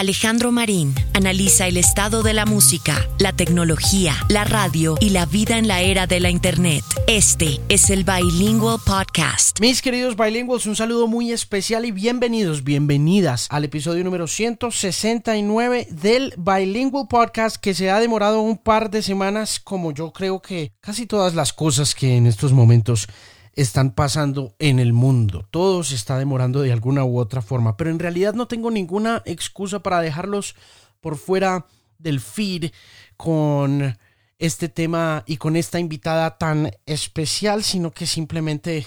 Alejandro 0.00 0.50
Marín 0.50 0.94
analiza 1.12 1.66
el 1.66 1.76
estado 1.76 2.22
de 2.22 2.32
la 2.32 2.46
música, 2.46 3.06
la 3.18 3.34
tecnología, 3.34 4.14
la 4.30 4.44
radio 4.44 4.96
y 4.98 5.10
la 5.10 5.26
vida 5.26 5.58
en 5.58 5.68
la 5.68 5.82
era 5.82 6.06
de 6.06 6.20
la 6.20 6.30
Internet. 6.30 6.82
Este 7.06 7.60
es 7.68 7.90
el 7.90 8.04
Bilingual 8.04 8.78
Podcast. 8.86 9.60
Mis 9.60 9.82
queridos 9.82 10.16
bilinguals, 10.16 10.64
un 10.64 10.74
saludo 10.74 11.06
muy 11.06 11.32
especial 11.32 11.84
y 11.84 11.90
bienvenidos, 11.92 12.64
bienvenidas 12.64 13.46
al 13.50 13.64
episodio 13.64 14.02
número 14.02 14.26
169 14.26 15.88
del 15.90 16.32
Bilingual 16.38 17.06
Podcast 17.06 17.56
que 17.56 17.74
se 17.74 17.90
ha 17.90 18.00
demorado 18.00 18.40
un 18.40 18.56
par 18.56 18.88
de 18.88 19.02
semanas 19.02 19.60
como 19.60 19.92
yo 19.92 20.14
creo 20.14 20.40
que 20.40 20.72
casi 20.80 21.04
todas 21.04 21.34
las 21.34 21.52
cosas 21.52 21.94
que 21.94 22.16
en 22.16 22.26
estos 22.26 22.54
momentos 22.54 23.06
están 23.54 23.92
pasando 23.92 24.54
en 24.58 24.78
el 24.78 24.92
mundo. 24.92 25.46
Todo 25.50 25.82
se 25.84 25.94
está 25.94 26.18
demorando 26.18 26.62
de 26.62 26.72
alguna 26.72 27.04
u 27.04 27.18
otra 27.18 27.42
forma, 27.42 27.76
pero 27.76 27.90
en 27.90 27.98
realidad 27.98 28.34
no 28.34 28.46
tengo 28.46 28.70
ninguna 28.70 29.22
excusa 29.26 29.80
para 29.80 30.00
dejarlos 30.00 30.54
por 31.00 31.16
fuera 31.16 31.66
del 31.98 32.20
feed 32.20 32.70
con 33.16 33.96
este 34.38 34.68
tema 34.68 35.22
y 35.26 35.36
con 35.36 35.56
esta 35.56 35.78
invitada 35.78 36.38
tan 36.38 36.70
especial, 36.86 37.62
sino 37.62 37.90
que 37.90 38.06
simplemente, 38.06 38.86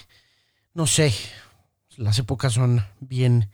no 0.74 0.88
sé, 0.88 1.14
las 1.96 2.18
épocas 2.18 2.54
son 2.54 2.84
bien 3.00 3.50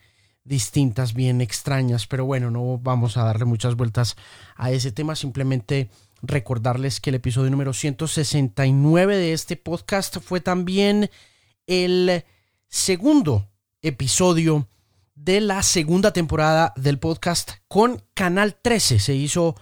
distintas, 0.46 1.14
bien 1.14 1.42
extrañas, 1.42 2.08
pero 2.08 2.26
bueno, 2.26 2.50
no 2.50 2.78
vamos 2.78 3.18
a 3.18 3.24
darle 3.24 3.46
muchas 3.46 3.76
vueltas 3.76 4.16
a 4.56 4.72
ese 4.72 4.92
tema, 4.92 5.16
simplemente 5.16 5.90
recordarles 6.22 7.00
que 7.00 7.10
el 7.10 7.16
episodio 7.16 7.50
número 7.50 7.74
169 7.74 9.18
de 9.18 9.34
este 9.34 9.56
podcast 9.56 10.18
fue 10.20 10.42
también 10.42 11.10
el 11.68 12.24
segundo 12.68 13.50
episodio 13.82 14.68
de 15.16 15.42
la 15.42 15.64
segunda 15.64 16.14
temporada 16.14 16.74
del 16.76 17.00
podcast 17.00 17.52
con 17.68 18.02
Canal 18.14 18.56
13. 18.62 19.00
Se 19.00 19.16
hizo 19.16 19.56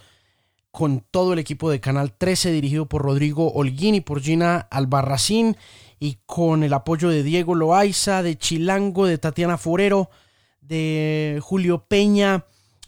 con 0.71 1.03
todo 1.09 1.33
el 1.33 1.39
equipo 1.39 1.71
de 1.71 1.79
Canal 1.79 2.15
13 2.15 2.51
dirigido 2.51 2.87
por 2.87 3.01
Rodrigo 3.01 3.51
Holguín 3.51 3.95
y 3.95 4.01
por 4.01 4.21
Gina 4.21 4.67
Albarracín 4.69 5.57
y 5.99 6.19
con 6.25 6.63
el 6.63 6.73
apoyo 6.73 7.09
de 7.09 7.23
Diego 7.23 7.55
Loaiza, 7.55 8.21
de 8.21 8.37
Chilango, 8.37 9.07
de 9.07 9.17
Tatiana 9.17 9.57
Forero, 9.57 10.11
de 10.61 11.39
Julio 11.41 11.85
Peña, 11.87 12.45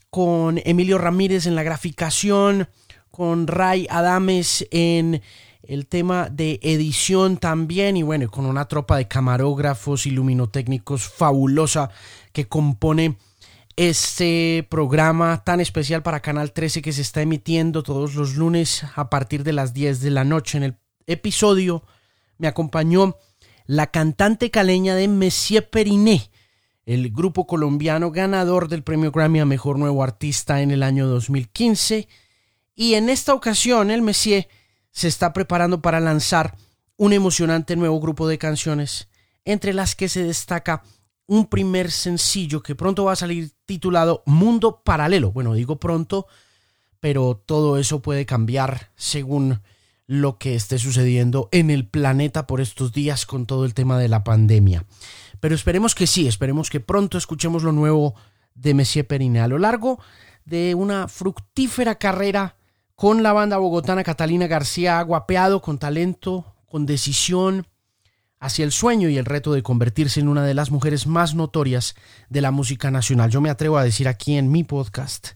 con 0.10 0.62
Emilio 0.64 0.98
Ramírez 0.98 1.48
en 1.48 1.56
la 1.56 1.64
graficación, 1.64 2.70
con 3.12 3.48
Ray 3.48 3.88
Adames 3.90 4.68
en 4.72 5.22
el 5.64 5.86
tema 5.86 6.30
de 6.30 6.60
edición 6.64 7.38
también 7.38 7.96
y 7.96 8.04
bueno, 8.04 8.30
con 8.32 8.46
una 8.46 8.66
tropa 8.66 8.98
de 8.98 9.08
camarógrafos 9.08 10.06
y 10.06 10.12
luminotécnicos 10.12 11.08
fabulosa 11.08 11.92
que 12.32 12.48
compone 12.48 13.18
este 13.76 14.68
programa 14.70 15.44
tan 15.44 15.62
especial 15.62 16.02
para 16.02 16.22
Canal 16.22 16.54
13 16.54 16.82
que 16.82 16.92
se 16.92 17.02
está 17.02 17.22
emitiendo 17.22 17.84
todos 17.84 18.16
los 18.16 18.36
lunes 18.36 18.84
a 18.96 19.10
partir 19.10 19.44
de 19.44 19.54
las 19.54 19.74
10 19.74 20.02
de 20.02 20.10
la 20.10 20.24
noche. 20.24 20.58
En 20.58 20.64
el 20.64 20.78
episodio 21.06 21.84
me 22.38 22.48
acompañó 22.48 23.18
la 23.66 23.88
cantante 23.88 24.50
caleña 24.50 24.96
de 24.96 25.08
Monsieur 25.08 25.70
Periné, 25.70 26.32
el 26.86 27.12
grupo 27.12 27.46
colombiano 27.46 28.10
ganador 28.12 28.70
del 28.70 28.82
premio 28.84 29.12
Grammy 29.12 29.40
a 29.40 29.46
Mejor 29.46 29.78
Nuevo 29.78 30.04
Artista 30.04 30.62
en 30.62 30.72
el 30.72 30.82
año 30.82 31.08
2015 31.08 32.08
y 32.80 32.94
en 32.94 33.10
esta 33.10 33.34
ocasión 33.34 33.92
el 33.92 34.02
Messier 34.02 34.48
se 34.92 35.10
está 35.10 35.34
preparando 35.34 35.82
para 35.82 36.00
lanzar 36.00 36.56
un 36.96 37.12
emocionante 37.12 37.76
nuevo 37.76 38.00
grupo 38.00 38.26
de 38.26 38.38
canciones, 38.38 39.10
entre 39.44 39.74
las 39.74 39.96
que 39.96 40.08
se 40.08 40.24
destaca 40.24 40.84
un 41.28 41.48
primer 41.48 41.92
sencillo 41.92 42.64
que 42.64 42.76
pronto 42.76 43.04
va 43.04 43.12
a 43.12 43.18
salir 43.18 43.52
titulado 43.66 44.24
Mundo 44.26 44.82
Paralelo. 44.82 45.34
Bueno, 45.34 45.56
digo 45.56 45.78
pronto, 45.78 46.28
pero 47.02 47.36
todo 47.46 47.78
eso 47.78 48.02
puede 48.02 48.26
cambiar 48.26 48.92
según 48.96 49.60
lo 50.08 50.38
que 50.38 50.56
esté 50.56 50.80
sucediendo 50.80 51.50
en 51.52 51.72
el 51.72 51.86
planeta 51.86 52.48
por 52.48 52.62
estos 52.62 52.94
días 52.94 53.26
con 53.26 53.46
todo 53.46 53.66
el 53.66 53.74
tema 53.74 54.00
de 54.00 54.08
la 54.08 54.24
pandemia. 54.24 54.86
Pero 55.42 55.54
esperemos 55.54 55.96
que 55.96 56.08
sí, 56.08 56.30
esperemos 56.30 56.70
que 56.70 56.80
pronto 56.80 57.18
escuchemos 57.18 57.64
lo 57.64 57.74
nuevo 57.74 58.16
de 58.56 58.74
Messier 58.74 59.06
Perine. 59.06 59.42
A 59.42 59.50
lo 59.50 59.58
largo 59.58 60.00
de 60.46 60.76
una 60.76 61.10
fructífera 61.10 61.96
carrera 61.96 62.56
con 63.00 63.24
la 63.24 63.32
banda 63.32 63.58
bogotana 63.58 64.04
Catalina 64.04 64.48
García 64.48 65.00
ha 65.00 65.04
guapeado 65.04 65.62
con 65.62 65.78
talento, 65.78 66.54
con 66.66 66.86
decisión, 66.86 67.66
hacia 68.42 68.66
el 68.66 68.74
sueño 68.74 69.08
y 69.08 69.18
el 69.18 69.24
reto 69.24 69.54
de 69.54 69.64
convertirse 69.64 70.20
en 70.20 70.28
una 70.28 70.44
de 70.44 70.54
las 70.54 70.70
mujeres 70.70 71.08
más 71.08 71.34
notorias 71.34 71.96
de 72.28 72.42
la 72.42 72.52
música 72.52 72.92
nacional. 72.92 73.30
Yo 73.30 73.40
me 73.40 73.50
atrevo 73.50 73.78
a 73.78 73.86
decir 73.86 74.10
aquí 74.10 74.36
en 74.36 74.52
mi 74.52 74.66
podcast 74.66 75.30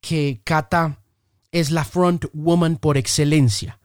que 0.00 0.40
Cata 0.44 1.02
es 1.52 1.70
la 1.70 1.84
front 1.84 2.24
woman 2.32 2.76
por 2.78 2.96
excelencia 2.96 3.80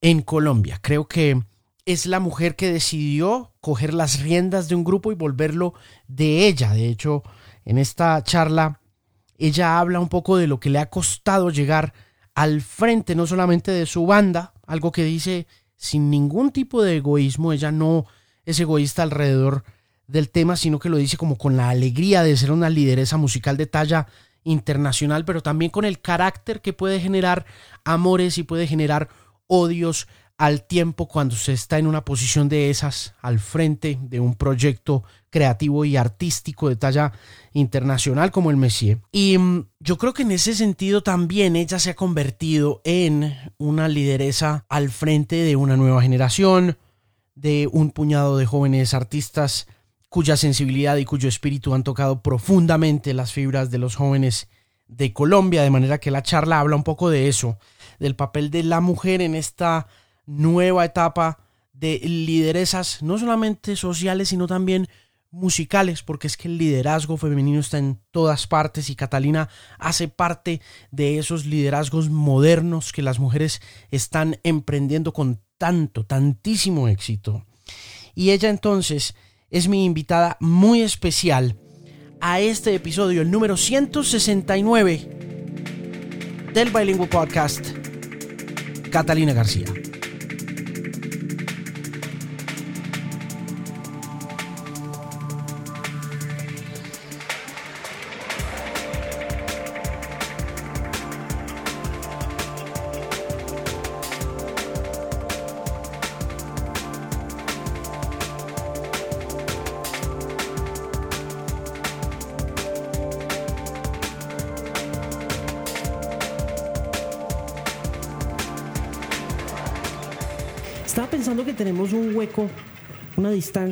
en 0.00 0.20
Colombia. 0.20 0.80
Creo 0.82 1.06
que 1.06 1.40
es 1.84 2.06
la 2.06 2.18
mujer 2.18 2.56
que 2.56 2.72
decidió 2.72 3.52
coger 3.60 3.94
las 3.94 4.22
riendas 4.22 4.68
de 4.68 4.74
un 4.74 4.82
grupo 4.82 5.12
y 5.12 5.14
volverlo 5.14 5.74
de 6.08 6.48
ella. 6.48 6.72
De 6.72 6.88
hecho, 6.88 7.22
en 7.64 7.78
esta 7.78 8.20
charla, 8.24 8.80
ella 9.38 9.78
habla 9.78 10.00
un 10.00 10.08
poco 10.08 10.36
de 10.36 10.48
lo 10.48 10.58
que 10.58 10.70
le 10.70 10.80
ha 10.80 10.90
costado 10.90 11.50
llegar 11.50 11.94
al 12.34 12.60
frente 12.60 13.14
no 13.14 13.26
solamente 13.26 13.70
de 13.70 13.86
su 13.86 14.06
banda, 14.06 14.52
algo 14.66 14.92
que 14.92 15.04
dice 15.04 15.46
sin 15.76 16.10
ningún 16.10 16.52
tipo 16.52 16.82
de 16.82 16.96
egoísmo, 16.96 17.52
ella 17.52 17.72
no 17.72 18.06
es 18.44 18.60
egoísta 18.60 19.02
alrededor 19.02 19.64
del 20.06 20.28
tema, 20.28 20.56
sino 20.56 20.78
que 20.78 20.88
lo 20.88 20.96
dice 20.96 21.16
como 21.16 21.38
con 21.38 21.56
la 21.56 21.70
alegría 21.70 22.22
de 22.22 22.36
ser 22.36 22.52
una 22.52 22.68
lideresa 22.68 23.16
musical 23.16 23.56
de 23.56 23.66
talla 23.66 24.06
internacional, 24.44 25.24
pero 25.24 25.42
también 25.42 25.70
con 25.70 25.84
el 25.84 26.00
carácter 26.00 26.60
que 26.60 26.72
puede 26.72 27.00
generar 27.00 27.46
amores 27.84 28.38
y 28.38 28.42
puede 28.42 28.66
generar 28.66 29.08
odios 29.46 30.08
al 30.36 30.64
tiempo 30.64 31.06
cuando 31.06 31.36
se 31.36 31.52
está 31.52 31.78
en 31.78 31.86
una 31.86 32.04
posición 32.04 32.48
de 32.48 32.70
esas 32.70 33.14
al 33.20 33.38
frente 33.38 33.98
de 34.00 34.20
un 34.20 34.34
proyecto 34.34 35.04
creativo 35.30 35.84
y 35.84 35.96
artístico 35.96 36.68
de 36.68 36.76
talla 36.76 37.12
internacional 37.52 38.30
como 38.30 38.50
el 38.50 38.56
Messier. 38.56 38.98
Y 39.12 39.38
mm, 39.38 39.66
yo 39.80 39.96
creo 39.96 40.12
que 40.12 40.22
en 40.22 40.32
ese 40.32 40.54
sentido 40.54 41.02
también 41.02 41.56
ella 41.56 41.78
se 41.78 41.90
ha 41.90 41.94
convertido 41.94 42.80
en 42.84 43.34
una 43.58 43.88
lideresa 43.88 44.66
al 44.68 44.90
frente 44.90 45.36
de 45.36 45.56
una 45.56 45.76
nueva 45.76 46.02
generación, 46.02 46.76
de 47.34 47.68
un 47.72 47.90
puñado 47.90 48.36
de 48.36 48.46
jóvenes 48.46 48.92
artistas 48.92 49.66
cuya 50.08 50.36
sensibilidad 50.36 50.96
y 50.96 51.04
cuyo 51.04 51.28
espíritu 51.28 51.72
han 51.72 51.84
tocado 51.84 52.20
profundamente 52.20 53.14
las 53.14 53.32
fibras 53.32 53.70
de 53.70 53.78
los 53.78 53.94
jóvenes 53.94 54.48
de 54.88 55.12
Colombia, 55.12 55.62
de 55.62 55.70
manera 55.70 55.98
que 55.98 56.10
la 56.10 56.22
charla 56.22 56.58
habla 56.58 56.74
un 56.74 56.82
poco 56.82 57.10
de 57.10 57.28
eso, 57.28 57.58
del 58.00 58.16
papel 58.16 58.50
de 58.50 58.64
la 58.64 58.80
mujer 58.80 59.22
en 59.22 59.36
esta 59.36 59.86
nueva 60.26 60.84
etapa 60.84 61.38
de 61.72 62.00
lideresas, 62.02 63.02
no 63.02 63.18
solamente 63.18 63.76
sociales, 63.76 64.28
sino 64.28 64.48
también 64.48 64.88
musicales, 65.30 66.02
porque 66.02 66.26
es 66.26 66.36
que 66.36 66.48
el 66.48 66.58
liderazgo 66.58 67.16
femenino 67.16 67.60
está 67.60 67.78
en 67.78 68.00
todas 68.10 68.46
partes 68.46 68.90
y 68.90 68.96
Catalina 68.96 69.48
hace 69.78 70.08
parte 70.08 70.60
de 70.90 71.18
esos 71.18 71.46
liderazgos 71.46 72.10
modernos 72.10 72.92
que 72.92 73.02
las 73.02 73.18
mujeres 73.18 73.62
están 73.90 74.38
emprendiendo 74.42 75.12
con 75.12 75.40
tanto, 75.58 76.04
tantísimo 76.04 76.88
éxito. 76.88 77.44
Y 78.14 78.30
ella 78.30 78.50
entonces 78.50 79.14
es 79.50 79.68
mi 79.68 79.84
invitada 79.84 80.36
muy 80.40 80.82
especial 80.82 81.56
a 82.20 82.40
este 82.40 82.74
episodio, 82.74 83.22
el 83.22 83.30
número 83.30 83.56
169 83.56 85.18
del 86.52 86.70
Bilingual 86.70 87.08
Podcast, 87.08 87.66
Catalina 88.90 89.32
García. 89.32 89.79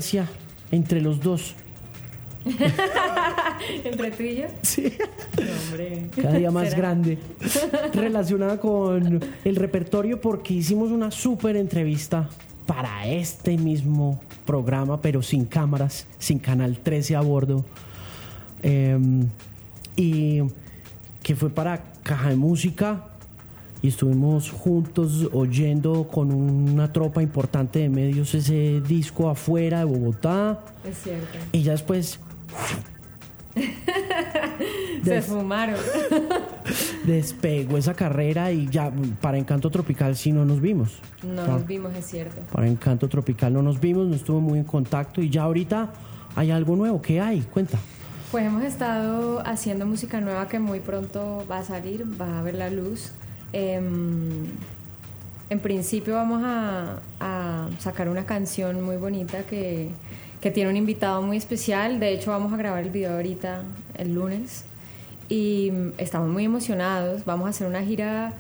Distancia 0.08 0.28
entre 0.70 1.00
los 1.00 1.20
dos. 1.20 1.54
¿Entre 3.84 4.10
tú 4.12 4.22
y 4.22 4.36
yo? 4.36 4.44
Sí. 4.62 4.92
hombre. 5.66 6.08
Cada 6.16 6.38
día 6.38 6.50
más 6.50 6.70
¿Será? 6.70 6.78
grande. 6.78 7.18
Relacionada 7.92 8.58
con 8.58 9.20
el 9.44 9.56
repertorio 9.56 10.20
porque 10.20 10.54
hicimos 10.54 10.90
una 10.90 11.10
súper 11.10 11.56
entrevista 11.56 12.28
para 12.66 13.06
este 13.06 13.56
mismo 13.58 14.20
programa, 14.46 15.00
pero 15.00 15.22
sin 15.22 15.44
cámaras, 15.44 16.06
sin 16.18 16.38
Canal 16.38 16.78
13 16.78 17.16
a 17.16 17.20
bordo. 17.20 17.64
Eh, 18.62 18.98
y 19.96 20.40
que 21.22 21.34
fue 21.34 21.50
para 21.50 21.82
Caja 22.02 22.30
de 22.30 22.36
Música 22.36 23.07
y 23.82 23.88
estuvimos 23.88 24.50
juntos 24.50 25.28
oyendo 25.32 26.08
con 26.08 26.32
una 26.32 26.92
tropa 26.92 27.22
importante 27.22 27.78
de 27.78 27.88
medios 27.88 28.34
ese 28.34 28.80
disco 28.80 29.28
afuera 29.30 29.78
de 29.80 29.84
Bogotá. 29.84 30.60
Es 30.84 30.98
cierto. 31.02 31.38
Y 31.52 31.62
ya 31.62 31.72
después 31.72 32.18
Se 35.04 35.10
Des- 35.10 35.26
fumaron. 35.26 35.76
despegó 37.06 37.76
esa 37.78 37.94
carrera 37.94 38.52
y 38.52 38.68
ya 38.68 38.92
para 39.20 39.38
Encanto 39.38 39.70
Tropical 39.70 40.16
sí 40.16 40.32
no 40.32 40.44
nos 40.44 40.60
vimos. 40.60 40.98
No 41.24 41.42
Pa- 41.46 41.52
nos 41.52 41.66
vimos, 41.66 41.94
es 41.96 42.06
cierto. 42.06 42.40
Para 42.52 42.66
Encanto 42.68 43.08
Tropical 43.08 43.52
no 43.52 43.62
nos 43.62 43.80
vimos, 43.80 44.06
no 44.06 44.14
estuvo 44.16 44.40
muy 44.40 44.58
en 44.58 44.64
contacto 44.64 45.22
y 45.22 45.30
ya 45.30 45.42
ahorita 45.44 45.90
hay 46.36 46.50
algo 46.50 46.76
nuevo. 46.76 47.00
¿Qué 47.00 47.20
hay? 47.20 47.40
Cuenta. 47.42 47.78
Pues 48.30 48.44
hemos 48.44 48.62
estado 48.64 49.40
haciendo 49.46 49.86
música 49.86 50.20
nueva 50.20 50.48
que 50.48 50.58
muy 50.58 50.80
pronto 50.80 51.44
va 51.50 51.58
a 51.60 51.64
salir, 51.64 52.04
va 52.20 52.38
a 52.38 52.42
ver 52.42 52.56
la 52.56 52.68
luz. 52.70 53.12
Em, 53.52 54.46
en 55.50 55.60
principio 55.60 56.14
vamos 56.14 56.42
a, 56.44 57.00
sacar 57.78 58.08
una 58.08 58.26
canción 58.26 58.82
muy 58.82 58.96
bonita 58.96 59.42
que, 59.42 59.88
que 60.40 60.50
tiene 60.50 60.70
un 60.70 60.76
invitado 60.76 61.22
muy 61.22 61.36
especial. 61.36 62.00
De 62.00 62.12
hecho, 62.12 62.30
vamos 62.30 62.52
a 62.52 62.56
grabar 62.56 62.84
el 62.84 62.90
video 62.90 63.14
ahorita, 63.14 63.62
el 63.96 64.14
lunes. 64.14 64.64
Y 65.28 65.72
estamos 65.98 66.28
muy 66.28 66.44
emocionados. 66.44 67.24
Vamos 67.24 67.46
a 67.46 67.50
hacer 67.50 67.66
una 67.66 67.82
gira 67.82 68.34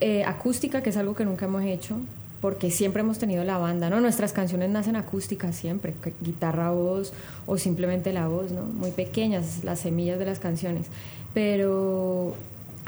eh, 0.00 0.24
acústica, 0.24 0.82
que 0.82 0.90
es 0.90 0.96
algo 0.96 1.14
que 1.14 1.24
nunca 1.24 1.44
hemos 1.44 1.62
hecho, 1.62 1.98
porque 2.40 2.70
siempre 2.70 3.02
hemos 3.02 3.18
tenido 3.18 3.44
la 3.44 3.58
banda, 3.58 3.90
¿no? 3.90 4.00
Nuestras 4.00 4.32
canciones 4.32 4.70
nacen 4.70 4.96
acústicas 4.96 5.54
siempre, 5.54 5.94
guitarra, 6.22 6.70
voz 6.70 7.12
o 7.46 7.58
simplemente 7.58 8.12
la 8.12 8.26
voz, 8.26 8.50
¿no? 8.50 8.62
Muy 8.62 8.92
pequeñas, 8.92 9.62
las 9.62 9.80
semillas 9.80 10.18
de 10.18 10.24
las 10.24 10.38
canciones. 10.38 10.86
Pero 11.34 12.34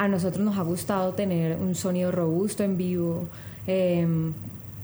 a 0.03 0.07
nosotros 0.07 0.43
nos 0.43 0.57
ha 0.57 0.61
gustado 0.63 1.13
tener 1.13 1.57
un 1.57 1.75
sonido 1.75 2.11
robusto 2.11 2.63
en 2.63 2.77
vivo, 2.77 3.27
em, 3.67 4.33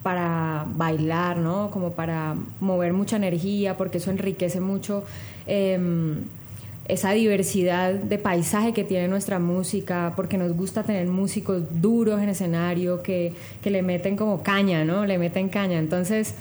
para 0.02 0.66
bailar, 0.76 1.38
¿no? 1.38 1.70
Como 1.72 1.92
para 1.92 2.36
mover 2.62 2.94
mucha 2.94 3.18
energía, 3.18 3.76
porque 3.76 3.98
eso 3.98 4.12
enriquece 4.12 4.62
mucho 4.62 5.04
em, 5.46 6.24
esa 6.88 7.12
diversidad 7.12 7.94
de 7.94 8.18
paisaje 8.18 8.74
que 8.74 8.84
tiene 8.84 9.08
nuestra 9.08 9.40
música, 9.40 10.14
porque 10.16 10.38
nos 10.38 10.54
gusta 10.54 10.84
tener 10.84 11.08
músicos 11.08 11.64
duros 11.82 12.22
en 12.22 12.30
escenario 12.30 13.04
que, 13.04 13.34
que 13.62 13.70
le 13.70 13.82
meten 13.82 14.16
como 14.16 14.42
caña, 14.42 14.86
¿no? 14.86 15.06
Le 15.06 15.18
meten 15.18 15.50
caña. 15.50 15.80
Entonces, 15.80 16.36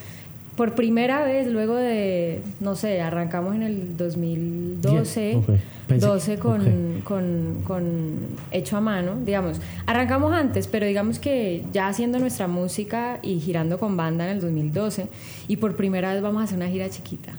por 0.59 0.75
primera 0.75 1.25
vez, 1.25 1.47
luego 1.47 1.75
de, 1.77 2.43
no 2.61 2.75
sé, 2.77 3.01
arrancamos 3.01 3.55
en 3.55 3.63
el 3.63 3.97
2012, 3.97 5.21
Bien, 5.21 5.39
ok. 5.39 5.49
Pensé- 5.89 6.07
12 6.07 6.39
con, 6.39 7.01
con, 7.05 7.63
con 7.65 8.17
hecho 8.51 8.77
a 8.77 8.81
mano, 8.83 9.13
digamos. 9.25 9.59
Arrancamos 9.87 10.33
antes, 10.35 10.67
pero 10.67 10.85
digamos 10.87 11.19
que 11.19 11.65
ya 11.73 11.89
haciendo 11.89 12.19
nuestra 12.19 12.47
música 12.49 13.21
y 13.23 13.41
girando 13.41 13.79
con 13.79 13.97
banda 13.97 14.25
en 14.29 14.33
el 14.37 14.41
2012, 14.43 15.07
y 15.49 15.57
por 15.57 15.77
primera 15.77 16.13
vez 16.13 16.21
vamos 16.21 16.43
a 16.43 16.45
hacer 16.45 16.59
una 16.59 16.69
gira 16.69 16.91
chiquita. 16.91 17.33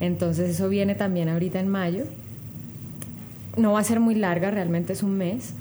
Entonces 0.00 0.50
eso 0.50 0.68
viene 0.68 0.96
también 0.96 1.28
ahorita 1.28 1.60
en 1.60 1.68
mayo. 1.68 2.04
No 3.56 3.72
va 3.72 3.80
a 3.80 3.84
ser 3.84 4.00
muy 4.00 4.14
larga, 4.14 4.50
realmente 4.50 4.92
es 4.92 5.02
un 5.02 5.16
mes, 5.18 5.54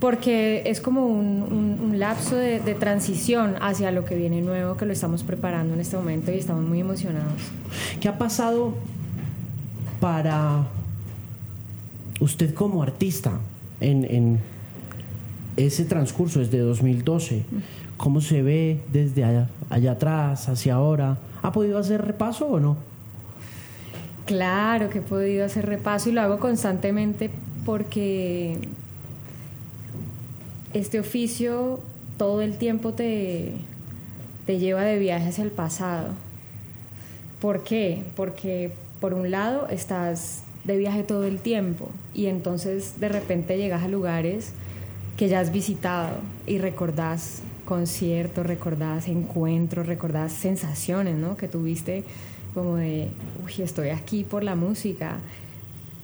porque 0.00 0.62
es 0.66 0.80
como 0.80 1.06
un, 1.06 1.42
un- 1.42 1.78
un 1.82 1.98
lapso 1.98 2.34
de, 2.36 2.58
de 2.60 2.74
transición 2.74 3.54
hacia 3.60 3.90
lo 3.92 4.04
que 4.04 4.16
viene 4.16 4.40
nuevo, 4.42 4.76
que 4.76 4.86
lo 4.86 4.92
estamos 4.92 5.22
preparando 5.22 5.74
en 5.74 5.80
este 5.80 5.96
momento 5.96 6.32
y 6.32 6.36
estamos 6.38 6.64
muy 6.66 6.80
emocionados. 6.80 7.40
¿Qué 8.00 8.08
ha 8.08 8.16
pasado 8.18 8.74
para 10.00 10.66
usted 12.20 12.54
como 12.54 12.82
artista 12.82 13.32
en, 13.80 14.04
en 14.04 14.38
ese 15.56 15.84
transcurso 15.84 16.38
desde 16.40 16.58
2012? 16.58 17.44
¿Cómo 17.96 18.22
se 18.22 18.42
ve 18.42 18.80
desde 18.92 19.24
allá, 19.24 19.48
allá 19.68 19.92
atrás 19.92 20.48
hacia 20.48 20.74
ahora? 20.76 21.18
¿Ha 21.42 21.52
podido 21.52 21.78
hacer 21.78 22.02
repaso 22.02 22.46
o 22.46 22.58
no? 22.60 22.76
Claro 24.26 24.88
que 24.90 24.98
he 24.98 25.02
podido 25.02 25.44
hacer 25.44 25.66
repaso 25.66 26.08
y 26.08 26.12
lo 26.12 26.20
hago 26.22 26.38
constantemente 26.38 27.30
porque 27.66 28.58
este 30.72 31.00
oficio 31.00 31.80
todo 32.16 32.42
el 32.42 32.58
tiempo 32.58 32.92
te, 32.92 33.54
te 34.46 34.58
lleva 34.58 34.82
de 34.82 34.98
viaje 34.98 35.28
hacia 35.28 35.44
el 35.44 35.50
pasado. 35.50 36.08
¿Por 37.40 37.64
qué? 37.64 38.02
Porque 38.16 38.72
por 39.00 39.14
un 39.14 39.30
lado 39.30 39.68
estás 39.68 40.42
de 40.64 40.76
viaje 40.76 41.02
todo 41.02 41.24
el 41.24 41.38
tiempo 41.40 41.88
y 42.14 42.26
entonces 42.26 43.00
de 43.00 43.08
repente 43.08 43.56
llegas 43.56 43.82
a 43.82 43.88
lugares 43.88 44.52
que 45.16 45.28
ya 45.28 45.40
has 45.40 45.52
visitado 45.52 46.18
y 46.46 46.58
recordás 46.58 47.42
conciertos, 47.64 48.46
recordás 48.46 49.08
encuentros, 49.08 49.86
recordás 49.86 50.32
sensaciones 50.32 51.16
¿no? 51.16 51.36
que 51.36 51.48
tuviste 51.48 52.04
como 52.54 52.76
de, 52.76 53.08
uy, 53.44 53.62
estoy 53.62 53.90
aquí 53.90 54.24
por 54.24 54.42
la 54.42 54.56
música. 54.56 55.18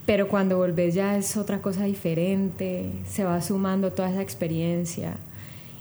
Pero 0.06 0.29
cuando 0.29 0.56
volvés 0.56 0.94
ya 0.94 1.17
es 1.17 1.37
otra 1.37 1.61
cosa 1.61 1.85
diferente, 1.85 2.93
se 3.08 3.25
va 3.25 3.43
sumando 3.43 3.93
toda 3.93 4.11
esa 4.11 4.23
experiencia. 4.23 5.17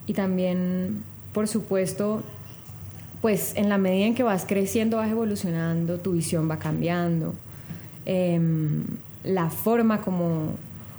Y 0.07 0.13
también, 0.13 1.03
por 1.31 1.47
supuesto, 1.47 2.23
pues 3.21 3.53
en 3.55 3.69
la 3.69 3.77
medida 3.77 4.05
en 4.05 4.15
que 4.15 4.23
vas 4.23 4.45
creciendo, 4.45 4.97
vas 4.97 5.09
evolucionando, 5.09 5.99
tu 5.99 6.13
visión 6.13 6.49
va 6.49 6.59
cambiando, 6.59 7.33
em, 8.05 8.83
la 9.23 9.49
forma 9.49 10.01
como, 10.01 10.51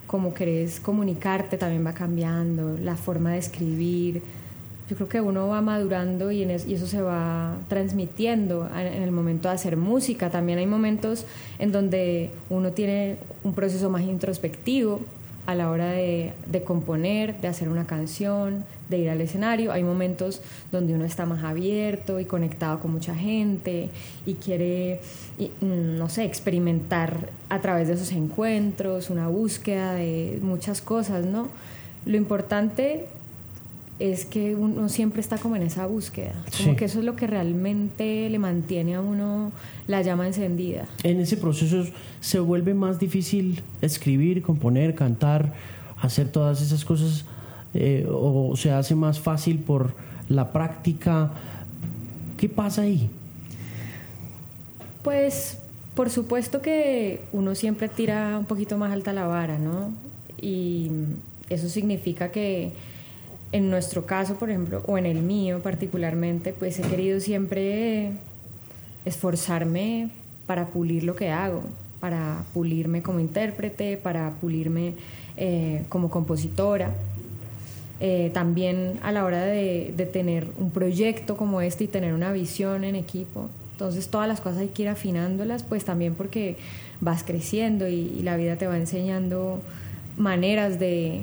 como 0.07 0.35
querés 0.35 0.81
comunicarte 0.81 1.57
también 1.57 1.87
va 1.87 1.93
cambiando, 1.93 2.77
la 2.83 2.97
forma 2.97 3.33
de 3.33 3.39
escribir. 3.39 4.23
Yo 4.89 4.95
creo 4.97 5.09
que 5.09 5.21
uno 5.21 5.49
va 5.49 5.61
madurando 5.63 6.31
y, 6.31 6.43
en 6.43 6.51
es- 6.51 6.67
y 6.67 6.75
eso 6.75 6.87
se 6.87 7.03
va 7.03 7.57
transmitiendo 7.69 8.69
en, 8.77 9.03
el 9.03 9.11
momento 9.11 9.49
de 9.49 9.55
hacer 9.55 9.77
música. 9.77 10.31
También 10.31 10.59
hay 10.59 10.67
momentos 10.67 11.25
en 11.59 11.73
donde 11.73 12.31
uno 12.51 12.71
tiene 12.71 13.17
un 13.43 13.53
proceso 13.55 13.91
más 13.91 14.03
introspectivo 14.03 15.01
a 15.47 15.55
la 15.55 15.71
hora 15.71 15.91
de, 15.91 16.33
de 16.47 16.63
componer, 16.63 17.41
de 17.41 17.49
hacer 17.49 17.69
una 17.69 17.87
canción, 17.87 18.65
de 18.89 18.99
ir 18.99 19.11
al 19.11 19.21
escenario. 19.21 19.73
Hay 19.73 19.83
momentos 19.85 20.41
donde 20.73 20.95
uno 20.95 21.05
está 21.05 21.25
más 21.27 21.43
abierto 21.45 22.19
y 22.21 22.25
conectado 22.25 22.79
con 22.81 22.93
mucha 22.93 23.15
gente 23.15 23.91
y 24.25 24.35
quiere, 24.35 25.01
mm, 25.61 25.99
no 25.99 26.09
sé, 26.09 26.25
experimentar 26.25 27.31
a 27.49 27.61
través 27.61 27.89
de 27.89 27.95
esos 27.95 28.13
encuentros, 28.13 29.11
una 29.11 29.29
búsqueda 29.29 29.95
de 29.95 30.39
muchas 30.43 30.81
cosas, 30.81 31.25
¿no? 31.25 31.49
Lo 32.07 32.17
importante 32.17 33.07
es 33.99 34.27
que 34.27 34.55
uno 34.55 34.89
siempre 34.91 35.21
está 35.23 35.39
como 35.39 35.57
en 35.57 35.63
esa 35.63 35.87
búsqueda, 35.87 36.35
como 36.57 36.71
Sí. 36.73 36.77
que 36.77 36.85
eso 36.85 36.99
es 36.99 37.05
lo 37.07 37.17
que 37.17 37.27
realmente 37.27 38.29
le 38.29 38.39
mantiene 38.39 38.95
a 38.95 39.01
uno 39.01 39.53
la 39.87 40.03
llama 40.03 40.27
encendida. 40.27 40.85
En 41.03 41.19
ese 41.21 41.37
proceso 41.39 41.85
se 42.21 42.39
vuelve 42.41 42.75
más 42.75 42.99
difícil 42.99 43.63
escribir, 43.81 44.43
componer, 44.43 44.95
cantar, 44.95 45.55
hacer 46.01 46.29
todas 46.29 46.61
esas 46.61 46.85
cosas 46.85 47.25
eh, 47.75 48.07
o 48.11 48.55
se 48.57 48.71
hace 48.71 48.95
más 48.95 49.19
fácil 49.21 49.59
por 49.61 49.95
la 50.29 50.53
práctica. 50.53 51.31
¿Qué 52.37 52.49
pasa 52.51 52.83
ahí? 52.83 53.09
Pues 55.03 55.59
por 55.95 56.11
supuesto 56.11 56.61
que 56.61 57.23
uno 57.33 57.55
siempre 57.55 57.89
tira 57.89 58.39
un 58.39 58.45
poquito 58.45 58.77
más 58.77 58.93
alta 58.93 59.13
la 59.13 59.27
vara, 59.27 59.59
¿no? 59.59 59.93
Y 60.41 60.91
eso 61.49 61.69
significa 61.69 62.31
que 62.31 62.73
en 63.57 63.71
nuestro 63.71 64.05
caso, 64.05 64.35
por 64.35 64.51
ejemplo, 64.51 64.83
o 64.87 64.99
en 64.99 65.07
el 65.07 65.23
mío 65.23 65.61
particularmente, 65.63 66.53
pues 66.53 66.79
he 66.79 66.83
querido 66.83 67.21
siempre 67.21 68.13
esforzarme 69.07 70.11
para 70.47 70.67
pulir 70.67 71.05
lo 71.05 71.17
que 71.17 71.31
hago, 71.31 71.63
para 71.99 72.45
pulirme 72.53 73.03
como 73.03 73.19
intérprete, 73.19 73.97
para 73.97 74.31
pulirme 74.41 74.93
eh, 75.39 75.85
como 75.89 76.11
compositora. 76.11 76.93
Eh, 77.99 78.31
también 78.35 78.99
a 79.03 79.11
la 79.11 79.25
hora 79.25 79.43
de, 79.43 79.95
tener 80.13 80.49
un 80.59 80.71
proyecto 80.71 81.39
como 81.39 81.63
este 81.63 81.85
y 81.85 81.87
tener 81.87 82.13
una 82.13 82.33
visión 82.33 82.85
en 82.85 82.95
equipo. 82.95 83.49
Entonces 83.73 84.09
todas 84.09 84.29
las 84.29 84.43
cosas 84.43 84.59
hay 84.59 84.69
que 84.69 84.83
ir 84.83 84.89
afinándolas, 84.89 85.63
pues 85.63 85.87
también 85.87 86.15
porque 86.15 86.57
vas 87.01 87.25
creciendo 87.25 87.89
y, 87.89 88.21
la 88.23 88.37
vida 88.37 88.57
te 88.57 88.67
va 88.67 88.77
enseñando 88.77 89.63
maneras 90.19 90.79
de 90.79 91.23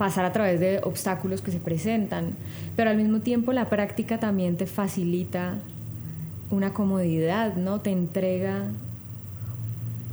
pasar 0.00 0.24
a 0.24 0.32
través 0.32 0.58
de 0.60 0.80
obstáculos 0.82 1.42
que 1.42 1.50
se 1.52 1.58
presentan. 1.60 2.30
Pero 2.74 2.88
al 2.88 2.96
mismo 2.96 3.20
tiempo 3.20 3.52
la 3.52 3.68
práctica 3.68 4.18
también 4.18 4.56
te 4.56 4.64
facilita 4.64 5.56
una 6.50 6.72
comodidad, 6.72 7.54
¿no? 7.56 7.82
Te 7.82 7.90
entrega 7.90 8.62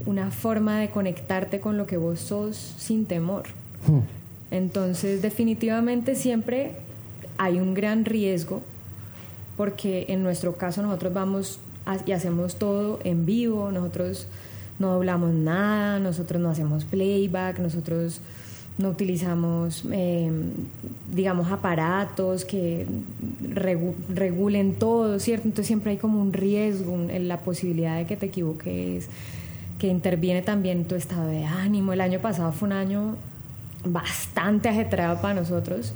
una 0.06 0.30
forma 0.30 0.78
de 0.82 0.90
conectarte 0.90 1.62
con 1.62 1.78
lo 1.78 1.88
que 1.88 1.96
vos 1.96 2.20
sos 2.20 2.58
sin 2.78 3.06
temor. 3.06 3.44
Entonces, 4.52 5.22
definitivamente 5.22 6.16
siempre 6.16 6.74
hay 7.38 7.58
un 7.62 7.74
gran 7.74 8.04
riesgo 8.04 8.62
porque 9.56 10.08
en 10.10 10.22
nuestro 10.22 10.58
caso 10.58 10.82
nosotros 10.82 11.14
vamos 11.14 11.60
a- 11.86 11.98
y 12.06 12.12
hacemos 12.12 12.56
todo 12.58 13.00
en 13.06 13.26
vivo, 13.26 13.72
nosotros 13.72 14.28
no 14.80 14.92
doblamos 14.92 15.34
nada, 15.34 16.00
nosotros 16.00 16.42
no 16.42 16.50
hacemos 16.50 16.84
playback, 16.84 17.60
nosotros 17.60 18.20
no 18.78 18.90
utilizamos, 18.90 19.84
eh, 19.92 20.32
digamos, 21.12 21.52
aparatos 21.52 22.46
que 22.46 22.86
regulen 24.16 24.76
todo, 24.76 25.20
¿cierto? 25.20 25.48
Entonces 25.48 25.68
siempre 25.68 25.92
hay 25.92 25.98
como 25.98 26.22
un 26.22 26.34
riesgo, 26.34 26.96
en 26.96 27.28
la 27.28 27.42
posibilidad 27.42 27.98
de 27.98 28.06
que 28.06 28.16
te 28.16 28.28
equivoques, 28.28 29.10
que 29.80 29.88
interviene 29.88 30.42
también 30.42 30.86
tu 30.86 30.96
estado 30.96 31.28
de 31.28 31.44
ánimo. 31.46 31.94
El 31.94 32.02
año 32.02 32.20
pasado 32.20 32.52
fue 32.52 32.68
un 32.68 32.74
año 32.74 33.16
bastante 33.84 34.70
ajetreado 34.70 35.22
para 35.22 35.34
nosotros. 35.34 35.94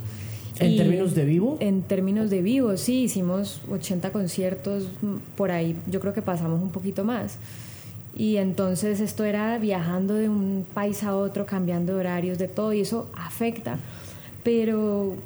¿En 0.58 0.76
términos 0.76 1.14
de 1.14 1.24
vivo? 1.24 1.56
En 1.60 1.82
términos 1.82 2.30
de 2.30 2.42
vivo, 2.42 2.76
sí, 2.76 3.04
hicimos 3.04 3.62
80 3.70 4.10
conciertos 4.12 4.88
por 5.36 5.50
ahí, 5.50 5.76
yo 5.90 6.00
creo 6.00 6.12
que 6.12 6.22
pasamos 6.22 6.60
un 6.60 6.70
poquito 6.70 7.04
más. 7.04 7.38
Y 8.14 8.36
entonces 8.36 9.00
esto 9.00 9.24
era 9.24 9.58
viajando 9.58 10.14
de 10.14 10.28
un 10.28 10.66
país 10.74 11.02
a 11.02 11.16
otro, 11.16 11.46
cambiando 11.46 11.96
horarios, 11.96 12.38
de 12.38 12.48
todo, 12.48 12.72
y 12.72 12.80
eso 12.80 13.08
afecta. 13.14 13.78
Pero 14.44 15.16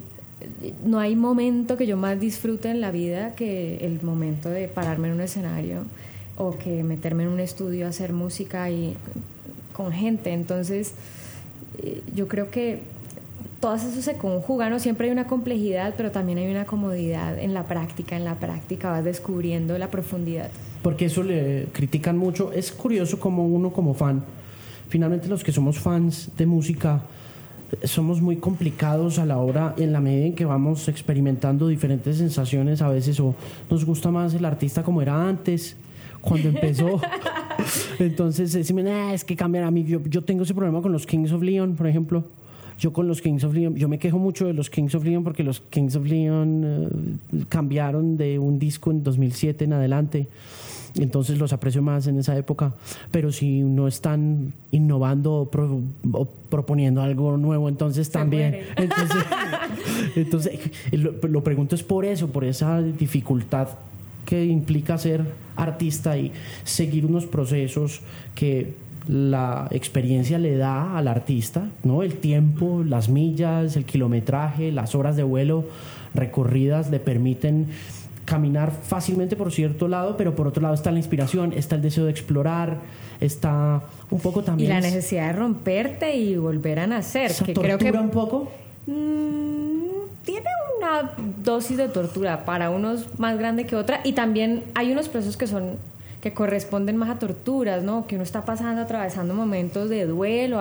no 0.84 0.98
hay 0.98 1.16
momento 1.16 1.76
que 1.76 1.86
yo 1.86 1.96
más 1.96 2.20
disfrute 2.20 2.70
en 2.70 2.80
la 2.80 2.90
vida 2.90 3.34
que 3.34 3.78
el 3.78 4.02
momento 4.02 4.48
de 4.48 4.68
pararme 4.68 5.08
en 5.08 5.14
un 5.14 5.20
escenario 5.20 5.84
o 6.36 6.56
que 6.58 6.82
meterme 6.82 7.24
en 7.24 7.30
un 7.30 7.40
estudio 7.40 7.86
a 7.86 7.88
hacer 7.88 8.12
música 8.12 8.70
y 8.70 8.96
con 9.72 9.92
gente. 9.92 10.32
Entonces, 10.32 10.92
eh, 11.82 12.02
yo 12.14 12.28
creo 12.28 12.50
que 12.50 12.80
todo 13.60 13.74
eso 13.74 13.90
se 14.02 14.16
conjuga, 14.16 14.68
¿no? 14.68 14.78
Siempre 14.78 15.06
hay 15.06 15.12
una 15.12 15.26
complejidad, 15.26 15.94
pero 15.96 16.10
también 16.10 16.38
hay 16.38 16.50
una 16.50 16.66
comodidad 16.66 17.38
en 17.38 17.54
la 17.54 17.64
práctica. 17.64 18.16
En 18.16 18.24
la 18.24 18.34
práctica 18.34 18.90
vas 18.90 19.04
descubriendo 19.04 19.76
la 19.78 19.90
profundidad. 19.90 20.50
Porque 20.86 21.06
eso 21.06 21.24
le 21.24 21.66
critican 21.72 22.16
mucho. 22.16 22.52
Es 22.52 22.70
curioso 22.70 23.18
como 23.18 23.44
uno 23.44 23.72
como 23.72 23.92
fan, 23.92 24.22
finalmente 24.88 25.26
los 25.26 25.42
que 25.42 25.50
somos 25.50 25.80
fans 25.80 26.30
de 26.36 26.46
música, 26.46 27.02
somos 27.82 28.22
muy 28.22 28.36
complicados 28.36 29.18
a 29.18 29.26
la 29.26 29.38
hora, 29.38 29.74
en 29.78 29.92
la 29.92 30.00
medida 30.00 30.26
en 30.26 30.36
que 30.36 30.44
vamos 30.44 30.86
experimentando 30.86 31.66
diferentes 31.66 32.18
sensaciones 32.18 32.82
a 32.82 32.88
veces, 32.88 33.18
o 33.18 33.34
nos 33.68 33.84
gusta 33.84 34.12
más 34.12 34.32
el 34.34 34.44
artista 34.44 34.84
como 34.84 35.02
era 35.02 35.28
antes, 35.28 35.76
cuando 36.20 36.50
empezó. 36.50 37.00
Entonces, 37.98 38.52
decimos, 38.52 38.84
es 39.12 39.24
que 39.24 39.34
cambiar 39.34 39.64
a 39.64 39.72
mí. 39.72 39.82
Yo, 39.82 40.00
yo 40.04 40.22
tengo 40.22 40.44
ese 40.44 40.54
problema 40.54 40.82
con 40.82 40.92
los 40.92 41.04
Kings 41.04 41.32
of 41.32 41.42
Leon, 41.42 41.74
por 41.74 41.88
ejemplo 41.88 42.22
yo 42.78 42.92
con 42.92 43.08
los 43.08 43.22
Kings 43.22 43.42
of 43.44 43.54
Leon, 43.54 43.74
yo 43.76 43.88
me 43.88 43.98
quejo 43.98 44.18
mucho 44.18 44.46
de 44.46 44.52
los 44.52 44.68
Kings 44.68 44.94
of 44.94 45.04
Leon 45.04 45.24
porque 45.24 45.42
los 45.42 45.60
Kings 45.60 45.96
of 45.96 46.04
Leon 46.04 46.62
eh, 46.64 47.44
cambiaron 47.48 48.16
de 48.16 48.38
un 48.38 48.58
disco 48.58 48.90
en 48.90 49.02
2007 49.02 49.64
en 49.64 49.72
adelante. 49.72 50.28
Entonces 50.98 51.38
los 51.38 51.52
aprecio 51.52 51.82
más 51.82 52.06
en 52.06 52.18
esa 52.18 52.36
época. 52.36 52.74
Pero 53.10 53.32
si 53.32 53.60
no 53.60 53.88
están 53.88 54.52
innovando 54.70 55.48
o, 56.12 56.28
proponiendo 56.48 57.02
algo 57.02 57.36
nuevo, 57.36 57.68
entonces 57.68 58.10
también. 58.10 58.60
Entonces, 58.76 59.24
entonces 60.16 60.60
lo, 60.92 61.12
lo 61.28 61.42
pregunto 61.42 61.74
es 61.74 61.82
por 61.82 62.04
eso, 62.04 62.28
por 62.28 62.44
esa 62.44 62.82
dificultad 62.82 63.68
que 64.24 64.44
implica 64.44 64.98
ser 64.98 65.24
artista 65.56 66.18
y 66.18 66.32
seguir 66.64 67.06
unos 67.06 67.26
procesos 67.26 68.00
que 68.34 68.74
la 69.08 69.68
experiencia 69.70 70.38
le 70.38 70.56
da 70.56 70.98
al 70.98 71.08
artista, 71.08 71.70
¿no? 71.84 72.02
El 72.02 72.14
tiempo, 72.14 72.82
las 72.84 73.08
millas, 73.08 73.76
el 73.76 73.84
kilometraje, 73.84 74.72
las 74.72 74.94
horas 74.94 75.16
de 75.16 75.22
vuelo 75.22 75.64
recorridas 76.14 76.90
le 76.90 76.98
permiten 76.98 77.68
caminar 78.26 78.70
fácilmente 78.70 79.36
por 79.36 79.50
cierto 79.52 79.88
lado, 79.88 80.16
pero 80.18 80.34
por 80.34 80.46
otro 80.46 80.62
lado 80.62 80.74
está 80.74 80.90
la 80.90 80.98
inspiración, 80.98 81.54
está 81.54 81.76
el 81.76 81.82
deseo 81.82 82.04
de 82.04 82.10
explorar, 82.10 82.80
está 83.20 83.82
un 84.10 84.20
poco 84.20 84.42
también... 84.42 84.70
Y 84.70 84.74
la 84.74 84.80
necesidad 84.80 85.28
de 85.28 85.32
romperte 85.32 86.14
y 86.16 86.36
volver 86.36 86.80
a 86.80 86.86
nacer. 86.86 87.32
que 87.32 87.54
creo 87.54 87.78
que 87.78 87.90
un 87.92 88.10
poco? 88.10 88.52
Mm, 88.86 90.24
tiene 90.24 90.48
una 90.78 91.12
dosis 91.42 91.78
de 91.78 91.88
tortura 91.88 92.44
para 92.44 92.68
unos 92.68 93.18
más 93.18 93.38
grande 93.38 93.64
que 93.64 93.76
otra 93.76 94.00
y 94.04 94.12
también 94.12 94.64
hay 94.74 94.92
unos 94.92 95.08
procesos 95.08 95.38
que 95.38 95.46
son 95.46 95.78
que 96.20 96.32
corresponden 96.32 96.96
más 96.96 97.10
a 97.10 97.18
torturas, 97.20 97.84
¿no? 97.84 98.08
Que 98.08 98.16
uno 98.16 98.24
está 98.24 98.44
pasando, 98.44 98.82
atravesando 98.82 99.32
momentos 99.34 99.88
de 99.88 100.06
duelo, 100.06 100.60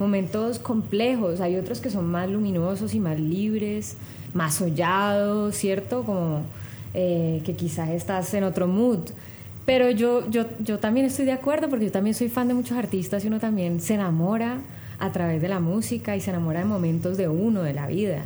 momentos 0.00 0.58
complejos. 0.58 1.40
Hay 1.40 1.54
otros 1.54 1.80
que 1.80 1.90
son 1.90 2.06
más 2.06 2.28
luminosos 2.28 2.92
y 2.92 2.98
más 2.98 3.20
libres, 3.20 3.96
más 4.34 4.54
sollados, 4.54 5.54
¿cierto? 5.54 6.02
Como 6.02 6.42
eh, 6.98 7.42
que 7.44 7.54
quizás 7.54 7.90
estás 7.90 8.32
en 8.32 8.42
otro 8.42 8.66
mood. 8.66 9.00
Pero 9.66 9.90
yo, 9.90 10.30
yo, 10.30 10.46
yo 10.60 10.78
también 10.78 11.04
estoy 11.04 11.26
de 11.26 11.32
acuerdo 11.32 11.68
porque 11.68 11.84
yo 11.84 11.92
también 11.92 12.14
soy 12.14 12.30
fan 12.30 12.48
de 12.48 12.54
muchos 12.54 12.78
artistas 12.78 13.22
y 13.22 13.28
uno 13.28 13.38
también 13.38 13.80
se 13.80 13.94
enamora 13.94 14.60
a 14.98 15.12
través 15.12 15.42
de 15.42 15.48
la 15.48 15.60
música 15.60 16.16
y 16.16 16.22
se 16.22 16.30
enamora 16.30 16.60
de 16.60 16.64
momentos 16.64 17.18
de 17.18 17.28
uno, 17.28 17.62
de 17.62 17.74
la 17.74 17.86
vida. 17.86 18.22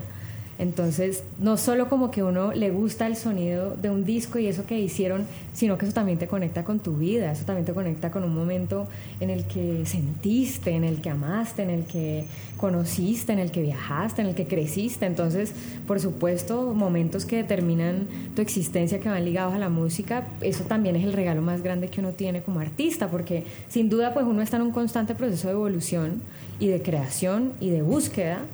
Entonces, 0.61 1.25
no 1.39 1.57
solo 1.57 1.89
como 1.89 2.11
que 2.11 2.23
uno 2.23 2.53
le 2.53 2.71
gusta 2.71 3.07
el 3.07 3.17
sonido 3.17 3.75
de 3.81 3.89
un 3.89 4.05
disco 4.05 4.39
y 4.39 4.47
eso 4.47 4.67
que 4.67 4.79
hicieron, 4.79 5.25
sino 5.55 5.79
que 5.79 5.87
eso 5.87 5.95
también 5.95 6.19
te 6.19 6.27
conecta 6.27 6.65
con 6.65 6.81
tu 6.81 6.99
vida, 6.99 7.33
eso 7.33 7.47
también 7.47 7.65
te 7.65 7.73
conecta 7.73 8.11
con 8.11 8.25
un 8.25 8.35
momento 8.35 8.87
en 9.21 9.31
el 9.31 9.47
que 9.47 9.87
sentiste, 9.87 10.73
en 10.73 10.85
el 10.85 11.01
que 11.01 11.09
amaste, 11.09 11.63
en 11.63 11.71
el 11.71 11.85
que 11.85 12.27
conociste, 12.59 13.33
en 13.33 13.39
el 13.39 13.51
que 13.51 13.63
viajaste, 13.63 14.21
en 14.21 14.29
el 14.29 14.35
que 14.35 14.47
creciste. 14.47 15.07
Entonces, 15.07 15.55
por 15.87 15.99
supuesto, 15.99 16.75
momentos 16.75 17.25
que 17.25 17.37
determinan 17.37 18.07
tu 18.37 18.43
existencia, 18.43 19.01
que 19.01 19.09
van 19.09 19.25
ligados 19.25 19.55
a 19.55 19.59
la 19.59 19.71
música, 19.71 20.27
eso 20.43 20.65
también 20.65 20.95
es 20.95 21.05
el 21.05 21.15
regalo 21.15 21.41
más 21.41 21.63
grande 21.63 21.89
que 21.89 22.01
uno 22.01 22.13
tiene 22.13 22.43
como 22.43 22.61
artista, 22.61 23.09
porque 23.11 23.45
sin 23.69 23.89
duda 23.89 24.13
pues 24.13 24.27
uno 24.27 24.43
está 24.43 24.59
en 24.59 24.65
un 24.65 24.73
constante 24.73 25.15
proceso 25.15 25.49
de 25.49 25.55
evolución 25.55 26.21
y 26.59 26.69
de 26.69 26.83
creación 26.83 27.53
y 27.61 27.71
de 27.71 27.81
búsqueda 27.81 28.45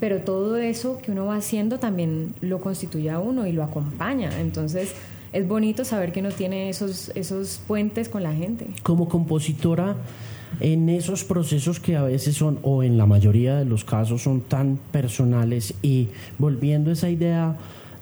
pero 0.00 0.20
todo 0.20 0.56
eso 0.56 0.98
que 1.02 1.10
uno 1.10 1.26
va 1.26 1.36
haciendo 1.36 1.78
también 1.78 2.34
lo 2.40 2.60
constituye 2.60 3.10
a 3.10 3.18
uno 3.18 3.46
y 3.46 3.52
lo 3.52 3.62
acompaña. 3.62 4.40
Entonces 4.40 4.94
es 5.32 5.46
bonito 5.46 5.84
saber 5.84 6.12
que 6.12 6.20
uno 6.20 6.30
tiene 6.30 6.68
esos, 6.68 7.10
esos 7.14 7.60
puentes 7.66 8.08
con 8.08 8.22
la 8.22 8.32
gente. 8.32 8.66
Como 8.82 9.08
compositora, 9.08 9.96
en 10.60 10.88
esos 10.88 11.24
procesos 11.24 11.80
que 11.80 11.96
a 11.96 12.02
veces 12.02 12.36
son, 12.36 12.58
o 12.62 12.82
en 12.82 12.96
la 12.96 13.06
mayoría 13.06 13.56
de 13.56 13.64
los 13.64 13.84
casos, 13.84 14.22
son 14.22 14.40
tan 14.40 14.78
personales 14.90 15.74
y 15.82 16.08
volviendo 16.38 16.90
a 16.90 16.92
esa 16.94 17.10
idea 17.10 17.56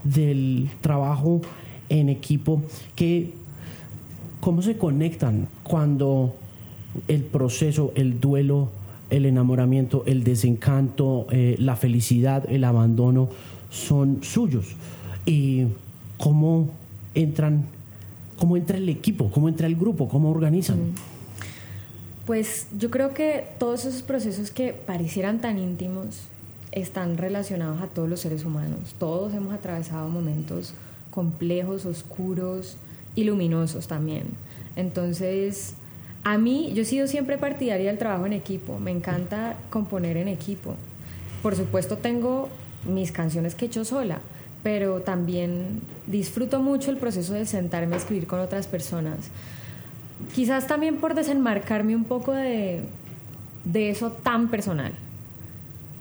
del 0.04 0.68
trabajo 0.80 1.40
en 1.88 2.08
equipo, 2.08 2.62
que 2.94 3.32
cómo 4.40 4.62
se 4.62 4.76
conectan 4.76 5.48
cuando 5.64 6.36
el 7.08 7.22
proceso, 7.22 7.92
el 7.96 8.20
duelo, 8.20 8.70
el 9.10 9.26
enamoramiento, 9.26 10.04
el 10.06 10.24
desencanto, 10.24 11.26
eh, 11.30 11.56
la 11.58 11.76
felicidad, 11.76 12.44
el 12.50 12.64
abandono 12.64 13.28
son 13.70 14.22
suyos. 14.22 14.76
Y 15.24 15.66
cómo 16.18 16.70
entran, 17.14 17.64
cómo 18.38 18.56
entra 18.56 18.76
el 18.76 18.88
equipo, 18.88 19.30
cómo 19.30 19.48
entra 19.48 19.66
el 19.66 19.76
grupo, 19.76 20.08
cómo 20.08 20.30
organizan. 20.30 20.78
Mm. 20.78 20.94
Pues 22.26 22.66
yo 22.76 22.90
creo 22.90 23.14
que 23.14 23.46
todos 23.58 23.84
esos 23.84 24.02
procesos 24.02 24.50
que 24.50 24.72
parecieran 24.72 25.40
tan 25.40 25.58
íntimos 25.58 26.22
están 26.72 27.16
relacionados 27.16 27.80
a 27.80 27.86
todos 27.86 28.08
los 28.08 28.20
seres 28.20 28.44
humanos. 28.44 28.94
Todos 28.98 29.32
hemos 29.32 29.54
atravesado 29.54 30.08
momentos 30.08 30.74
complejos, 31.10 31.86
oscuros 31.86 32.76
y 33.14 33.24
luminosos 33.24 33.86
también. 33.86 34.24
Entonces, 34.74 35.74
a 36.26 36.38
mí, 36.38 36.72
yo 36.74 36.82
he 36.82 36.84
sido 36.84 37.06
siempre 37.06 37.38
partidaria 37.38 37.86
del 37.86 37.98
trabajo 37.98 38.26
en 38.26 38.32
equipo, 38.32 38.80
me 38.80 38.90
encanta 38.90 39.54
componer 39.70 40.16
en 40.16 40.26
equipo. 40.26 40.74
Por 41.40 41.54
supuesto 41.54 41.98
tengo 41.98 42.48
mis 42.84 43.12
canciones 43.12 43.54
que 43.54 43.66
he 43.66 43.68
hecho 43.68 43.84
sola, 43.84 44.18
pero 44.64 45.02
también 45.02 45.82
disfruto 46.08 46.60
mucho 46.60 46.90
el 46.90 46.96
proceso 46.96 47.32
de 47.34 47.46
sentarme 47.46 47.94
a 47.94 47.98
escribir 47.98 48.26
con 48.26 48.40
otras 48.40 48.66
personas. 48.66 49.30
Quizás 50.34 50.66
también 50.66 50.96
por 50.96 51.14
desenmarcarme 51.14 51.94
un 51.94 52.02
poco 52.02 52.32
de, 52.32 52.80
de 53.64 53.90
eso 53.90 54.10
tan 54.10 54.48
personal, 54.48 54.94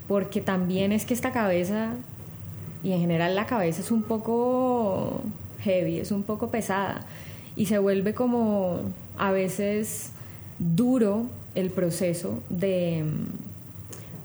porque 0.08 0.40
también 0.40 0.90
es 0.90 1.04
que 1.04 1.14
esta 1.14 1.30
cabeza, 1.30 1.92
y 2.82 2.90
en 2.90 2.98
general 2.98 3.36
la 3.36 3.46
cabeza 3.46 3.80
es 3.80 3.92
un 3.92 4.02
poco 4.02 5.20
heavy, 5.60 6.00
es 6.00 6.10
un 6.10 6.24
poco 6.24 6.50
pesada, 6.50 7.02
y 7.54 7.66
se 7.66 7.78
vuelve 7.78 8.12
como 8.12 8.80
a 9.16 9.30
veces 9.30 10.10
duro 10.58 11.26
el 11.54 11.70
proceso 11.70 12.42
de 12.48 13.04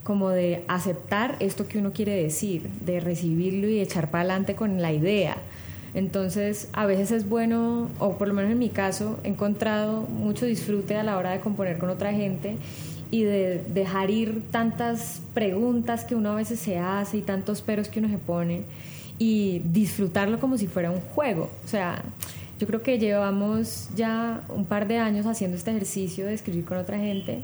como 0.03 0.29
de 0.29 0.63
aceptar 0.67 1.35
esto 1.39 1.67
que 1.67 1.77
uno 1.77 1.93
quiere 1.93 2.21
decir, 2.21 2.67
de 2.83 2.99
recibirlo 2.99 3.67
y 3.67 3.79
echar 3.79 4.09
para 4.09 4.21
adelante 4.21 4.55
con 4.55 4.81
la 4.81 4.91
idea. 4.91 5.37
Entonces, 5.93 6.69
a 6.73 6.85
veces 6.85 7.11
es 7.11 7.29
bueno, 7.29 7.89
o 7.99 8.17
por 8.17 8.27
lo 8.27 8.33
menos 8.33 8.51
en 8.51 8.59
mi 8.59 8.69
caso, 8.69 9.19
he 9.23 9.27
encontrado 9.27 10.01
mucho 10.01 10.45
disfrute 10.45 10.95
a 10.95 11.03
la 11.03 11.17
hora 11.17 11.31
de 11.31 11.39
componer 11.39 11.77
con 11.77 11.89
otra 11.89 12.13
gente 12.13 12.55
y 13.11 13.23
de 13.23 13.63
dejar 13.73 14.09
ir 14.09 14.41
tantas 14.51 15.21
preguntas 15.33 16.05
que 16.05 16.15
uno 16.15 16.31
a 16.31 16.35
veces 16.35 16.59
se 16.59 16.77
hace 16.77 17.17
y 17.17 17.21
tantos 17.21 17.61
peros 17.61 17.89
que 17.89 17.99
uno 17.99 18.07
se 18.07 18.17
pone 18.17 18.63
y 19.19 19.61
disfrutarlo 19.65 20.39
como 20.39 20.57
si 20.57 20.67
fuera 20.67 20.89
un 20.89 21.01
juego. 21.01 21.49
O 21.65 21.67
sea, 21.67 22.01
Yo 22.61 22.67
creo 22.67 22.83
que 22.83 22.99
llevamos 22.99 23.89
ya 23.95 24.43
un 24.49 24.65
par 24.65 24.87
de 24.87 24.99
años 24.99 25.25
haciendo 25.25 25.57
este 25.57 25.71
ejercicio 25.71 26.27
de 26.27 26.35
escribir 26.35 26.63
con 26.63 26.77
otra 26.77 26.99
gente 26.99 27.43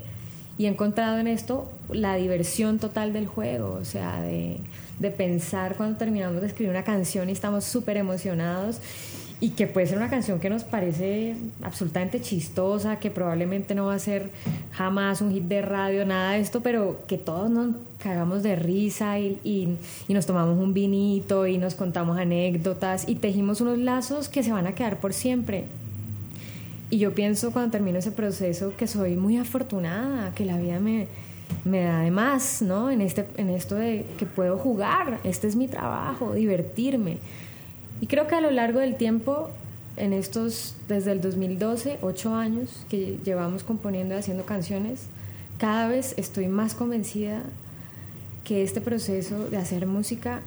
y 0.56 0.66
he 0.66 0.68
encontrado 0.68 1.18
en 1.18 1.26
esto 1.26 1.68
la 1.90 2.14
diversión 2.14 2.78
total 2.78 3.12
del 3.12 3.26
juego, 3.26 3.78
o 3.80 3.84
sea, 3.84 4.20
de, 4.22 4.58
de 5.00 5.10
pensar 5.10 5.74
cuando 5.74 5.98
terminamos 5.98 6.40
de 6.40 6.46
escribir 6.46 6.70
una 6.70 6.84
canción 6.84 7.28
y 7.28 7.32
estamos 7.32 7.64
súper 7.64 7.96
emocionados 7.96 8.80
y 9.40 9.50
que 9.50 9.68
puede 9.68 9.86
ser 9.86 9.98
una 9.98 10.10
canción 10.10 10.40
que 10.40 10.50
nos 10.50 10.64
parece 10.64 11.36
absolutamente 11.62 12.20
chistosa, 12.20 12.98
que 12.98 13.10
probablemente 13.10 13.74
no 13.74 13.86
va 13.86 13.94
a 13.94 13.98
ser 13.98 14.30
jamás 14.72 15.20
un 15.20 15.32
hit 15.32 15.44
de 15.44 15.62
radio, 15.62 16.04
nada 16.04 16.32
de 16.32 16.40
esto, 16.40 16.60
pero 16.60 17.02
que 17.06 17.18
todos 17.18 17.48
nos 17.48 17.76
cagamos 18.02 18.42
de 18.42 18.56
risa 18.56 19.18
y, 19.20 19.38
y, 19.44 20.12
nos 20.12 20.26
tomamos 20.26 20.58
un 20.58 20.74
vinito 20.74 21.46
y 21.46 21.58
nos 21.58 21.74
contamos 21.74 22.18
anécdotas 22.18 23.08
y 23.08 23.16
tejimos 23.16 23.60
unos 23.60 23.78
lazos 23.78 24.28
que 24.28 24.42
se 24.42 24.50
van 24.50 24.66
a 24.66 24.74
quedar 24.74 24.98
por 24.98 25.12
siempre. 25.12 25.66
Y 26.90 26.98
yo 26.98 27.14
pienso 27.14 27.52
cuando 27.52 27.70
termino 27.70 27.98
ese 27.98 28.10
proceso 28.10 28.72
que 28.76 28.88
soy 28.88 29.14
muy 29.14 29.36
afortunada, 29.36 30.34
que 30.34 30.44
la 30.44 30.56
vida 30.56 30.80
me, 30.80 31.06
me 31.64 31.82
da 31.82 32.00
de 32.00 32.10
más, 32.10 32.60
¿no? 32.62 32.90
En, 32.90 33.02
este, 33.02 33.26
en 33.36 33.50
esto 33.50 33.76
de 33.76 34.04
que 34.18 34.26
puedo 34.26 34.58
jugar, 34.58 35.20
este 35.22 35.46
es 35.46 35.54
mi 35.54 35.68
trabajo, 35.68 36.32
divertirme 36.32 37.18
y 38.00 38.06
creo 38.06 38.26
que 38.26 38.34
a 38.34 38.40
lo 38.40 38.50
largo 38.50 38.80
del 38.80 38.96
tiempo, 38.96 39.50
en 39.96 40.12
estos, 40.12 40.76
desde 40.88 41.12
el 41.12 41.20
2012, 41.20 41.98
ocho 42.02 42.34
años 42.34 42.84
que 42.88 43.18
llevamos 43.24 43.64
componiendo 43.64 44.14
y 44.14 44.18
haciendo 44.18 44.44
canciones, 44.44 45.06
cada 45.58 45.88
vez 45.88 46.14
estoy 46.16 46.46
más 46.48 46.74
convencida 46.74 47.42
que 48.44 48.62
este 48.62 48.80
proceso 48.80 49.48
de 49.50 49.56
hacer 49.56 49.86
música 49.86 50.40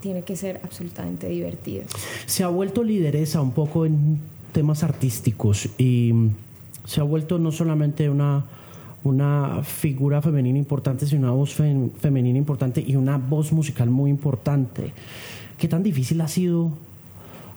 tiene 0.00 0.22
que 0.22 0.36
ser 0.36 0.60
absolutamente 0.62 1.28
divertido. 1.28 1.84
Se 2.26 2.44
ha 2.44 2.48
vuelto 2.48 2.84
lideresa 2.84 3.40
un 3.40 3.52
poco 3.52 3.86
en 3.86 4.20
temas 4.52 4.82
artísticos 4.84 5.68
y 5.78 6.12
se 6.84 7.00
ha 7.00 7.04
vuelto 7.04 7.38
no 7.38 7.50
solamente 7.50 8.08
una, 8.08 8.44
una 9.02 9.62
figura 9.64 10.22
femenina 10.22 10.58
importante, 10.58 11.06
sino 11.06 11.22
una 11.22 11.32
voz 11.32 11.54
femenina 11.54 12.38
importante 12.38 12.84
y 12.86 12.94
una 12.96 13.16
voz 13.16 13.52
musical 13.52 13.90
muy 13.90 14.10
importante. 14.10 14.92
¿Qué 15.58 15.66
tan 15.66 15.82
difícil 15.82 16.20
ha 16.20 16.28
sido 16.28 16.72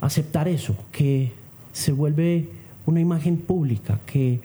aceptar 0.01 0.47
eso, 0.47 0.75
que 0.91 1.31
se 1.71 1.91
vuelve 1.91 2.49
una 2.85 2.99
imagen 2.99 3.37
pública, 3.37 3.99
que, 4.05 4.39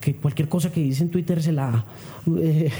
que 0.00 0.14
cualquier 0.14 0.48
cosa 0.48 0.70
que 0.70 0.80
dice 0.80 1.02
en 1.02 1.10
Twitter 1.10 1.42
se 1.42 1.52
la 1.52 1.84
eh, 2.38 2.70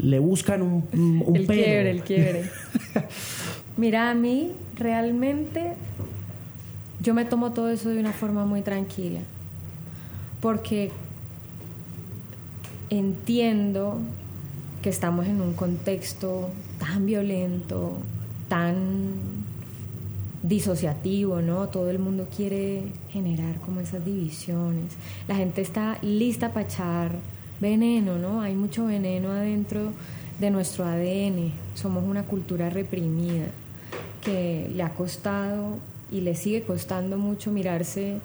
le, 0.00 0.18
buscan 0.20 0.62
un, 0.62 0.84
un 0.92 1.36
el 1.36 1.46
quiebre, 1.46 1.90
el 1.90 2.02
quiebre. 2.02 2.50
Mira, 3.76 4.10
a 4.10 4.14
mí 4.14 4.52
realmente 4.78 5.74
yo 7.00 7.14
me 7.14 7.24
tomo 7.24 7.52
todo 7.52 7.70
eso 7.70 7.90
de 7.90 7.98
una 7.98 8.12
forma 8.12 8.46
muy 8.46 8.62
tranquila, 8.62 9.20
porque 10.40 10.90
entiendo 12.90 13.98
que 14.82 14.90
estamos 14.90 15.26
en 15.26 15.40
un 15.40 15.54
contexto 15.54 16.50
tan 16.78 17.06
violento, 17.06 17.98
tan 18.48 19.41
disociativo, 20.42 21.40
¿no? 21.40 21.68
Todo 21.68 21.90
el 21.90 21.98
mundo 21.98 22.26
quiere 22.34 22.84
generar 23.10 23.60
como 23.60 23.80
esas 23.80 24.04
divisiones. 24.04 24.94
La 25.28 25.36
gente 25.36 25.60
está 25.60 25.98
lista 26.02 26.52
para 26.52 26.66
echar 26.66 27.12
veneno, 27.60 28.18
¿no? 28.18 28.40
Hay 28.40 28.54
mucho 28.54 28.86
veneno 28.86 29.30
adentro 29.30 29.92
de 30.40 30.50
nuestro 30.50 30.84
ADN. 30.84 31.52
Somos 31.74 32.04
una 32.04 32.24
cultura 32.24 32.70
reprimida 32.70 33.46
que 34.24 34.70
le 34.74 34.82
ha 34.82 34.90
costado 34.90 35.78
y 36.10 36.20
le 36.20 36.34
sigue 36.34 36.62
costando 36.62 37.18
mucho 37.18 37.50
mirarse 37.50 38.18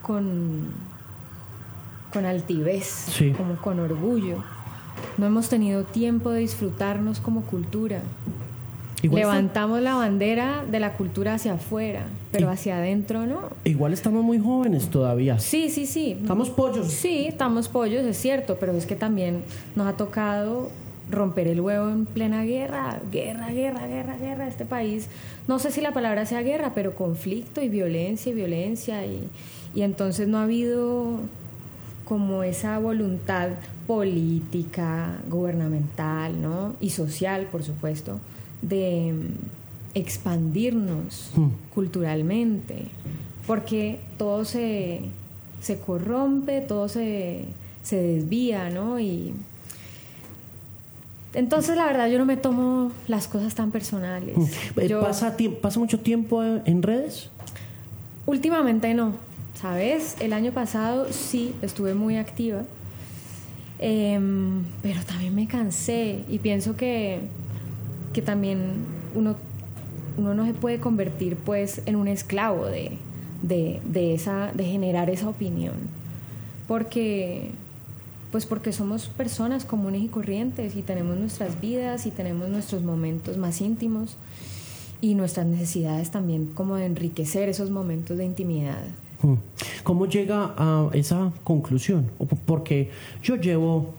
con, 0.00 0.70
con 2.12 2.24
altivez, 2.24 3.06
como 3.36 3.56
con 3.56 3.80
orgullo. 3.80 4.42
No 5.18 5.26
hemos 5.26 5.48
tenido 5.48 5.84
tiempo 5.84 6.30
de 6.30 6.40
disfrutarnos 6.40 7.20
como 7.20 7.42
cultura. 7.42 8.02
Levantamos 9.02 9.80
la 9.80 9.94
bandera 9.94 10.64
de 10.70 10.78
la 10.78 10.92
cultura 10.94 11.34
hacia 11.34 11.54
afuera, 11.54 12.06
pero 12.30 12.48
hacia 12.48 12.76
adentro 12.76 13.26
no. 13.26 13.50
Igual 13.64 13.92
estamos 13.92 14.22
muy 14.22 14.38
jóvenes 14.38 14.88
todavía. 14.88 15.38
Sí, 15.38 15.70
sí, 15.70 15.86
sí. 15.86 16.18
Estamos 16.20 16.50
pollos. 16.50 16.88
Sí, 16.88 17.26
estamos 17.26 17.68
pollos, 17.68 18.04
es 18.04 18.16
cierto, 18.16 18.56
pero 18.60 18.72
es 18.72 18.86
que 18.86 18.94
también 18.94 19.42
nos 19.74 19.86
ha 19.88 19.96
tocado 19.96 20.70
romper 21.10 21.48
el 21.48 21.60
huevo 21.60 21.90
en 21.90 22.06
plena 22.06 22.44
guerra, 22.44 23.00
guerra, 23.10 23.50
guerra, 23.50 23.86
guerra, 23.86 24.16
guerra. 24.16 24.48
Este 24.48 24.64
país, 24.64 25.08
no 25.48 25.58
sé 25.58 25.72
si 25.72 25.80
la 25.80 25.92
palabra 25.92 26.24
sea 26.24 26.42
guerra, 26.42 26.72
pero 26.74 26.94
conflicto 26.94 27.60
y 27.60 27.68
violencia 27.68 28.30
y 28.30 28.34
violencia. 28.34 29.04
Y, 29.04 29.28
y 29.74 29.82
entonces 29.82 30.28
no 30.28 30.38
ha 30.38 30.44
habido 30.44 31.18
como 32.04 32.44
esa 32.44 32.78
voluntad 32.78 33.50
política, 33.86 35.18
gubernamental, 35.28 36.40
¿no? 36.40 36.74
Y 36.80 36.90
social, 36.90 37.48
por 37.50 37.62
supuesto, 37.62 38.20
de 38.62 39.14
expandirnos 39.94 41.30
hmm. 41.36 41.48
culturalmente, 41.74 42.86
porque 43.46 44.00
todo 44.16 44.44
se, 44.44 45.00
se 45.60 45.78
corrompe, 45.80 46.60
todo 46.60 46.88
se, 46.88 47.44
se, 47.82 47.96
desvía, 47.96 48.70
¿no? 48.70 48.98
Y 48.98 49.34
entonces 51.34 51.76
la 51.76 51.86
verdad 51.86 52.08
yo 52.08 52.18
no 52.18 52.24
me 52.24 52.36
tomo 52.36 52.92
las 53.08 53.28
cosas 53.28 53.54
tan 53.54 53.70
personales. 53.70 54.36
Hmm. 54.36 54.80
Eh, 54.80 54.96
¿Pasa, 55.00 55.36
¿Pasa 55.60 55.78
mucho 55.78 56.00
tiempo 56.00 56.42
en 56.42 56.82
redes? 56.82 57.28
Últimamente 58.24 58.94
no, 58.94 59.14
¿sabes? 59.54 60.16
El 60.20 60.32
año 60.32 60.52
pasado 60.52 61.12
sí 61.12 61.54
estuve 61.60 61.94
muy 61.94 62.16
activa, 62.16 62.62
em, 63.78 64.64
pero 64.80 65.02
también 65.04 65.34
me 65.34 65.48
cansé 65.48 66.20
y 66.28 66.38
pienso 66.38 66.76
que 66.76 67.20
que 68.12 68.22
también 68.22 68.84
uno, 69.14 69.36
uno 70.16 70.34
no 70.34 70.46
se 70.46 70.54
puede 70.54 70.78
convertir 70.78 71.36
pues 71.36 71.82
en 71.86 71.96
un 71.96 72.08
esclavo 72.08 72.66
de, 72.66 72.98
de, 73.42 74.14
esa, 74.14 74.52
de 74.52 74.64
generar 74.64 75.10
esa 75.10 75.28
opinión. 75.28 75.74
Porque, 76.68 77.50
pues 78.30 78.46
porque 78.46 78.72
somos 78.72 79.08
personas 79.08 79.64
comunes 79.64 80.02
y 80.02 80.08
corrientes 80.08 80.76
y 80.76 80.82
tenemos 80.82 81.16
nuestras 81.16 81.60
vidas 81.60 82.06
y 82.06 82.10
tenemos 82.10 82.48
nuestros 82.48 82.82
momentos 82.82 83.36
más 83.36 83.60
íntimos 83.60 84.16
y 85.00 85.14
nuestras 85.14 85.46
necesidades 85.46 86.10
también 86.10 86.46
como 86.54 86.76
de 86.76 86.86
enriquecer 86.86 87.48
esos 87.48 87.70
momentos 87.70 88.16
de 88.16 88.24
intimidad. 88.24 88.82
Hmm. 89.20 89.34
¿Cómo 89.82 90.06
llega 90.06 90.54
a 90.56 90.88
esa 90.92 91.32
conclusión? 91.44 92.10
Porque 92.46 92.90
yo 93.22 93.36
llevo 93.36 93.94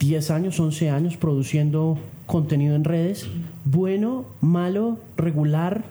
10 0.00 0.30
años, 0.30 0.60
11 0.60 0.90
años 0.90 1.16
produciendo 1.16 1.96
contenido 2.26 2.74
en 2.74 2.84
redes, 2.84 3.26
bueno, 3.64 4.24
malo, 4.40 4.98
regular, 5.16 5.84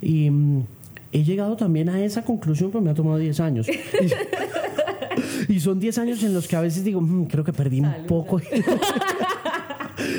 y 0.00 0.30
mm, 0.30 0.64
he 1.12 1.24
llegado 1.24 1.56
también 1.56 1.88
a 1.88 2.02
esa 2.02 2.24
conclusión, 2.24 2.70
pero 2.70 2.82
me 2.82 2.90
ha 2.90 2.94
tomado 2.94 3.18
10 3.18 3.40
años. 3.40 3.66
y, 5.48 5.60
son 5.60 5.80
10 5.80 5.98
años 5.98 6.22
en 6.22 6.34
los 6.34 6.48
que 6.48 6.56
a 6.56 6.60
veces 6.60 6.84
digo, 6.84 7.00
mm, 7.00 7.26
creo 7.26 7.44
que 7.44 7.52
perdí 7.52 7.80
un 7.80 7.92
poco. 8.06 8.40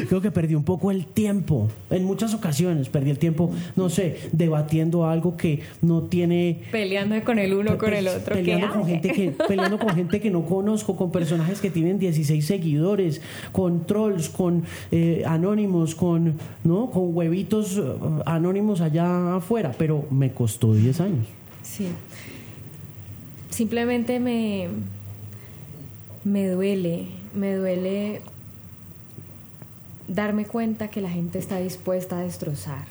creo 0.07 0.21
que 0.21 0.31
perdí 0.31 0.55
un 0.55 0.63
poco 0.63 0.91
el 0.91 1.05
tiempo. 1.05 1.69
En 1.89 2.03
muchas 2.03 2.33
ocasiones 2.33 2.89
perdí 2.89 3.09
el 3.09 3.19
tiempo, 3.19 3.51
no 3.75 3.89
sé, 3.89 4.17
debatiendo 4.31 5.05
algo 5.05 5.37
que 5.37 5.61
no 5.81 6.03
tiene. 6.03 6.63
Peleando 6.71 7.21
con 7.23 7.39
el 7.39 7.53
uno, 7.53 7.77
con 7.77 7.93
el 7.93 8.07
otro. 8.07 8.35
Peleando, 8.35 8.71
con 8.71 8.85
gente, 8.85 9.11
que, 9.11 9.31
peleando 9.47 9.79
con 9.79 9.95
gente 9.95 10.19
que 10.19 10.29
no 10.29 10.45
conozco, 10.45 10.95
con 10.95 11.11
personajes 11.11 11.59
que 11.61 11.69
tienen 11.69 11.99
16 11.99 12.45
seguidores, 12.45 13.21
con 13.51 13.85
trolls, 13.85 14.29
con 14.29 14.63
eh, 14.91 15.23
anónimos, 15.25 15.95
con, 15.95 16.35
¿no? 16.63 16.89
con 16.91 17.15
huevitos 17.15 17.77
eh, 17.77 17.81
anónimos 18.25 18.81
allá 18.81 19.35
afuera. 19.35 19.73
Pero 19.77 20.05
me 20.09 20.31
costó 20.31 20.73
10 20.73 20.99
años. 21.01 21.25
Sí. 21.63 21.87
Simplemente 23.49 24.19
me, 24.19 24.67
me 26.25 26.47
duele, 26.49 27.05
me 27.33 27.55
duele 27.55 28.21
darme 30.07 30.45
cuenta 30.45 30.89
que 30.89 31.01
la 31.01 31.09
gente 31.09 31.39
está 31.39 31.57
dispuesta 31.57 32.19
a 32.19 32.21
destrozar 32.21 32.85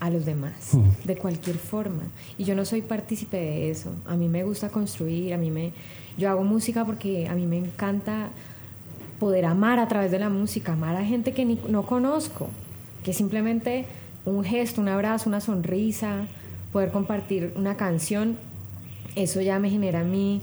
a 0.00 0.10
los 0.10 0.24
demás 0.24 0.72
de 1.04 1.16
cualquier 1.16 1.56
forma. 1.56 2.02
Y 2.36 2.44
yo 2.44 2.54
no 2.54 2.64
soy 2.64 2.82
partícipe 2.82 3.36
de 3.36 3.70
eso. 3.70 3.92
A 4.06 4.16
mí 4.16 4.28
me 4.28 4.44
gusta 4.44 4.68
construir 4.68 5.34
a 5.34 5.38
mí 5.38 5.50
me 5.50 5.72
yo 6.16 6.28
hago 6.28 6.42
música 6.42 6.84
porque 6.84 7.28
a 7.28 7.34
mí 7.34 7.46
me 7.46 7.58
encanta 7.58 8.30
poder 9.20 9.44
amar 9.44 9.78
a 9.78 9.88
través 9.88 10.10
de 10.10 10.18
la 10.18 10.28
música 10.28 10.72
amar 10.72 10.96
a 10.96 11.04
gente 11.04 11.32
que 11.32 11.44
no 11.44 11.86
conozco 11.86 12.48
que 13.04 13.12
simplemente 13.12 13.84
un 14.24 14.44
gesto 14.44 14.80
un 14.80 14.88
abrazo 14.88 15.28
una 15.28 15.40
sonrisa 15.40 16.26
poder 16.72 16.90
compartir 16.90 17.52
una 17.56 17.76
canción 17.76 18.36
eso 19.14 19.40
ya 19.40 19.58
me 19.58 19.70
genera 19.70 20.00
a 20.00 20.04
mí 20.04 20.42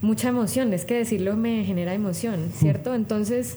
mucha 0.00 0.28
emoción. 0.28 0.72
Es 0.72 0.84
que 0.84 0.94
decirlo 0.94 1.36
me 1.36 1.64
genera 1.64 1.94
emoción 1.94 2.50
cierto 2.54 2.94
entonces 2.94 3.56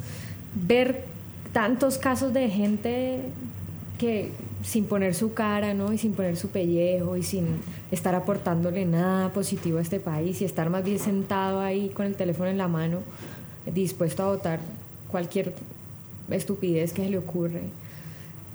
ver 0.56 1.06
tantos 1.54 1.98
casos 1.98 2.34
de 2.34 2.50
gente 2.50 3.20
que, 3.98 4.32
sin 4.64 4.86
poner 4.86 5.14
su 5.14 5.34
cara, 5.34 5.74
¿no? 5.74 5.94
Y 5.94 5.98
sin 5.98 6.14
poner 6.14 6.38
su 6.38 6.50
pellejo 6.50 7.18
y 7.18 7.24
sin 7.24 7.60
estar 7.92 8.16
aportándole 8.16 8.86
nada 8.86 9.30
positivo 9.30 9.78
a 9.78 9.82
este 9.82 10.00
país 10.00 10.42
y 10.42 10.46
estar 10.46 10.70
más 10.70 10.84
bien 10.84 11.00
sentado 11.00 11.60
ahí 11.60 11.90
con 11.90 12.06
el 12.06 12.16
teléfono 12.16 12.50
en 12.50 12.58
la 12.58 12.68
mano, 12.68 13.00
dispuesto 13.66 14.24
a 14.24 14.28
votar 14.28 14.60
cualquier 15.10 15.54
estupidez 16.30 16.94
que 16.94 17.04
se 17.04 17.10
le 17.10 17.18
ocurre. 17.18 17.62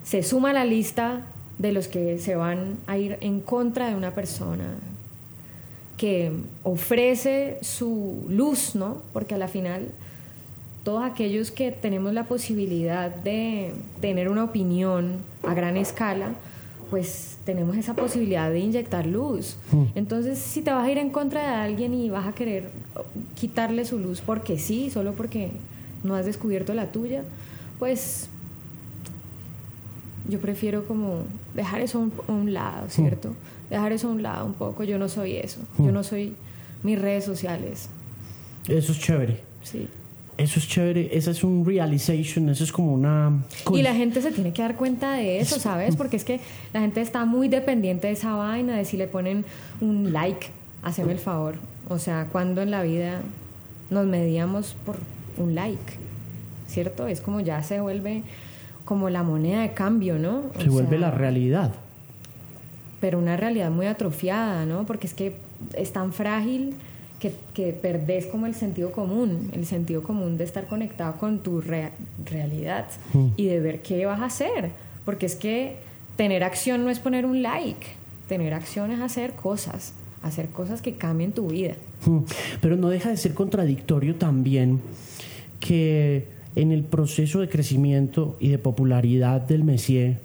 Se 0.05 0.23
suma 0.23 0.51
a 0.51 0.55
la 0.55 0.65
lista 0.65 1.27
de 1.59 1.73
los 1.73 1.89
que 1.89 2.19
se 2.19 2.37
van 2.37 2.77
a 2.87 2.99
ir 2.99 3.19
en 3.21 3.41
contra 3.41 3.89
de 3.89 3.95
una 3.95 4.15
persona 4.15 4.75
que 5.97 6.31
ofrece 6.63 7.59
su 7.63 8.25
luz, 8.29 8.75
¿no? 8.75 9.03
Porque 9.13 9.35
a 9.35 9.39
la 9.39 9.49
final 9.49 9.91
todos 10.87 11.03
aquellos 11.03 11.51
que 11.51 11.72
tenemos 11.72 12.14
la 12.14 12.29
posibilidad 12.29 13.12
de 13.12 13.72
tener 14.01 14.29
una 14.29 14.44
opinión 14.44 15.16
a 15.42 15.53
gran 15.53 15.77
escala, 15.77 16.35
pues 16.90 17.38
tenemos 17.44 17.77
esa 17.77 17.94
posibilidad 17.94 18.53
de 18.53 18.61
inyectar 18.61 19.05
luz. 19.05 19.57
Mm. 19.72 19.83
Entonces, 19.96 20.38
si 20.38 20.62
te 20.62 20.70
vas 20.70 20.87
a 20.87 20.90
ir 20.92 20.99
en 20.99 21.11
contra 21.11 21.40
de 21.40 21.49
alguien 21.49 21.92
y 21.92 22.09
vas 22.09 22.29
a 22.29 22.35
querer 22.37 22.70
quitarle 23.35 23.85
su 23.85 23.99
luz 23.99 24.20
porque 24.20 24.61
sí, 24.61 24.88
solo 24.88 25.14
porque 25.14 25.51
no 26.05 26.14
has 26.14 26.25
descubierto 26.25 26.72
la 26.72 26.92
tuya, 26.92 27.25
pues 27.81 28.29
yo 30.29 30.38
prefiero 30.38 30.87
como 30.87 31.25
dejar 31.57 31.81
eso 31.81 32.09
a 32.29 32.33
un, 32.33 32.55
lado, 32.55 32.88
¿cierto? 32.90 33.31
Mm. 33.31 33.70
Dejar 33.70 33.90
eso 33.90 34.07
a 34.07 34.12
un 34.12 34.22
lado 34.22 34.46
un 34.46 34.55
poco. 34.55 34.85
Yo 34.85 34.99
no 34.99 35.09
soy 35.09 35.35
eso. 35.35 35.62
Yo 35.79 35.87
mm. 35.87 35.92
no 35.92 36.05
soy 36.05 36.37
mis 36.85 36.96
redes 36.96 37.25
sociales. 37.25 37.88
Eso 38.68 38.92
es 38.92 39.01
chévere. 39.01 39.40
Sí. 39.64 39.88
Eso 40.38 40.59
es 40.59 40.68
chévere, 40.68 41.16
eso 41.16 41.31
es 41.31 41.42
un 41.42 41.64
realization, 41.64 42.51
eso 42.51 42.62
es 42.62 42.70
como 42.70 42.92
una... 42.92 43.33
Y 43.72 43.81
la 43.81 43.94
gente 43.94 44.20
se 44.20 44.33
tiene 44.33 44.53
que 44.53 44.61
dar 44.61 44.77
cuenta 44.77 45.14
de 45.14 45.40
eso, 45.40 45.59
¿sabes? 45.59 45.96
Porque 45.96 46.16
es 46.16 46.25
que 46.25 46.40
la 46.75 46.81
gente 46.81 47.01
está 47.01 47.25
muy 47.25 47.49
dependiente 47.49 48.09
de 48.09 48.12
esa 48.12 48.35
vaina, 48.35 48.77
de 48.77 48.85
si 48.85 48.99
le 48.99 49.09
ponen 49.09 49.46
un 49.81 50.12
like, 50.12 50.49
haceme 50.83 51.12
el 51.12 51.18
favor. 51.18 51.55
O 51.88 51.99
sea, 51.99 52.27
cuando 52.31 52.61
en 52.61 52.70
la 52.70 52.83
vida 52.83 53.22
nos 53.88 54.05
medíamos 54.07 54.77
por 54.85 54.96
un 55.38 55.55
like, 55.55 55.94
¿cierto? 56.66 57.07
Es 57.07 57.22
como 57.22 57.40
ya 57.40 57.62
se 57.62 57.81
vuelve 57.81 58.22
como 58.85 59.09
la 59.09 59.22
moneda 59.22 59.62
de 59.62 59.72
cambio, 59.72 60.18
¿no? 60.18 60.42
se 60.59 60.68
vuelve 60.68 60.99
la 60.99 61.11
realidad. 61.11 61.72
Pero 63.01 63.18
una 63.18 63.37
realidad 63.37 63.70
muy 63.70 63.87
atrofiada, 63.87 64.66
¿no? 64.66 64.85
Porque 64.85 65.07
es 65.07 65.14
que 65.14 65.37
es 65.75 65.92
tan 65.92 66.12
frágil 66.12 66.75
que, 67.20 67.33
que 67.55 67.72
perdés 67.72 68.26
como 68.26 68.46
el 68.46 68.55
sentido 68.55 68.92
común, 68.92 69.50
el 69.52 69.66
sentido 69.66 70.02
común 70.02 70.37
de 70.37 70.44
estar 70.44 70.66
conectado 70.66 71.16
con 71.18 71.42
tu 71.42 71.61
realidad 71.61 72.87
mm. 73.14 73.26
y 73.37 73.46
de 73.46 73.61
ver 73.61 73.83
qué 73.83 74.05
vas 74.07 74.20
a 74.20 74.26
hacer. 74.26 74.70
Porque 75.05 75.26
es 75.26 75.37
que 75.37 75.76
tener 76.16 76.44
acción 76.44 76.85
no 76.85 76.90
es 76.90 76.98
poner 76.98 77.26
un 77.26 77.42
like, 77.42 77.87
tener 78.29 78.55
acción 78.55 78.90
es 78.90 79.00
hacer 79.00 79.33
cosas, 79.33 79.94
hacer 80.22 80.48
cosas 80.48 80.83
que 80.83 80.94
cambien 80.94 81.33
tu 81.33 81.48
vida. 81.48 81.74
Mm. 82.07 82.20
Pero 82.61 82.76
no 82.76 82.88
deja 82.88 83.11
de 83.11 83.16
ser 83.16 83.35
contradictorio 83.35 84.16
también 84.16 84.81
que 85.61 86.29
en 86.55 86.72
el 86.72 86.85
proceso 86.85 87.40
de 87.40 87.48
crecimiento 87.48 88.37
y 88.40 88.48
de 88.48 88.59
popularidad 88.59 89.42
del 89.42 89.64
Messier, 89.64 90.20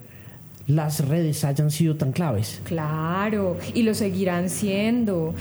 las 0.67 1.07
redes 1.07 1.43
hayan 1.43 1.71
sido 1.71 1.95
tan 1.95 2.11
claves. 2.11 2.61
Claro, 2.63 3.57
y 3.73 3.83
lo 3.83 3.93
seguirán 3.93 4.49
siendo. 4.49 5.33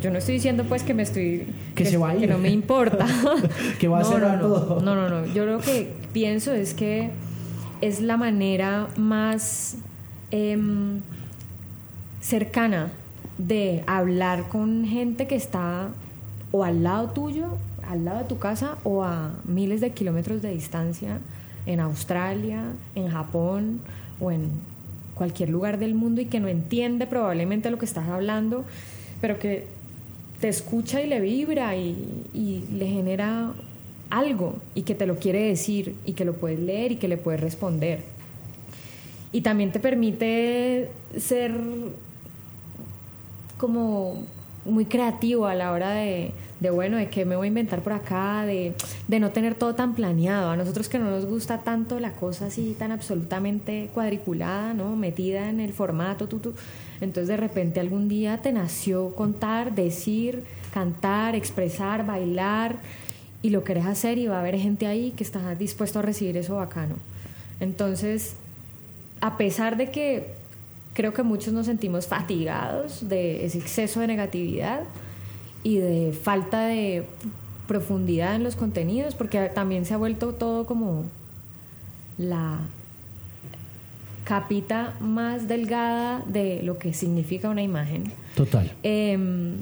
Yo, 0.00 0.10
no 0.10 0.18
estoy 0.18 0.34
diciendo 0.34 0.64
pues 0.64 0.82
que 0.82 0.94
me 0.94 1.02
estoy... 1.02 1.46
Que, 1.74 1.84
se 1.84 1.96
va 1.96 2.10
a 2.10 2.14
ir. 2.14 2.22
Que 2.22 2.26
no 2.26 2.38
me 2.38 2.50
importa. 2.50 3.06
que 3.78 3.88
va 3.88 4.00
a 4.00 4.04
ser 4.04 4.20
no, 4.20 4.38
todo. 4.40 4.80
No, 4.80 4.94
no, 4.94 5.08
no. 5.08 5.26
Yo 5.32 5.46
lo 5.46 5.58
que 5.58 5.92
pienso 6.12 6.52
es 6.52 6.74
que 6.74 7.10
es 7.80 8.00
la 8.00 8.16
manera 8.16 8.88
más 8.96 9.76
em, 10.30 11.00
cercana 12.20 12.90
de 13.38 13.84
hablar 13.86 14.48
con 14.48 14.84
gente 14.84 15.26
que 15.26 15.36
está 15.36 15.88
o 16.50 16.64
al 16.64 16.82
lado 16.82 17.10
tuyo, 17.10 17.58
al 17.88 18.04
lado 18.04 18.18
de 18.18 18.24
tu 18.24 18.38
casa, 18.38 18.78
o 18.82 19.04
a 19.04 19.30
miles 19.44 19.80
de 19.80 19.90
kilómetros 19.90 20.42
de 20.42 20.50
distancia, 20.50 21.18
en 21.66 21.80
Australia, 21.80 22.64
en 22.94 23.08
Japón, 23.08 23.80
o 24.20 24.30
en 24.30 24.50
cualquier 25.14 25.48
lugar 25.48 25.78
del 25.78 25.94
mundo 25.94 26.20
y 26.20 26.26
que 26.26 26.40
no 26.40 26.48
entiende 26.48 27.06
probablemente 27.06 27.70
lo 27.70 27.78
que 27.78 27.86
estás 27.86 28.08
hablando, 28.08 28.64
pero 29.20 29.38
que 29.38 29.66
te 30.40 30.48
escucha 30.48 31.00
y 31.00 31.06
le 31.06 31.20
vibra 31.20 31.76
y, 31.76 32.64
le 32.70 32.86
genera 32.86 33.52
algo 34.10 34.56
y 34.74 34.82
que 34.82 34.94
te 34.94 35.06
lo 35.06 35.16
quiere 35.16 35.40
decir 35.48 35.96
y 36.04 36.12
que 36.12 36.24
lo 36.24 36.34
puedes 36.34 36.60
leer 36.60 36.92
y 36.92 36.96
que 36.96 37.08
le 37.08 37.16
puedes 37.16 37.40
responder. 37.40 38.04
Y 39.32 39.40
también 39.40 39.72
te 39.72 39.80
permite 39.80 40.90
ser 41.18 41.52
como 43.58 44.24
muy 44.66 44.84
creativo 44.84 45.46
a 45.46 45.54
la 45.54 45.72
hora 45.72 45.90
de, 45.90 46.32
bueno, 46.70 46.96
de 46.96 47.08
qué 47.08 47.24
me 47.24 47.36
voy 47.36 47.46
a 47.46 47.48
inventar 47.48 47.82
por 47.82 47.92
acá, 47.92 48.44
de, 48.44 48.74
no 49.08 49.30
tener 49.30 49.54
todo 49.54 49.74
tan 49.74 49.94
planeado. 49.94 50.50
A 50.50 50.56
nosotros 50.56 50.88
que 50.88 50.98
no 50.98 51.10
nos 51.10 51.26
gusta 51.26 51.58
tanto 51.58 52.00
la 52.00 52.12
cosa 52.12 52.46
así 52.46 52.76
tan 52.78 52.92
absolutamente 52.92 53.90
cuadriculada, 53.94 54.74
¿no? 54.74 54.96
Metida 54.96 55.48
en 55.48 55.60
el 55.60 55.72
formato. 55.72 56.28
Entonces 57.00 57.28
de 57.28 57.36
repente 57.36 57.80
algún 57.80 58.08
día 58.08 58.38
te 58.42 58.52
nació 58.52 59.14
contar, 59.14 59.74
decir, 59.74 60.44
cantar, 60.72 61.34
expresar, 61.34 62.04
bailar 62.04 62.76
y 63.42 63.50
lo 63.50 63.64
querés 63.64 63.86
hacer 63.86 64.18
y 64.18 64.26
va 64.26 64.38
a 64.38 64.40
haber 64.40 64.58
gente 64.58 64.86
ahí 64.86 65.12
que 65.12 65.24
está 65.24 65.54
dispuesto 65.54 66.00
a 66.00 66.02
recibir 66.02 66.36
eso 66.36 66.56
bacano. 66.56 66.96
Entonces, 67.60 68.36
a 69.20 69.36
pesar 69.36 69.76
de 69.76 69.90
que 69.90 70.34
creo 70.96 71.12
que 71.12 71.22
muchos 71.22 71.52
nos 71.52 71.66
sentimos 71.66 72.06
fatigados 72.06 73.06
de 73.06 73.44
ese 73.44 73.58
exceso 73.58 74.00
de 74.00 74.06
negatividad, 74.06 74.80
y 75.66 75.78
de 75.78 76.12
falta 76.12 76.66
de 76.66 77.02
profundidad 77.66 78.36
en 78.36 78.44
los 78.44 78.54
contenidos, 78.54 79.16
porque 79.16 79.50
también 79.52 79.84
se 79.84 79.94
ha 79.94 79.96
vuelto 79.96 80.32
todo 80.32 80.64
como 80.64 81.06
la 82.18 82.60
capita 84.22 84.94
más 85.00 85.48
delgada 85.48 86.22
de 86.28 86.62
lo 86.62 86.78
que 86.78 86.94
significa 86.94 87.48
una 87.48 87.62
imagen. 87.62 88.12
Total. 88.36 88.70
Em, 88.84 89.56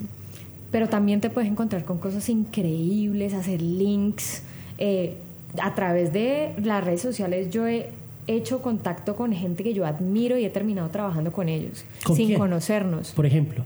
pero 0.70 0.90
también 0.90 1.22
te 1.22 1.30
puedes 1.30 1.50
encontrar 1.50 1.86
con 1.86 1.96
cosas 1.96 2.28
increíbles, 2.28 3.32
hacer 3.32 3.62
links. 3.62 4.42
Eh, 4.76 5.16
a 5.58 5.74
través 5.74 6.12
de 6.12 6.52
las 6.62 6.84
redes 6.84 7.00
sociales 7.00 7.48
yo 7.48 7.66
he 7.66 7.88
hecho 8.26 8.62
contacto 8.62 9.16
con 9.16 9.32
gente 9.32 9.62
que 9.62 9.74
yo 9.74 9.87
admiro 9.87 10.38
y 10.38 10.44
he 10.44 10.50
terminado 10.50 10.88
trabajando 10.90 11.32
con 11.32 11.48
ellos, 11.48 11.84
sin 12.14 12.38
conocernos. 12.38 13.12
Por 13.12 13.26
ejemplo. 13.26 13.64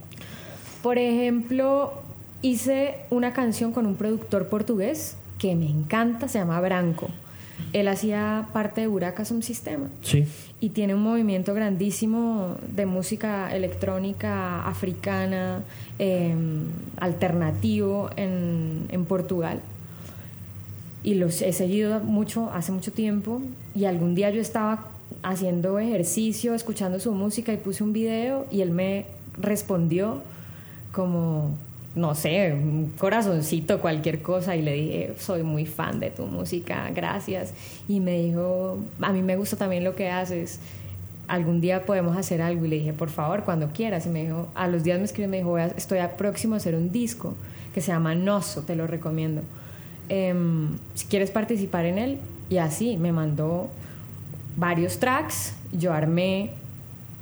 Por 0.81 0.97
ejemplo, 0.97 1.93
hice 2.41 2.95
una 3.09 3.33
canción 3.33 3.71
con 3.71 3.85
un 3.85 3.95
productor 3.95 4.47
portugués 4.47 5.17
que 5.37 5.55
me 5.55 5.69
encanta, 5.69 6.27
se 6.27 6.39
llama 6.39 6.59
Branco. 6.61 7.09
Él 7.73 7.87
hacía 7.87 8.47
parte 8.53 8.81
de 8.81 8.87
Buracas 8.87 9.31
un 9.31 9.43
sistema. 9.43 9.87
Sí. 10.01 10.25
Y 10.59 10.69
tiene 10.69 10.95
un 10.95 11.03
movimiento 11.03 11.53
grandísimo 11.53 12.55
de 12.73 12.85
música 12.85 13.53
electrónica 13.55 14.65
africana, 14.65 15.61
em, 15.99 16.63
alternativo 16.97 18.09
en, 18.15 18.85
en, 18.89 19.05
Portugal. 19.05 19.59
Y 21.03 21.15
los 21.15 21.41
he 21.41 21.53
seguido 21.53 21.99
mucho, 22.01 22.51
hace 22.51 22.71
mucho 22.71 22.91
tiempo. 22.91 23.41
Y 23.75 23.85
algún 23.85 24.15
día 24.15 24.29
yo 24.29 24.41
estaba 24.41 24.87
haciendo 25.23 25.79
ejercicio, 25.79 26.53
escuchando 26.53 26.99
su 26.99 27.13
música 27.13 27.53
y 27.53 27.57
puse 27.57 27.83
un 27.83 27.93
video 27.93 28.45
y 28.51 28.61
él 28.61 28.71
me 28.71 29.05
respondió 29.37 30.21
como 30.91 31.57
no 31.95 32.15
sé, 32.15 32.53
un 32.53 32.93
corazoncito, 32.97 33.81
cualquier 33.81 34.21
cosa, 34.21 34.55
y 34.55 34.61
le 34.61 34.73
dije, 34.73 35.13
soy 35.17 35.43
muy 35.43 35.65
fan 35.65 35.99
de 35.99 36.11
tu 36.11 36.25
música, 36.25 36.89
gracias. 36.93 37.53
Y 37.87 37.99
me 37.99 38.21
dijo, 38.21 38.77
a 39.01 39.11
mí 39.11 39.21
me 39.21 39.35
gusta 39.35 39.57
también 39.57 39.83
lo 39.83 39.95
que 39.95 40.09
haces, 40.09 40.59
algún 41.27 41.61
día 41.61 41.85
podemos 41.85 42.15
hacer 42.15 42.41
algo. 42.41 42.65
Y 42.65 42.69
le 42.69 42.75
dije, 42.77 42.93
por 42.93 43.09
favor, 43.09 43.43
cuando 43.43 43.69
quieras. 43.69 44.05
Y 44.05 44.09
me 44.09 44.23
dijo, 44.23 44.47
a 44.55 44.67
los 44.67 44.83
días 44.83 44.99
me 44.99 45.05
escribió 45.05 45.29
me 45.29 45.37
dijo, 45.37 45.57
estoy 45.57 45.99
próximo 46.17 46.53
a 46.53 46.57
hacer 46.57 46.75
un 46.75 46.91
disco 46.91 47.33
que 47.73 47.81
se 47.81 47.91
llama 47.91 48.15
Noso, 48.15 48.63
te 48.63 48.75
lo 48.75 48.87
recomiendo. 48.87 49.41
Em, 50.09 50.77
si 50.95 51.05
quieres 51.05 51.31
participar 51.31 51.85
en 51.85 51.97
él, 51.97 52.17
y 52.49 52.57
así 52.57 52.97
me 52.97 53.11
mandó 53.11 53.69
varios 54.55 54.99
tracks, 54.99 55.55
yo 55.71 55.93
armé 55.93 56.51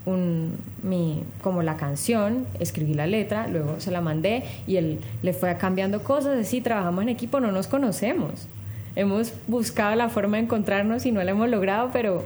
un, 0.06 0.56
mi, 0.84 1.24
como 1.42 1.64
la 1.64 1.76
canción, 1.76 2.46
escribí 2.60 2.94
la 2.94 3.06
letra, 3.08 3.48
luego 3.50 3.80
se 3.80 3.92
la 3.92 4.00
mandé 4.00 4.44
y 4.66 4.78
él 4.78 5.00
le 5.22 5.34
fue 5.34 5.56
cambiando 5.58 6.02
cosas, 6.02 6.40
así 6.40 6.62
trabajamos 6.62 7.04
en 7.04 7.10
equipo, 7.10 7.40
no 7.42 7.52
nos 7.52 7.68
conocemos. 7.68 8.48
Hemos 8.96 9.34
buscado 9.48 9.96
la 9.96 10.10
forma 10.10 10.38
de 10.38 10.44
encontrarnos 10.44 11.06
y 11.06 11.12
no 11.12 11.22
la 11.24 11.32
hemos 11.32 11.50
logrado, 11.50 11.90
pero 11.92 12.24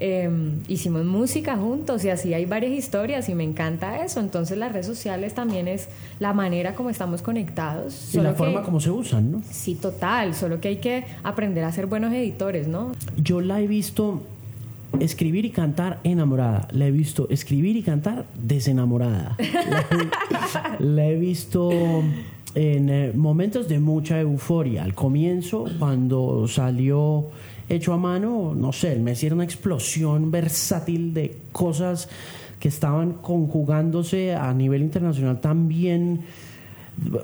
em, 0.00 0.60
hicimos 0.66 1.04
música 1.04 1.56
juntos 1.56 2.04
y 2.04 2.10
así 2.10 2.34
hay 2.34 2.46
varias 2.46 2.72
historias 2.72 3.28
y 3.28 3.34
me 3.34 3.44
encanta 3.44 4.04
eso. 4.04 4.20
Entonces 4.20 4.58
las 4.58 4.72
redes 4.72 4.86
sociales 4.86 5.34
también 5.34 5.68
es 5.68 5.88
la 6.18 6.32
manera 6.32 6.74
como 6.74 6.90
estamos 6.90 7.22
conectados. 7.22 8.14
Y 8.14 8.18
la 8.18 8.34
forma 8.34 8.62
como 8.62 8.80
se 8.80 8.90
usan, 8.90 9.30
¿no? 9.30 9.42
Sí, 9.48 9.74
total, 9.74 10.34
solo 10.34 10.60
que 10.60 10.68
hay 10.68 10.76
que 10.76 11.04
aprender 11.22 11.64
a 11.64 11.72
ser 11.72 11.86
buenos 11.86 12.12
editores, 12.12 12.66
¿no? 12.66 12.92
Yo 13.16 13.40
la 13.40 13.60
he 13.60 13.66
visto 13.66 14.22
escribir 14.98 15.44
y 15.44 15.50
cantar 15.50 16.00
enamorada. 16.04 16.68
La 16.72 16.86
he 16.86 16.90
visto 16.90 17.28
escribir 17.30 17.76
y 17.76 17.82
cantar 17.82 18.26
desenamorada. 18.34 19.36
La 20.78 21.06
he, 21.06 21.16
visto 21.16 21.70
en 22.54 22.88
eh, 22.88 23.12
momentos 23.14 23.68
de 23.68 23.78
mucha 23.78 24.20
euforia. 24.20 24.82
Al 24.82 24.94
comienzo, 24.94 25.66
cuando 25.78 26.48
salió 26.48 27.28
hecho 27.70 27.92
a 27.92 27.96
mano, 27.96 28.54
no 28.54 28.72
sé, 28.72 28.96
me 28.96 29.12
hicieron 29.12 29.38
una 29.38 29.44
explosión 29.44 30.30
versátil 30.30 31.14
de 31.14 31.38
cosas 31.52 32.08
que 32.58 32.68
estaban 32.68 33.14
conjugándose 33.14 34.34
a 34.34 34.52
nivel 34.52 34.82
internacional 34.82 35.40
también 35.40 36.20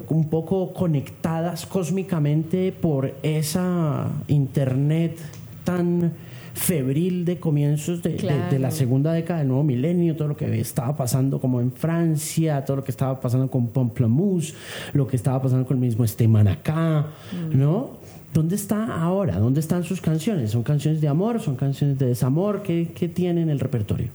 un 0.08 0.30
poco 0.30 0.72
conectadas 0.72 1.66
cósmicamente 1.66 2.72
por 2.72 3.14
esa 3.22 4.08
internet 4.28 5.18
tan 5.64 6.12
febril 6.56 7.26
de 7.26 7.38
comienzos 7.38 8.02
de, 8.02 8.58
la 8.58 8.70
segunda 8.70 9.12
década 9.12 9.40
del 9.40 9.48
nuevo 9.48 9.62
milenio, 9.62 10.16
todo 10.16 10.28
lo 10.28 10.36
que 10.36 10.58
estaba 10.58 10.96
pasando 10.96 11.38
como 11.38 11.60
en 11.60 11.70
Francia, 11.70 12.64
todo 12.64 12.78
lo 12.78 12.84
que 12.84 12.92
estaba 12.92 13.20
pasando 13.20 13.50
con 13.50 13.68
Pomplamoose, 13.68 14.54
lo 14.94 15.06
que 15.06 15.16
estaba 15.16 15.42
pasando 15.42 15.66
con 15.66 15.76
el 15.76 15.82
mismo 15.82 16.04
Esteban 16.04 16.48
acá, 16.48 17.08
mm. 17.32 17.58
¿no? 17.58 17.95
¿Dónde 18.36 18.54
está 18.54 19.00
ahora? 19.00 19.38
¿Dónde 19.38 19.60
están 19.60 19.82
sus 19.82 20.02
canciones? 20.02 20.50
¿Son 20.50 20.62
canciones 20.62 21.00
de 21.00 21.08
amor? 21.08 21.40
¿Son 21.40 21.56
canciones 21.56 21.98
de 21.98 22.04
desamor? 22.04 22.62
¿Qué, 22.62 22.92
qué 22.94 23.08
tienen 23.08 23.44
en 23.44 23.48
el 23.48 23.58
repertorio? 23.58 24.08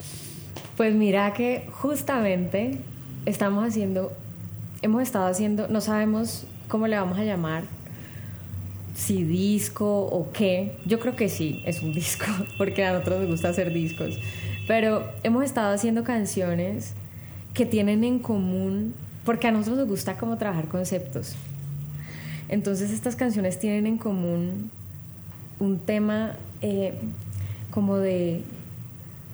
Pues 0.77 0.93
mira 0.93 1.33
que 1.33 1.67
justamente 1.71 2.77
estamos 3.25 3.67
haciendo, 3.67 4.13
hemos 4.83 5.01
estado 5.01 5.25
haciendo, 5.25 5.69
no 5.69 5.81
sabemos 5.81 6.45
cómo 6.67 6.85
le 6.85 6.97
vamos 6.97 7.17
a 7.17 7.23
llamar, 7.23 7.63
si 8.93 9.23
disco 9.23 10.01
o 10.05 10.31
qué. 10.31 10.77
Yo 10.85 10.99
creo 10.99 11.15
que 11.15 11.27
sí, 11.27 11.63
es 11.65 11.81
un 11.81 11.91
disco, 11.95 12.27
porque 12.59 12.85
a 12.85 12.93
nosotros 12.93 13.21
nos 13.21 13.29
gusta 13.31 13.49
hacer 13.49 13.73
discos. 13.73 14.19
Pero 14.67 15.03
hemos 15.23 15.45
estado 15.45 15.73
haciendo 15.73 16.03
canciones 16.03 16.93
que 17.55 17.65
tienen 17.65 18.03
en 18.03 18.19
común, 18.19 18.93
porque 19.25 19.47
a 19.47 19.51
nosotros 19.51 19.79
nos 19.79 19.87
gusta 19.87 20.15
como 20.15 20.37
trabajar 20.37 20.67
conceptos. 20.67 21.35
Entonces 22.51 22.91
estas 22.91 23.15
canciones 23.15 23.57
tienen 23.57 23.87
en 23.87 23.97
común 23.97 24.69
un 25.59 25.79
tema 25.79 26.33
eh, 26.61 26.93
como 27.71 27.97
de, 27.97 28.43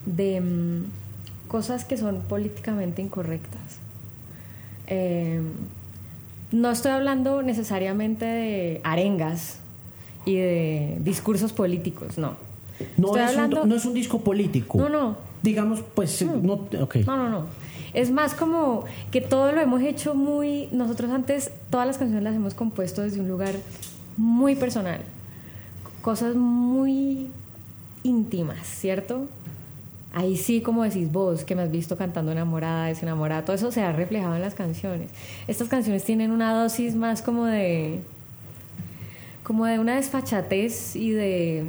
de 0.06 0.40
mm, 0.40 0.84
cosas 1.48 1.84
que 1.84 1.98
son 1.98 2.22
políticamente 2.22 3.02
incorrectas. 3.02 3.80
Eh, 4.86 5.42
no 6.52 6.72
estoy 6.72 6.92
hablando 6.92 7.42
necesariamente 7.42 8.24
de 8.24 8.82
arengas 8.84 9.60
y 10.26 10.36
de 10.36 10.98
discursos 11.02 11.52
políticos, 11.54 12.18
no. 12.18 12.36
No, 12.98 13.18
es, 13.18 13.36
un, 13.36 13.50
no 13.68 13.76
es 13.76 13.86
un 13.86 13.96
disco 13.96 14.22
político. 14.22 14.78
No, 14.78 14.90
no. 14.90 15.18
Digamos, 15.42 15.82
pues, 15.96 16.22
mm. 16.22 16.46
no, 16.46 16.54
okay. 16.82 17.04
no, 17.04 17.18
no, 17.18 17.30
no. 17.30 17.46
Es 17.94 18.12
más 18.12 18.34
como 18.34 18.86
que 19.12 19.22
todo 19.22 19.52
lo 19.52 19.62
hemos 19.62 19.82
hecho 19.82 20.16
muy. 20.16 20.70
Nosotros 20.72 21.12
antes, 21.12 21.52
todas 21.70 21.88
las 21.88 21.98
canciones 21.98 22.24
las 22.24 22.36
hemos 22.36 22.54
compuesto 22.54 23.02
desde 23.02 23.20
un 23.20 23.28
lugar 23.28 23.56
muy 24.16 24.56
personal. 24.56 25.02
Cosas 26.02 26.36
muy 26.36 27.30
íntimas, 28.04 28.66
¿cierto? 28.66 29.28
ahí 30.18 30.36
sí, 30.36 30.62
como 30.62 30.84
decís 30.84 31.12
vos, 31.12 31.44
que 31.44 31.56
me 31.56 31.62
has 31.62 31.70
visto 31.70 31.96
cantando 31.96 32.32
enamorada, 32.32 32.88
desenamorada, 32.88 33.46
todo 33.46 33.56
eso 33.56 33.72
se 33.72 33.84
ha 33.84 33.92
reflejado 33.92 34.36
en 34.36 34.42
las 34.42 34.56
canciones. 34.56 35.12
Estas 35.48 35.68
canciones 35.68 36.04
tienen 36.04 36.32
una 36.32 36.54
dosis 36.54 36.96
más 36.96 37.22
como 37.22 37.46
de 37.46 38.02
como 39.44 39.66
de 39.66 39.80
una 39.80 39.96
desfachatez 39.96 40.96
y 40.96 41.12
de, 41.12 41.66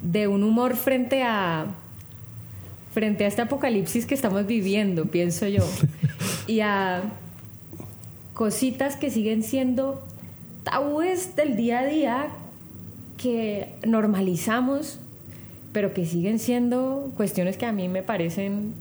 de 0.00 0.28
un 0.28 0.44
humor 0.44 0.76
frente 0.76 1.24
a 1.24 1.66
frente 2.96 3.26
a 3.26 3.28
este 3.28 3.42
apocalipsis 3.42 4.06
que 4.06 4.14
estamos 4.14 4.46
viviendo, 4.46 5.04
pienso 5.04 5.46
yo, 5.46 5.62
y 6.46 6.60
a 6.60 7.02
cositas 8.32 8.96
que 8.96 9.10
siguen 9.10 9.42
siendo 9.42 10.02
tabúes 10.64 11.36
del 11.36 11.56
día 11.56 11.80
a 11.80 11.84
día 11.84 12.26
que 13.18 13.74
normalizamos 13.86 14.98
pero 15.76 15.92
que 15.92 16.06
siguen 16.06 16.38
siendo 16.38 17.12
cuestiones 17.18 17.58
que 17.58 17.66
a 17.66 17.72
mí 17.72 17.86
me 17.86 18.02
parecen 18.02 18.72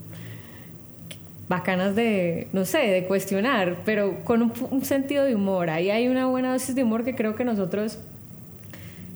bacanas 1.49 1.93
de, 1.93 2.47
no 2.53 2.63
sé, 2.63 2.77
de 2.77 3.03
cuestionar, 3.03 3.79
pero 3.83 4.23
con 4.23 4.53
un, 4.71 4.85
sentido 4.85 5.25
de 5.25 5.35
humor. 5.35 5.69
Ahí 5.69 5.89
hay 5.89 6.07
una 6.07 6.27
buena 6.27 6.53
dosis 6.53 6.73
de 6.73 6.83
humor 6.83 7.03
que 7.03 7.13
creo 7.13 7.35
que 7.35 7.43
nosotros 7.43 7.99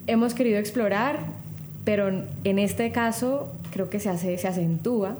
hemos 0.06 0.34
querido 0.34 0.58
explorar, 0.58 1.20
pero 1.86 2.26
en 2.44 2.58
este 2.58 2.92
caso 2.92 3.50
creo 3.70 3.90
que 3.90 4.00
se, 4.00 4.08
hace, 4.08 4.36
se 4.38 4.48
acentúa. 4.48 5.16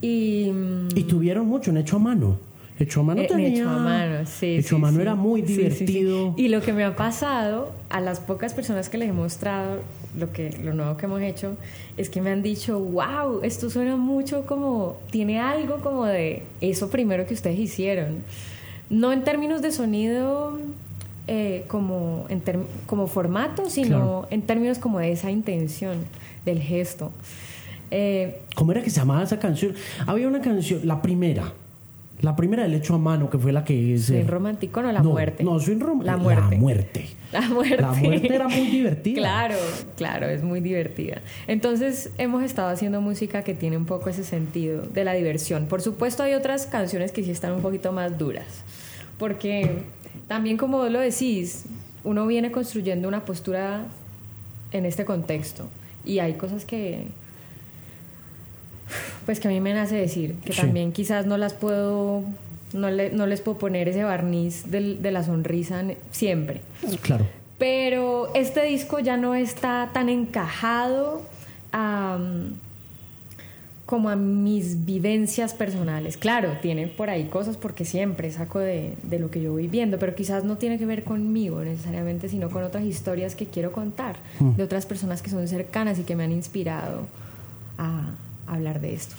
Y, 0.00 0.50
y 0.94 1.04
tuvieron 1.04 1.46
mucho, 1.46 1.70
un 1.70 1.76
hecho 1.76 1.96
a 1.96 1.98
mano. 2.00 2.38
Hecho 2.78 3.00
a 3.00 3.02
mano 3.02 3.20
eh, 3.20 3.26
tenía... 3.26 3.48
Hecho 3.48 3.68
a 3.68 3.78
mano, 3.78 4.26
sí. 4.26 4.56
Hecho 4.56 4.76
a 4.76 4.78
mano 4.78 5.00
era 5.00 5.14
muy 5.14 5.42
divertido. 5.42 6.34
Y 6.38 6.48
lo 6.48 6.62
que 6.62 6.72
me 6.72 6.84
ha 6.84 6.96
pasado 6.96 7.72
a 7.90 8.00
las 8.00 8.20
pocas 8.20 8.54
personas 8.54 8.88
que 8.88 8.96
les 8.96 9.10
he 9.10 9.12
mostrado 9.12 9.80
lo, 10.16 10.32
que, 10.32 10.50
lo 10.62 10.72
nuevo 10.74 10.96
que 10.96 11.06
hemos 11.06 11.20
hecho, 11.22 11.56
es 11.96 12.08
que 12.08 12.20
me 12.20 12.30
han 12.30 12.42
dicho, 12.42 12.80
wow, 12.80 13.40
esto 13.42 13.70
suena 13.70 13.96
mucho 13.96 14.46
como, 14.46 14.96
tiene 15.10 15.40
algo 15.40 15.80
como 15.80 16.06
de 16.06 16.42
eso 16.60 16.90
primero 16.90 17.26
que 17.26 17.34
ustedes 17.34 17.58
hicieron. 17.58 18.18
No 18.88 19.12
en 19.12 19.22
términos 19.24 19.62
de 19.62 19.72
sonido 19.72 20.58
eh, 21.26 21.64
como, 21.68 22.26
en 22.28 22.42
como 22.86 23.06
formato, 23.06 23.70
sino 23.70 24.26
en 24.30 24.42
términos 24.42 24.78
como 24.78 24.98
de 24.98 25.12
esa 25.12 25.30
intención, 25.30 25.98
del 26.44 26.60
gesto. 26.60 27.12
Eh, 27.90 28.42
¿Cómo 28.54 28.72
era 28.72 28.82
que 28.82 28.90
se 28.90 29.00
llamaba 29.00 29.22
esa 29.22 29.38
canción? 29.38 29.74
Había 30.06 30.28
una 30.28 30.40
canción, 30.40 30.80
la 30.84 31.02
primera, 31.02 31.52
la 32.20 32.36
primera 32.36 32.64
del 32.64 32.74
hecho 32.74 32.94
a 32.94 32.98
mano, 32.98 33.30
que 33.30 33.38
fue 33.38 33.52
la 33.52 33.64
que... 33.64 33.94
Es, 33.94 34.06
¿Soy 34.06 34.22
romántico 34.22 34.82
no 34.82 34.92
la 34.92 35.02
muerte? 35.02 35.42
No, 35.42 35.58
soy 35.58 35.78
romántico. 35.78 36.04
La 36.04 36.16
muerte. 36.16 36.50
La 36.50 36.58
muerte. 36.58 37.06
La 37.32 37.40
muerte. 37.42 37.82
La 37.82 37.92
muerte 37.92 38.34
era 38.34 38.48
muy 38.48 38.66
divertida. 38.66 39.14
claro, 39.16 39.56
claro, 39.96 40.28
es 40.28 40.42
muy 40.42 40.60
divertida. 40.60 41.22
Entonces 41.46 42.10
hemos 42.18 42.42
estado 42.42 42.68
haciendo 42.68 43.00
música 43.00 43.42
que 43.42 43.54
tiene 43.54 43.76
un 43.76 43.86
poco 43.86 44.10
ese 44.10 44.24
sentido 44.24 44.82
de 44.82 45.04
la 45.04 45.14
diversión. 45.14 45.66
Por 45.66 45.80
supuesto 45.80 46.22
hay 46.22 46.34
otras 46.34 46.66
canciones 46.66 47.12
que 47.12 47.24
sí 47.24 47.30
están 47.30 47.52
un 47.52 47.62
poquito 47.62 47.92
más 47.92 48.18
duras. 48.18 48.64
Porque 49.18 49.82
también 50.28 50.56
como 50.56 50.78
vos 50.78 50.90
lo 50.90 51.00
decís, 51.00 51.64
uno 52.04 52.26
viene 52.26 52.50
construyendo 52.50 53.08
una 53.08 53.24
postura 53.24 53.84
en 54.72 54.84
este 54.84 55.04
contexto. 55.04 55.68
Y 56.04 56.18
hay 56.18 56.34
cosas 56.34 56.64
que 56.64 57.06
pues 59.26 59.40
que 59.40 59.48
a 59.48 59.50
mí 59.50 59.60
me 59.60 59.74
nace 59.74 59.96
decir, 59.96 60.34
que 60.44 60.52
también 60.52 60.92
quizás 60.92 61.26
no 61.26 61.36
las 61.36 61.54
puedo, 61.54 62.24
no, 62.72 62.90
no 62.90 63.26
les 63.26 63.40
puedo 63.40 63.58
poner 63.58 63.88
ese 63.88 64.04
barniz 64.04 64.70
de, 64.70 65.10
la 65.10 65.24
sonrisa 65.24 65.82
siempre. 66.10 66.60
Claro. 67.02 67.26
Pero 67.58 68.32
este 68.34 68.64
disco 68.64 69.00
ya 69.00 69.16
no 69.16 69.34
está 69.34 69.90
tan 69.92 70.08
encajado 70.08 71.22
como 73.90 74.08
a 74.08 74.16
mis 74.16 74.84
vivencias 74.84 75.52
personales. 75.52 76.16
Claro, 76.16 76.56
tiene 76.62 76.86
por 76.86 77.10
ahí 77.10 77.24
cosas 77.24 77.56
porque 77.56 77.84
siempre 77.84 78.30
saco 78.30 78.60
de, 78.60 78.94
de, 79.02 79.18
lo 79.18 79.30
que 79.30 79.42
yo 79.42 79.52
voy 79.52 79.66
viendo, 79.66 79.98
pero 79.98 80.14
quizás 80.14 80.44
no 80.44 80.56
tiene 80.56 80.78
que 80.78 80.86
ver 80.86 81.02
conmigo 81.02 81.60
necesariamente, 81.62 82.28
sino 82.28 82.50
con 82.50 82.62
otras 82.62 82.84
historias 82.84 83.34
que 83.34 83.46
quiero 83.46 83.72
contar, 83.72 84.16
mm. 84.38 84.54
de 84.54 84.62
otras 84.62 84.86
personas 84.86 85.22
que 85.22 85.30
son 85.30 85.46
cercanas 85.48 85.98
y 85.98 86.04
que 86.04 86.14
me 86.14 86.22
han 86.22 86.32
inspirado 86.32 87.08
a, 87.78 88.12
hablar 88.46 88.80
de 88.80 88.94
esto. 88.94 89.14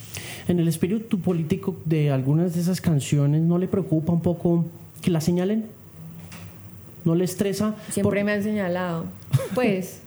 En 0.47 0.59
el 0.59 0.67
espíritu 0.67 1.19
político 1.19 1.75
de 1.85 2.11
algunas 2.11 2.53
de 2.53 2.61
esas 2.61 2.81
canciones, 2.81 3.41
¿no 3.41 3.57
le 3.57 3.67
preocupa 3.67 4.13
un 4.13 4.21
poco 4.21 4.65
que 5.01 5.11
la 5.11 5.21
señalen? 5.21 5.65
¿No 7.03 7.15
le 7.15 7.25
estresa? 7.25 7.75
Siempre 7.89 8.23
me 8.23 8.33
han 8.33 8.43
señalado. 8.43 9.05
Pues. 9.55 10.01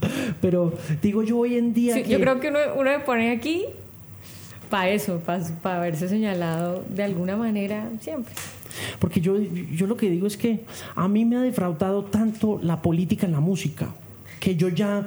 Pero 0.40 0.74
digo 1.02 1.22
yo 1.22 1.38
hoy 1.38 1.56
en 1.56 1.74
día. 1.74 2.00
Yo 2.00 2.20
creo 2.20 2.40
que 2.40 2.48
uno, 2.48 2.58
uno 2.76 2.90
me 2.90 3.00
pone 3.00 3.30
aquí 3.32 3.64
para 4.70 4.90
eso, 4.90 5.18
para, 5.18 5.44
para 5.62 5.78
haberse 5.78 6.08
señalado 6.08 6.84
de 6.88 7.02
alguna 7.02 7.36
manera 7.36 7.90
siempre. 8.00 8.32
Porque 8.98 9.20
yo, 9.20 9.38
yo 9.38 9.86
lo 9.86 9.96
que 9.96 10.10
digo 10.10 10.26
es 10.26 10.36
que 10.36 10.64
a 10.94 11.08
mí 11.08 11.24
me 11.24 11.36
ha 11.36 11.40
defraudado 11.40 12.04
tanto 12.04 12.60
la 12.62 12.82
política 12.82 13.26
en 13.26 13.32
la 13.32 13.40
música, 13.40 13.88
que 14.40 14.56
yo 14.56 14.68
ya 14.68 15.06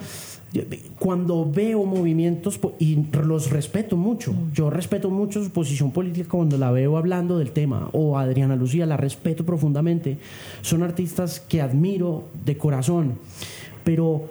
cuando 0.97 1.49
veo 1.49 1.85
movimientos, 1.85 2.59
y 2.79 3.05
los 3.12 3.51
respeto 3.51 3.95
mucho, 3.97 4.33
yo 4.53 4.69
respeto 4.69 5.09
mucho 5.09 5.43
su 5.43 5.51
posición 5.51 5.91
política 5.91 6.29
cuando 6.29 6.57
la 6.57 6.71
veo 6.71 6.97
hablando 6.97 7.38
del 7.38 7.51
tema, 7.51 7.89
o 7.93 8.17
Adriana 8.17 8.55
Lucía, 8.55 8.85
la 8.85 8.97
respeto 8.97 9.45
profundamente, 9.45 10.17
son 10.62 10.83
artistas 10.83 11.39
que 11.39 11.62
admiro 11.62 12.23
de 12.45 12.57
corazón, 12.57 13.13
pero 13.83 14.23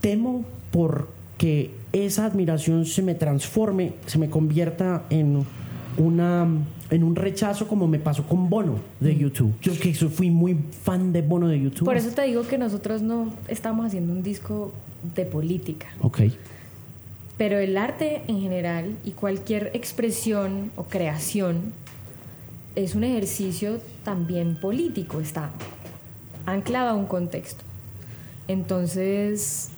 temo 0.00 0.44
porque 0.70 1.70
esa 1.92 2.24
admiración 2.24 2.86
se 2.86 3.02
me 3.02 3.14
transforme, 3.14 3.92
se 4.06 4.18
me 4.18 4.30
convierta 4.30 5.04
en 5.10 5.44
una 5.98 6.46
en 6.90 7.04
un 7.04 7.16
rechazo 7.16 7.68
como 7.68 7.86
me 7.86 7.98
pasó 7.98 8.24
con 8.24 8.48
Bono 8.48 8.76
de. 9.00 9.16
YouTube. 9.16 9.52
Yo 9.60 9.78
que 9.78 9.92
fui 9.94 10.30
muy 10.30 10.56
fan 10.82 11.12
de 11.12 11.22
Bono 11.22 11.48
de 11.48 11.60
YouTube. 11.60 11.84
Por 11.84 11.96
eso 11.96 12.10
te 12.10 12.22
digo 12.22 12.46
que 12.46 12.58
nosotros 12.58 13.02
no 13.02 13.32
estamos 13.48 13.86
haciendo 13.86 14.12
un 14.12 14.22
disco 14.22 14.72
de 15.14 15.26
política. 15.26 15.88
Ok. 16.00 16.20
Pero 17.36 17.58
el 17.58 17.76
arte 17.76 18.22
en 18.26 18.40
general 18.40 18.96
y 19.04 19.12
cualquier 19.12 19.70
expresión 19.74 20.72
o 20.76 20.84
creación 20.84 21.72
es 22.74 22.94
un 22.94 23.04
ejercicio 23.04 23.80
también 24.04 24.56
político, 24.56 25.20
está 25.20 25.50
anclado 26.46 26.90
a 26.90 26.94
un 26.94 27.06
contexto. 27.06 27.64
Entonces, 28.46 29.70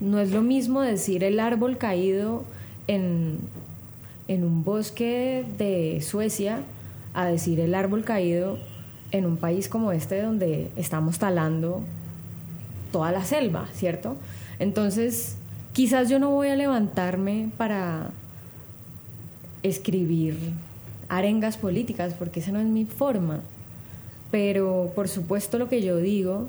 no 0.00 0.18
es 0.18 0.30
lo 0.32 0.42
mismo 0.42 0.80
decir 0.80 1.24
el 1.24 1.38
árbol 1.38 1.76
caído 1.76 2.44
en, 2.86 3.38
en 4.28 4.44
un 4.44 4.64
bosque 4.64 5.44
de 5.58 6.00
Suecia 6.00 6.60
a 7.12 7.26
decir 7.26 7.60
el 7.60 7.74
árbol 7.74 8.04
caído 8.04 8.58
en 9.12 9.26
un 9.26 9.36
país 9.36 9.68
como 9.68 9.92
este 9.92 10.20
donde 10.20 10.70
estamos 10.76 11.18
talando 11.18 11.82
toda 12.90 13.12
la 13.12 13.24
selva, 13.24 13.68
¿cierto? 13.72 14.16
Entonces, 14.58 15.36
quizás 15.72 16.08
yo 16.08 16.18
no 16.18 16.30
voy 16.30 16.48
a 16.48 16.56
levantarme 16.56 17.50
para 17.56 18.10
escribir 19.62 20.36
arengas 21.08 21.56
políticas, 21.56 22.14
porque 22.14 22.40
esa 22.40 22.52
no 22.52 22.60
es 22.60 22.66
mi 22.66 22.84
forma. 22.84 23.40
Pero 24.30 24.92
por 24.94 25.08
supuesto 25.08 25.58
lo 25.58 25.68
que 25.68 25.82
yo 25.82 25.96
digo 25.98 26.48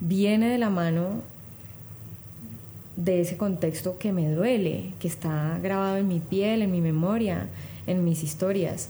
viene 0.00 0.48
de 0.48 0.58
la 0.58 0.70
mano 0.70 1.22
de 3.04 3.20
ese 3.20 3.36
contexto 3.36 3.98
que 3.98 4.12
me 4.12 4.30
duele, 4.30 4.92
que 4.98 5.08
está 5.08 5.58
grabado 5.62 5.96
en 5.96 6.08
mi 6.08 6.20
piel, 6.20 6.62
en 6.62 6.70
mi 6.70 6.80
memoria, 6.80 7.48
en 7.86 8.04
mis 8.04 8.22
historias. 8.22 8.88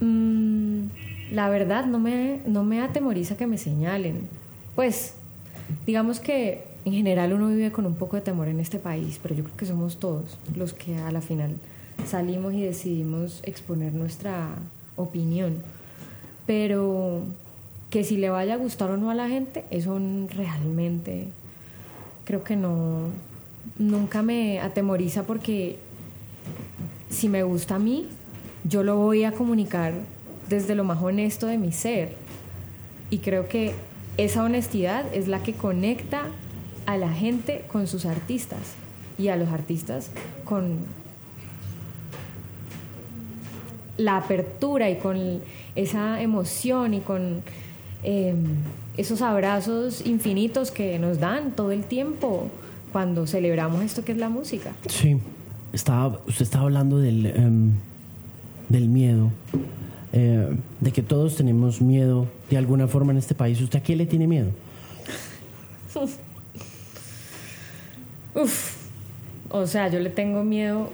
Mm, 0.00 0.86
la 1.32 1.48
verdad 1.48 1.86
no 1.86 1.98
me, 1.98 2.40
no 2.46 2.64
me 2.64 2.80
atemoriza 2.80 3.36
que 3.36 3.46
me 3.46 3.58
señalen. 3.58 4.28
Pues, 4.74 5.14
digamos 5.86 6.20
que 6.20 6.64
en 6.84 6.92
general 6.94 7.32
uno 7.32 7.48
vive 7.48 7.70
con 7.70 7.86
un 7.86 7.94
poco 7.94 8.16
de 8.16 8.22
temor 8.22 8.48
en 8.48 8.60
este 8.60 8.78
país, 8.78 9.20
pero 9.22 9.34
yo 9.34 9.44
creo 9.44 9.56
que 9.56 9.66
somos 9.66 9.98
todos 9.98 10.38
los 10.56 10.72
que 10.72 10.96
a 10.96 11.12
la 11.12 11.20
final 11.20 11.56
salimos 12.06 12.54
y 12.54 12.62
decidimos 12.62 13.40
exponer 13.44 13.92
nuestra 13.92 14.48
opinión. 14.96 15.58
Pero 16.46 17.22
que 17.90 18.04
si 18.04 18.16
le 18.16 18.30
vaya 18.30 18.54
a 18.54 18.56
gustar 18.56 18.90
o 18.90 18.96
no 18.96 19.10
a 19.10 19.14
la 19.14 19.28
gente, 19.28 19.64
eso 19.70 20.00
realmente 20.34 21.28
creo 22.24 22.44
que 22.44 22.56
no, 22.56 23.08
nunca 23.78 24.22
me 24.22 24.60
atemoriza 24.60 25.24
porque 25.24 25.78
si 27.10 27.28
me 27.28 27.42
gusta 27.42 27.76
a 27.76 27.78
mí, 27.78 28.08
yo 28.64 28.82
lo 28.82 28.96
voy 28.96 29.24
a 29.24 29.32
comunicar 29.32 29.94
desde 30.48 30.74
lo 30.74 30.84
más 30.84 31.02
honesto 31.02 31.46
de 31.46 31.58
mi 31.58 31.72
ser. 31.72 32.14
Y 33.10 33.18
creo 33.18 33.48
que 33.48 33.74
esa 34.16 34.42
honestidad 34.42 35.04
es 35.14 35.28
la 35.28 35.42
que 35.42 35.52
conecta 35.52 36.24
a 36.86 36.96
la 36.96 37.12
gente 37.12 37.64
con 37.68 37.86
sus 37.86 38.06
artistas 38.06 38.74
y 39.18 39.28
a 39.28 39.36
los 39.36 39.48
artistas 39.48 40.10
con 40.44 40.78
la 43.96 44.16
apertura 44.16 44.90
y 44.90 44.96
con 44.96 45.40
esa 45.74 46.20
emoción 46.22 46.94
y 46.94 47.00
con 47.00 47.42
em, 48.02 48.44
esos 48.96 49.22
abrazos 49.22 50.06
infinitos 50.06 50.70
que 50.70 50.98
nos 50.98 51.18
dan 51.18 51.52
todo 51.52 51.72
el 51.72 51.84
tiempo 51.84 52.50
cuando 52.92 53.26
celebramos 53.26 53.82
esto 53.82 54.04
que 54.04 54.12
es 54.12 54.18
la 54.18 54.28
música. 54.28 54.72
Sí, 54.88 55.18
estaba, 55.72 56.20
usted 56.26 56.42
estaba 56.42 56.64
hablando 56.64 56.98
del, 56.98 57.26
em, 57.26 57.72
del 58.68 58.88
miedo, 58.88 59.30
eh, 60.12 60.54
de 60.80 60.92
que 60.92 61.02
todos 61.02 61.36
tenemos 61.36 61.80
miedo 61.80 62.26
de 62.50 62.58
alguna 62.58 62.86
forma 62.86 63.12
en 63.12 63.18
este 63.18 63.34
país. 63.34 63.60
¿Usted 63.60 63.78
a 63.78 63.82
qué 63.82 63.96
le 63.96 64.04
tiene 64.06 64.26
miedo? 64.26 64.50
Uf, 68.34 68.76
o 69.50 69.66
sea, 69.66 69.88
yo 69.88 70.00
le 70.00 70.10
tengo 70.10 70.42
miedo 70.44 70.90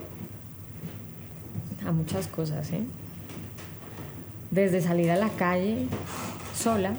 a 1.85 1.91
muchas 1.91 2.27
cosas, 2.27 2.71
¿eh? 2.71 2.83
Desde 4.51 4.81
salir 4.81 5.11
a 5.11 5.15
la 5.15 5.29
calle 5.29 5.85
sola, 6.55 6.93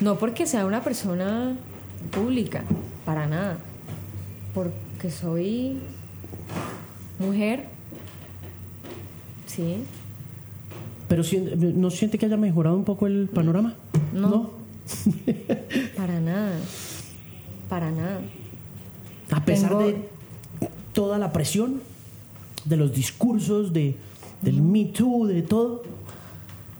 no 0.00 0.18
porque 0.18 0.46
sea 0.46 0.66
una 0.66 0.82
persona 0.82 1.56
pública, 2.10 2.64
para 3.04 3.26
nada, 3.26 3.58
porque 4.54 5.10
soy 5.10 5.78
mujer, 7.18 7.66
sí. 9.46 9.84
Pero 11.08 11.22
¿no 11.74 11.90
siente 11.90 12.18
que 12.18 12.26
haya 12.26 12.36
mejorado 12.36 12.76
un 12.76 12.84
poco 12.84 13.06
el 13.06 13.28
panorama? 13.28 13.74
No. 14.12 14.50
para 15.96 16.20
nada, 16.20 16.56
para 17.68 17.90
nada. 17.90 18.20
A 19.30 19.44
pesar 19.44 19.76
de 19.78 20.08
toda 20.92 21.18
la 21.18 21.32
presión 21.32 21.80
de 22.64 22.76
los 22.76 22.92
discursos, 22.92 23.72
de, 23.72 23.96
del 24.42 24.62
Me 24.62 24.86
Too, 24.86 25.26
de 25.26 25.42
todo. 25.42 25.82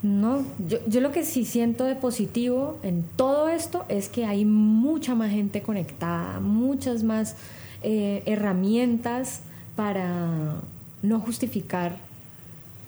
No, 0.03 0.45
yo, 0.67 0.79
yo, 0.87 1.03
lo 1.03 1.13
que 1.13 1.25
sí 1.25 1.45
siento 1.45 1.85
de 1.85 1.95
positivo 1.95 2.79
en 2.83 3.05
todo 3.17 3.51
esto 3.51 3.85
es 3.89 4.09
que 4.09 4.25
hay 4.25 4.47
mucha 4.47 5.15
más 5.15 5.31
gente 5.31 5.61
conectada, 5.61 6.41
muchas 6.41 7.03
más 7.03 7.37
eh, 7.83 8.23
herramientas 8.25 9.41
para 9.77 10.55
no 11.03 11.21
justificar 11.21 11.97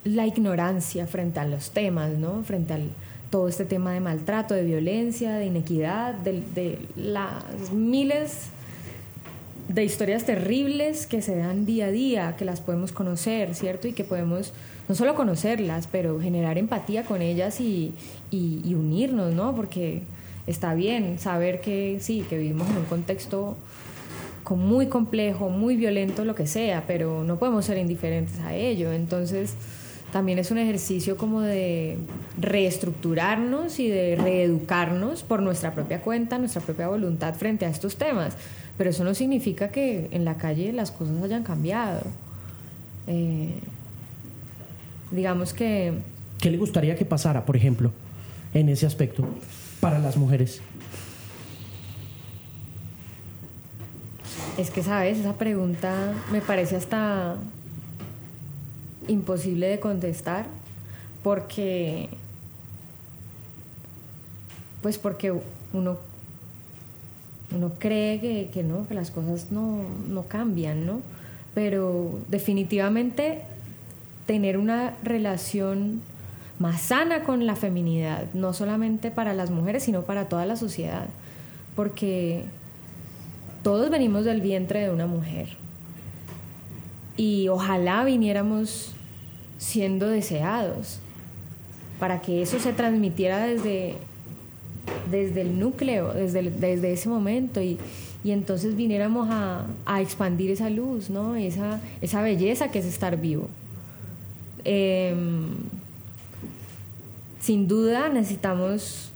la 0.04 0.26
ignorancia 0.26 1.06
frente 1.06 1.38
a 1.40 1.44
los 1.44 1.70
temas, 1.70 2.12
¿no? 2.12 2.42
Frente 2.44 2.74
a 2.74 2.78
todo 3.30 3.46
este 3.46 3.66
tema 3.66 3.92
de 3.92 4.00
maltrato, 4.00 4.54
de 4.54 4.64
violencia, 4.64 5.34
de 5.34 5.46
inequidad, 5.46 6.14
de, 6.14 6.42
de 6.54 6.78
las 6.96 7.72
miles 7.72 8.48
de 9.68 9.84
historias 9.84 10.24
terribles 10.24 11.06
que 11.06 11.22
se 11.22 11.36
dan 11.36 11.64
día 11.64 11.86
a 11.86 11.90
día, 11.90 12.36
que 12.36 12.44
las 12.44 12.60
podemos 12.60 12.92
conocer, 12.92 13.54
¿cierto? 13.54 13.88
Y 13.88 13.92
que 13.92 14.04
podemos 14.04 14.52
no 14.88 14.94
solo 14.94 15.14
conocerlas, 15.14 15.88
pero 15.90 16.20
generar 16.20 16.58
empatía 16.58 17.04
con 17.04 17.22
ellas 17.22 17.60
y, 17.60 17.94
unirnos, 18.32 19.34
¿no? 19.34 19.54
Porque 19.54 20.02
está 20.46 20.74
bien 20.74 21.18
saber 21.18 21.60
que 21.60 21.98
sí, 22.00 22.24
que 22.28 22.38
vivimos 22.38 22.68
en 22.70 22.78
un 22.78 22.84
contexto 22.84 23.56
muy 24.56 24.86
complejo, 24.86 25.48
muy 25.48 25.76
violento, 25.76 26.24
lo 26.24 26.34
que 26.34 26.46
sea, 26.46 26.84
pero 26.86 27.24
no 27.24 27.38
podemos 27.38 27.64
ser 27.64 27.78
indiferentes 27.78 28.38
a 28.40 28.54
ello. 28.54 28.92
Entonces, 28.92 29.54
también 30.12 30.38
es 30.38 30.50
un 30.50 30.58
ejercicio 30.58 31.16
como 31.16 31.40
de 31.40 31.96
reestructurarnos 32.38 33.78
y 33.78 33.88
de 33.88 34.16
reeducarnos 34.16 35.22
por 35.22 35.42
nuestra 35.42 35.72
propia 35.74 36.00
cuenta, 36.00 36.38
nuestra 36.38 36.60
propia 36.60 36.88
voluntad 36.88 37.34
frente 37.34 37.66
a 37.66 37.70
estos 37.70 37.96
temas. 37.96 38.36
Pero 38.76 38.90
eso 38.90 39.04
no 39.04 39.14
significa 39.14 39.68
que 39.68 40.08
en 40.12 40.24
la 40.24 40.36
calle 40.36 40.72
las 40.72 40.90
cosas 40.90 41.22
hayan 41.22 41.44
cambiado. 41.44 42.02
Eh, 43.06 43.54
digamos 45.12 45.52
que... 45.52 45.92
¿Qué 46.40 46.50
le 46.50 46.58
gustaría 46.58 46.96
que 46.96 47.04
pasara, 47.04 47.44
por 47.44 47.56
ejemplo, 47.56 47.92
en 48.52 48.68
ese 48.68 48.86
aspecto 48.86 49.24
para 49.80 49.98
las 49.98 50.16
mujeres? 50.16 50.60
Es 54.58 54.70
que, 54.70 54.82
¿sabes? 54.82 55.18
Esa 55.18 55.34
pregunta 55.34 56.12
me 56.30 56.40
parece 56.40 56.76
hasta 56.76 57.36
imposible 59.08 59.66
de 59.66 59.80
contestar 59.80 60.46
porque 61.22 62.08
pues 64.80 64.98
porque 64.98 65.32
uno 65.72 65.98
uno 67.54 67.72
cree 67.78 68.20
que, 68.20 68.50
que, 68.52 68.62
no 68.62 68.86
que 68.88 68.94
las 68.94 69.10
cosas 69.10 69.50
no, 69.50 69.82
no 70.08 70.24
cambian 70.26 70.86
no 70.86 71.00
pero 71.54 72.20
definitivamente 72.28 73.42
tener 74.26 74.58
una 74.58 74.94
relación 75.02 76.02
más 76.58 76.80
sana 76.80 77.24
con 77.24 77.46
la 77.46 77.56
feminidad, 77.56 78.26
no 78.34 78.52
solamente 78.52 79.10
para 79.10 79.34
las 79.34 79.50
mujeres, 79.50 79.82
sino 79.82 80.02
para 80.02 80.28
toda 80.28 80.46
la 80.46 80.56
sociedad, 80.56 81.06
porque 81.74 82.44
todos 83.62 83.90
venimos 83.90 84.24
del 84.24 84.40
vientre 84.40 84.80
de 84.80 84.90
una 84.90 85.06
mujer 85.06 85.56
y 87.16 87.48
ojalá 87.48 88.04
viniéramos 88.04 88.94
siendo 89.58 90.08
deseados 90.08 90.98
para 91.98 92.20
que 92.20 92.42
eso 92.42 92.58
se 92.58 92.72
transmitiera 92.72 93.46
desde, 93.46 93.94
desde 95.10 95.42
el 95.42 95.60
núcleo, 95.60 96.12
desde, 96.12 96.50
desde 96.50 96.92
ese 96.92 97.08
momento 97.08 97.62
y, 97.62 97.78
y 98.24 98.32
entonces 98.32 98.74
viniéramos 98.74 99.28
a, 99.30 99.66
a, 99.86 100.00
expandir 100.00 100.50
esa 100.50 100.68
luz, 100.70 101.10
¿no? 101.10 101.36
esa, 101.36 101.80
esa 102.00 102.22
belleza 102.22 102.70
que 102.72 102.80
es 102.80 102.86
estar 102.86 103.20
vivo. 103.20 103.48
Em, 104.64 105.54
sin 107.40 107.66
duda 107.68 108.08
necesitamos 108.08 109.10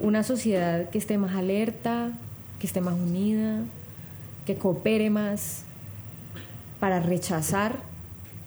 una 0.00 0.22
sociedad 0.22 0.88
que 0.90 0.98
esté 0.98 1.18
más 1.18 1.34
alerta, 1.36 2.12
que 2.58 2.66
esté 2.66 2.80
más 2.80 2.94
unida, 2.94 3.60
que 4.46 4.56
coopere 4.56 5.10
más 5.10 5.64
para 6.80 7.00
rechazar 7.00 7.78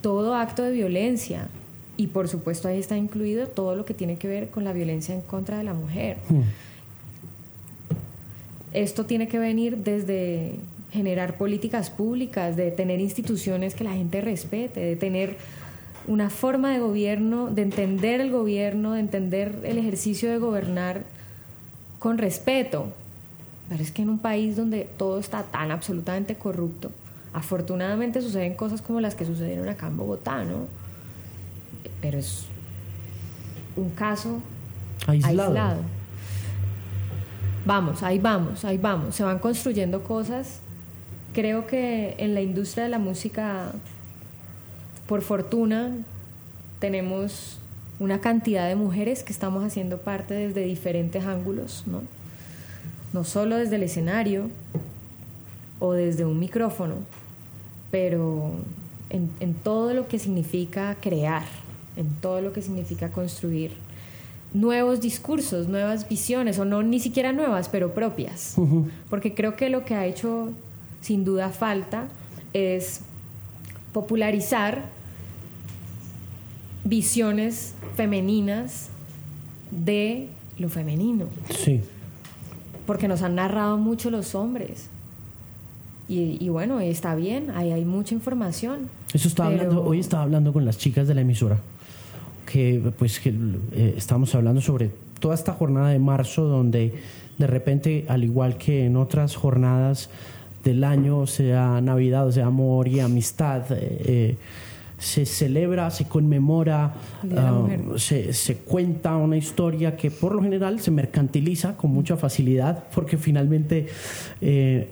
todo 0.01 0.35
acto 0.35 0.63
de 0.63 0.71
violencia. 0.71 1.47
Y 1.97 2.07
por 2.07 2.29
supuesto 2.29 2.67
ahí 2.67 2.79
está 2.79 2.97
incluido 2.97 3.47
todo 3.47 3.75
lo 3.75 3.85
que 3.85 3.93
tiene 3.93 4.17
que 4.17 4.27
ver 4.27 4.49
con 4.49 4.63
la 4.63 4.73
violencia 4.73 5.13
en 5.13 5.21
contra 5.21 5.57
de 5.57 5.63
la 5.63 5.73
mujer. 5.73 6.17
Hmm. 6.29 6.41
esto 8.71 9.05
tiene 9.05 9.27
que 9.27 9.39
venir 9.39 9.77
desde 9.77 10.55
generar 10.91 11.37
políticas 11.37 11.89
públicas, 11.89 12.55
de 12.55 12.71
tener 12.71 12.99
instituciones 12.99 13.75
que 13.75 13.83
la 13.83 13.93
gente 13.93 14.21
respete, 14.21 14.79
de 14.79 14.95
tener 14.95 15.37
una 16.07 16.29
forma 16.29 16.71
de 16.71 16.79
gobierno, 16.79 17.47
de 17.47 17.61
entender 17.61 18.21
el 18.21 18.31
gobierno, 18.31 18.93
de 18.93 18.99
entender 18.99 19.59
el 19.63 19.77
ejercicio 19.77 20.29
de 20.29 20.37
gobernar 20.37 21.03
con 21.99 22.17
respeto. 22.17 22.87
Pero 23.69 23.83
es 23.83 23.91
que 23.91 24.01
en 24.01 24.09
un 24.09 24.19
país 24.19 24.55
donde 24.55 24.89
todo 24.97 25.19
está 25.19 25.43
tan 25.43 25.71
absolutamente 25.71 26.35
corrupto, 26.35 26.91
afortunadamente 27.33 28.21
suceden 28.21 28.55
cosas 28.55 28.81
como 28.81 28.99
las 28.99 29.15
que 29.15 29.25
sucedieron 29.25 29.69
acá 29.69 29.87
en 29.87 29.97
Bogotá, 29.97 30.43
¿no? 30.43 30.67
Pero 32.01 32.17
es 32.17 32.45
un 33.75 33.91
caso 33.91 34.41
aislado. 35.07 35.81
Vamos, 37.65 38.01
ahí 38.03 38.17
vamos, 38.17 38.65
ahí 38.65 38.77
vamos. 38.77 39.15
Se 39.15 39.23
van 39.23 39.39
construyendo 39.39 40.03
cosas. 40.03 40.61
Creo 41.33 41.67
que 41.67 42.15
en 42.17 42.33
la 42.33 42.41
industria 42.41 42.85
de 42.85 42.89
la 42.89 42.97
música, 42.97 43.73
por 45.09 45.23
fortuna, 45.23 45.91
tenemos 46.77 47.57
una 47.99 48.21
cantidad 48.21 48.67
de 48.67 48.75
mujeres 48.75 49.23
que 49.23 49.33
estamos 49.33 49.63
haciendo 49.63 49.97
parte 49.97 50.35
desde 50.35 50.63
diferentes 50.63 51.25
ángulos, 51.25 51.83
¿no? 51.87 52.03
No 53.11 53.23
solo 53.23 53.57
desde 53.57 53.77
el 53.77 53.83
escenario 53.83 54.51
o 55.79 55.93
desde 55.93 56.25
un 56.25 56.37
micrófono, 56.37 56.93
pero 57.89 58.51
en, 59.09 59.31
en 59.39 59.55
todo 59.55 59.95
lo 59.95 60.07
que 60.07 60.19
significa 60.19 60.95
crear, 61.01 61.47
en 61.97 62.07
todo 62.21 62.41
lo 62.41 62.53
que 62.53 62.61
significa 62.61 63.09
construir 63.09 63.71
nuevos 64.53 65.01
discursos, 65.01 65.67
nuevas 65.67 66.07
visiones, 66.07 66.59
o 66.59 66.65
no 66.65 66.83
ni 66.83 66.99
siquiera 66.99 67.33
nuevas, 67.33 67.67
pero 67.67 67.95
propias. 67.95 68.57
Porque 69.09 69.33
creo 69.33 69.55
que 69.55 69.69
lo 69.69 69.85
que 69.85 69.95
ha 69.95 70.05
hecho 70.05 70.49
sin 71.01 71.25
duda 71.25 71.49
falta 71.49 72.09
es 72.53 73.01
popularizar 73.91 74.98
visiones 76.83 77.75
femeninas 77.95 78.89
de 79.71 80.27
lo 80.57 80.69
femenino. 80.69 81.25
Sí. 81.49 81.81
Porque 82.85 83.07
nos 83.07 83.21
han 83.21 83.35
narrado 83.35 83.77
mucho 83.77 84.09
los 84.09 84.35
hombres. 84.35 84.87
Y, 86.11 86.49
bueno, 86.49 86.79
está 86.79 87.13
bien, 87.13 87.51
ahí 87.51 87.71
hay 87.71 87.85
mucha 87.85 88.15
información. 88.15 88.89
Eso 89.13 89.27
estaba 89.27 89.49
hablando, 89.49 89.83
hoy 89.83 89.99
estaba 89.99 90.23
hablando 90.23 90.51
con 90.51 90.65
las 90.65 90.79
chicas 90.79 91.07
de 91.07 91.13
la 91.13 91.21
emisora 91.21 91.59
que 92.51 92.81
pues 92.97 93.19
que 93.19 93.29
eh, 93.73 93.93
estamos 93.95 94.33
hablando 94.33 94.59
sobre 94.59 94.89
toda 95.19 95.35
esta 95.35 95.53
jornada 95.53 95.89
de 95.89 95.99
marzo 95.99 96.45
donde 96.45 96.95
de 97.37 97.47
repente 97.47 98.05
al 98.09 98.23
igual 98.23 98.57
que 98.57 98.85
en 98.85 98.97
otras 98.97 99.35
jornadas 99.35 100.09
del 100.63 100.83
año 100.83 101.27
sea 101.27 101.79
Navidad, 101.81 102.27
o 102.27 102.31
sea 102.31 102.47
amor 102.47 102.87
y 102.87 102.99
amistad 102.99 103.71
eh, 103.71 103.77
eh, 104.05 104.37
se 104.99 105.25
celebra, 105.25 105.89
se 105.89 106.05
conmemora, 106.05 106.93
ah, 107.35 107.67
se, 107.95 108.33
se, 108.33 108.57
cuenta 108.57 109.15
una 109.17 109.37
historia 109.37 109.95
que 109.95 110.11
por 110.11 110.35
lo 110.35 110.43
general 110.43 110.79
se 110.79 110.91
mercantiliza 110.91 111.75
con 111.77 111.91
mucha 111.91 112.17
facilidad, 112.17 112.83
porque 112.93 113.17
finalmente, 113.17 113.87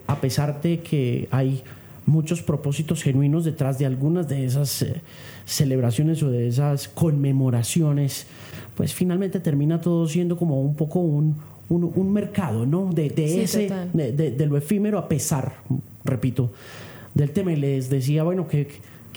a 0.06 0.20
pesar 0.20 0.60
de 0.60 0.80
que 0.80 1.28
hay 1.30 1.62
muchos 2.08 2.42
propósitos 2.42 3.02
genuinos 3.02 3.44
detrás 3.44 3.78
de 3.78 3.86
algunas 3.86 4.28
de 4.28 4.44
esas 4.44 4.82
eh, 4.82 5.00
celebraciones 5.44 6.22
o 6.22 6.30
de 6.30 6.48
esas 6.48 6.88
conmemoraciones, 6.88 8.26
pues 8.74 8.94
finalmente 8.94 9.40
termina 9.40 9.80
todo 9.80 10.08
siendo 10.08 10.36
como 10.36 10.60
un 10.60 10.74
poco 10.74 11.00
un, 11.00 11.36
un, 11.68 12.12
mercado, 12.12 12.64
¿no? 12.64 12.90
De, 12.92 13.10
de 13.10 13.42
ese, 13.42 13.70
de, 13.92 14.46
lo 14.46 14.56
efímero 14.56 14.98
a 14.98 15.08
pesar, 15.08 15.56
repito, 16.04 16.50
del 17.14 17.30
tema. 17.30 17.52
Y 17.52 17.56
les 17.56 17.90
decía, 17.90 18.22
bueno, 18.22 18.48
¿qué, 18.48 18.68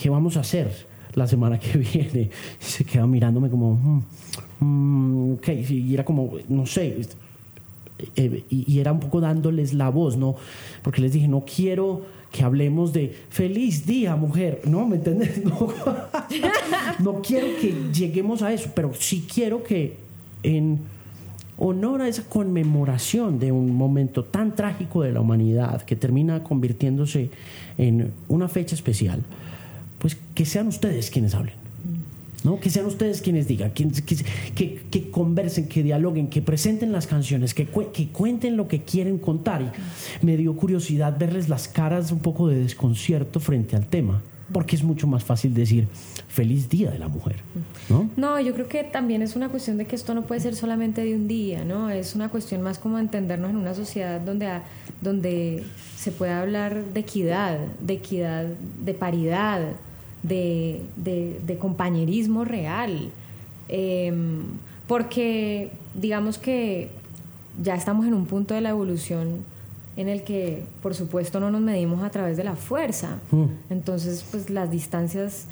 qué 0.02 0.10
vamos 0.10 0.38
a 0.38 0.42
hacer 0.42 0.72
la 1.14 1.28
semana 1.28 1.60
que 1.60 1.78
viene? 1.94 2.30
Se 2.60 2.84
queda 2.84 3.06
mirándome 3.08 3.50
como, 3.50 3.76
mm, 3.76 4.66
mm, 4.66 5.34
ok, 5.34 5.48
y 5.70 5.94
era 5.94 6.06
como, 6.06 6.34
no 6.50 6.66
sé, 6.66 7.02
eh, 8.16 8.44
y 8.50 8.80
era 8.80 8.92
un 8.92 9.00
poco 9.00 9.22
dándoles 9.22 9.74
la 9.74 9.90
voz, 9.90 10.18
¿no? 10.18 10.36
Porque 10.82 11.02
les 11.02 11.14
dije, 11.14 11.28
no 11.28 11.44
quiero 11.46 12.02
que 12.32 12.44
hablemos 12.44 12.94
de 12.94 13.14
feliz 13.30 13.86
día, 13.86 14.16
mujer. 14.16 14.62
No, 14.66 14.88
¿me 14.88 14.96
entiendes? 14.96 15.42
No, 17.00 17.22
quiero 17.22 17.48
que 17.60 17.74
lleguemos 17.94 18.42
a 18.42 18.54
eso, 18.54 18.70
pero 18.74 18.94
sí 18.94 19.28
quiero 19.32 19.64
que 19.64 19.98
en 20.44 20.80
honor 21.58 22.02
a 22.02 22.08
esa 22.08 22.24
conmemoración 22.24 23.38
de 23.38 23.52
un 23.52 23.76
momento 23.76 24.24
tan 24.24 24.56
trágico 24.56 25.04
de 25.04 25.12
la 25.12 25.22
humanidad 25.22 25.82
que 25.84 25.96
termina 25.96 26.44
convirtiéndose 26.44 27.30
en 27.78 28.12
una 28.28 28.48
fecha 28.48 28.76
especial, 28.76 29.24
pues 30.02 30.18
que 30.34 30.46
sean 30.46 30.68
ustedes 30.68 31.12
quienes 31.12 31.36
hablen. 31.36 31.62
¿no? 32.44 32.60
Que 32.60 32.72
sean 32.72 32.88
ustedes 32.88 33.22
quienes 33.22 33.48
digan, 33.48 33.72
que, 33.72 33.88
que, 34.56 34.82
que, 34.90 35.12
conversen, 35.12 35.68
que 35.68 35.84
dialoguen, 35.84 36.28
que 36.28 36.42
presenten 36.42 36.92
las 36.92 37.06
canciones, 37.06 37.54
que, 37.54 37.68
que 37.68 38.08
cuenten 38.08 38.58
lo 38.58 38.68
que 38.68 38.82
quieren 38.82 39.20
contar. 39.20 39.62
Y 39.62 40.26
me 40.26 40.36
dio 40.38 40.56
curiosidad 40.56 41.16
verles 41.20 41.50
las 41.50 41.68
caras 41.68 42.12
un 42.12 42.18
poco 42.18 42.48
de 42.48 42.56
desconcierto 42.56 43.40
frente 43.40 43.76
al 43.76 43.86
tema, 43.86 44.24
porque 44.52 44.76
es 44.76 44.84
mucho 44.84 45.06
más 45.06 45.24
fácil 45.24 45.54
decir 45.54 45.88
feliz 46.28 46.68
día 46.68 46.90
de 46.90 46.98
la 46.98 47.10
mujer. 47.10 47.36
¿no? 47.90 48.10
no, 48.16 48.40
yo 48.40 48.54
creo 48.54 48.68
que 48.68 48.84
también 48.84 49.22
es 49.22 49.36
una 49.36 49.50
cuestión 49.50 49.78
de 49.78 49.86
que 49.86 49.96
esto 49.96 50.16
no 50.16 50.24
puede 50.24 50.42
ser 50.42 50.56
solamente 50.56 51.04
de 51.04 51.14
un 51.16 51.28
día, 51.28 51.64
¿no? 51.64 51.92
Es 51.92 52.16
una 52.16 52.30
cuestión 52.30 52.64
más 52.64 52.80
como 52.80 52.98
entendernos 52.98 53.52
en 53.52 53.58
una 53.58 53.76
sociedad 53.76 54.20
donde, 54.20 54.50
donde 55.02 55.64
se 55.96 56.12
puede 56.12 56.32
hablar 56.32 56.86
de 56.86 57.02
equidad, 57.02 57.60
de 57.80 57.94
equidad, 57.94 58.46
de 58.84 58.94
paridad 58.96 59.62
de, 60.24 60.82
de, 60.96 61.58
compañerismo 61.58 62.46
real. 62.46 63.12
Em, 63.68 64.44
porque 64.88 65.72
digamos 65.94 66.38
que 66.38 66.90
ya 67.62 67.76
estamos 67.76 68.06
en 68.06 68.14
un 68.14 68.26
punto 68.26 68.54
de 68.54 68.62
la 68.62 68.70
evolución 68.70 69.46
en 69.98 70.08
el 70.10 70.24
que, 70.24 70.64
por 70.82 70.96
supuesto, 70.96 71.40
no 71.40 71.52
nos 71.52 71.62
medimos 71.62 72.04
a 72.04 72.10
través 72.10 72.38
de 72.38 72.44
la 72.44 72.56
fuerza. 72.56 73.20
Mm. 73.32 73.46
Entonces, 73.70 74.26
pues 74.32 74.50
las 74.50 74.72
distancias 74.72 75.46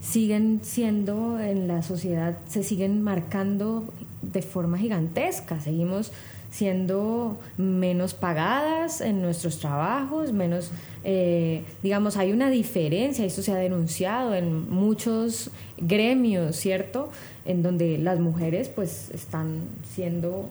siguen 0.00 0.60
siendo 0.62 1.40
en 1.40 1.66
la 1.66 1.82
sociedad, 1.82 2.36
se 2.48 2.62
siguen 2.62 3.02
marcando 3.02 3.84
de 4.22 4.42
forma 4.42 4.78
gigantesca. 4.78 5.60
Seguimos 5.60 6.12
siendo 6.56 7.38
menos 7.58 8.14
pagadas 8.14 9.02
en 9.02 9.20
nuestros 9.20 9.58
trabajos, 9.58 10.32
menos, 10.32 10.70
eh, 11.04 11.64
digamos, 11.82 12.16
hay 12.16 12.32
una 12.32 12.48
diferencia, 12.48 13.26
esto 13.26 13.42
se 13.42 13.52
ha 13.52 13.56
denunciado 13.56 14.34
en 14.34 14.70
muchos 14.70 15.50
gremios, 15.76 16.56
¿cierto? 16.56 17.10
En 17.44 17.62
donde 17.62 17.98
las 17.98 18.20
mujeres 18.20 18.70
pues 18.70 19.10
están 19.10 19.64
siendo 19.94 20.48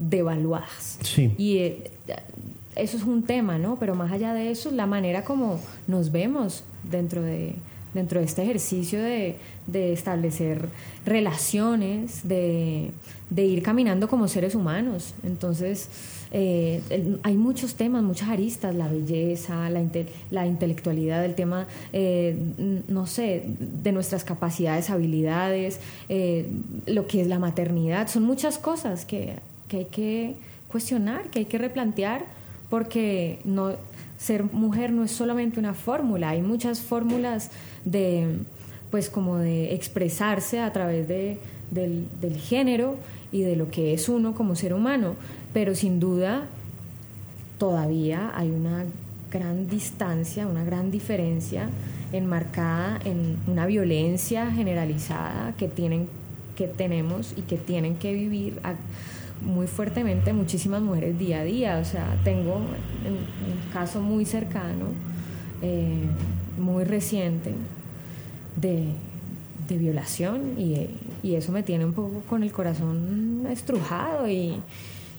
devaluadas. 0.00 0.98
Sí. 1.02 1.32
Y 1.38 1.58
eh, 1.58 1.92
eso 2.74 2.96
es 2.96 3.04
un 3.04 3.22
tema, 3.22 3.56
¿no? 3.56 3.78
Pero 3.78 3.94
más 3.94 4.10
allá 4.10 4.34
de 4.34 4.50
eso, 4.50 4.72
la 4.72 4.86
manera 4.86 5.22
como 5.22 5.60
nos 5.86 6.10
vemos 6.10 6.64
dentro 6.90 7.22
de 7.22 7.54
dentro 7.96 8.20
de 8.20 8.26
este 8.26 8.42
ejercicio 8.42 9.00
de, 9.02 9.36
establecer 9.92 10.68
relaciones, 11.04 12.28
de, 12.28 12.92
ir 13.34 13.62
caminando 13.62 14.08
como 14.08 14.28
seres 14.28 14.54
humanos. 14.54 15.14
Entonces, 15.22 15.88
eh, 16.30 16.80
hay 17.22 17.36
muchos 17.36 17.74
temas, 17.74 18.02
muchas 18.02 18.28
aristas, 18.28 18.74
la 18.74 18.88
belleza, 18.88 19.68
la, 19.70 19.84
la 20.30 20.46
intelectualidad, 20.46 21.24
el 21.24 21.34
tema, 21.34 21.66
eh, 21.92 22.36
no 22.88 23.06
sé, 23.06 23.44
de 23.46 23.92
nuestras 23.92 24.24
capacidades, 24.24 24.90
habilidades, 24.90 25.80
eh, 26.08 26.48
lo 26.86 27.06
que 27.06 27.20
es 27.20 27.26
la 27.26 27.38
maternidad, 27.38 28.08
son 28.08 28.24
muchas 28.24 28.58
cosas 28.58 29.04
que, 29.04 29.34
que 29.68 29.78
hay 29.78 29.84
que 29.86 30.34
cuestionar, 30.68 31.30
que 31.30 31.40
hay 31.40 31.44
que 31.46 31.58
replantear, 31.58 32.24
porque 32.70 33.38
no 33.44 33.72
ser 34.18 34.44
mujer 34.44 34.92
no 34.92 35.04
es 35.04 35.10
solamente 35.10 35.60
una 35.60 35.74
fórmula, 35.74 36.30
hay 36.30 36.42
muchas 36.42 36.80
fórmulas 36.80 37.50
de 37.84 38.38
pues 38.90 39.10
como 39.10 39.36
de 39.36 39.74
expresarse 39.74 40.60
a 40.60 40.72
través 40.72 41.08
de, 41.08 41.38
del, 41.70 42.06
del, 42.20 42.36
género 42.36 42.96
y 43.32 43.42
de 43.42 43.56
lo 43.56 43.70
que 43.70 43.92
es 43.94 44.08
uno 44.08 44.34
como 44.34 44.54
ser 44.54 44.72
humano, 44.72 45.14
pero 45.52 45.74
sin 45.74 46.00
duda 46.00 46.46
todavía 47.58 48.32
hay 48.34 48.50
una 48.50 48.84
gran 49.30 49.68
distancia, 49.68 50.46
una 50.46 50.64
gran 50.64 50.90
diferencia 50.90 51.68
enmarcada 52.12 53.00
en 53.04 53.36
una 53.46 53.66
violencia 53.66 54.50
generalizada 54.50 55.54
que 55.56 55.68
tienen 55.68 56.08
que 56.56 56.66
tenemos 56.66 57.34
y 57.36 57.42
que 57.42 57.56
tienen 57.56 57.96
que 57.96 58.12
vivir 58.12 58.58
muy 59.42 59.66
fuertemente 59.68 60.32
muchísimas 60.32 60.82
mujeres 60.82 61.16
día 61.18 61.40
a 61.40 61.44
día. 61.44 61.78
O 61.78 61.84
sea, 61.84 62.18
tengo 62.24 62.56
un, 62.56 62.66
caso 63.72 64.00
muy 64.00 64.24
cercano, 64.24 64.86
eh, 65.62 66.06
muy 66.58 66.84
reciente, 66.84 67.52
de, 68.56 68.94
violación 69.68 70.58
y, 70.58 70.88
eso 71.22 71.52
me 71.52 71.62
tiene 71.62 71.84
un 71.84 71.92
poco 71.92 72.22
con 72.28 72.42
el 72.42 72.52
corazón 72.52 73.46
estrujado 73.50 74.28
y, 74.28 74.60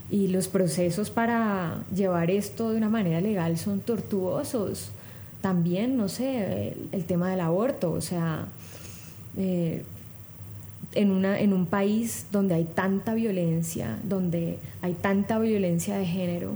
y 0.10 0.28
los 0.28 0.48
procesos 0.48 1.10
para 1.10 1.84
llevar 1.94 2.32
esto 2.32 2.72
de 2.72 2.78
una 2.78 2.90
manera 2.90 3.22
legal 3.22 3.58
son 3.58 3.82
tortuosos. 3.82 4.92
También, 5.42 5.98
no 5.98 6.10
sé, 6.10 6.76
el, 6.92 7.06
tema 7.06 7.30
del 7.30 7.42
aborto, 7.42 7.92
o 7.92 8.02
sea, 8.02 8.46
eh, 9.38 9.84
en, 10.94 11.12
una, 11.12 11.40
en 11.40 11.54
un 11.54 11.66
país 11.66 12.28
donde 12.32 12.56
hay 12.56 12.64
tanta 12.64 13.14
violencia, 13.14 13.98
donde 14.04 14.58
hay 14.82 14.94
tanta 14.94 15.40
violencia 15.40 15.98
de 15.98 16.06
género, 16.06 16.54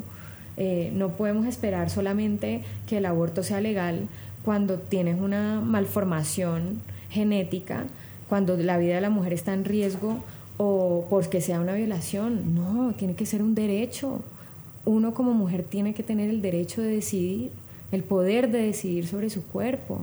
eh, 0.57 0.91
no 0.95 1.09
podemos 1.09 1.45
esperar 1.45 1.89
solamente 1.89 2.61
que 2.87 2.97
el 2.97 3.05
aborto 3.05 3.43
sea 3.43 3.61
legal 3.61 4.07
cuando 4.43 4.77
tienes 4.77 5.19
una 5.19 5.61
malformación 5.61 6.81
genética, 7.09 7.85
cuando 8.31 8.55
la 8.55 8.77
vida 8.77 8.95
de 8.95 9.01
la 9.01 9.09
mujer 9.09 9.33
está 9.33 9.53
en 9.53 9.65
riesgo 9.65 10.15
o 10.55 11.05
porque 11.09 11.41
sea 11.41 11.59
una 11.59 11.73
violación. 11.73 12.55
No, 12.55 12.93
tiene 12.93 13.13
que 13.13 13.25
ser 13.25 13.41
un 13.41 13.55
derecho. 13.55 14.21
Uno 14.85 15.13
como 15.13 15.33
mujer 15.33 15.63
tiene 15.63 15.93
que 15.93 16.01
tener 16.01 16.29
el 16.29 16.41
derecho 16.41 16.81
de 16.81 16.95
decidir, 16.95 17.51
el 17.91 18.05
poder 18.05 18.49
de 18.49 18.59
decidir 18.59 19.05
sobre 19.05 19.29
su 19.29 19.43
cuerpo, 19.43 19.99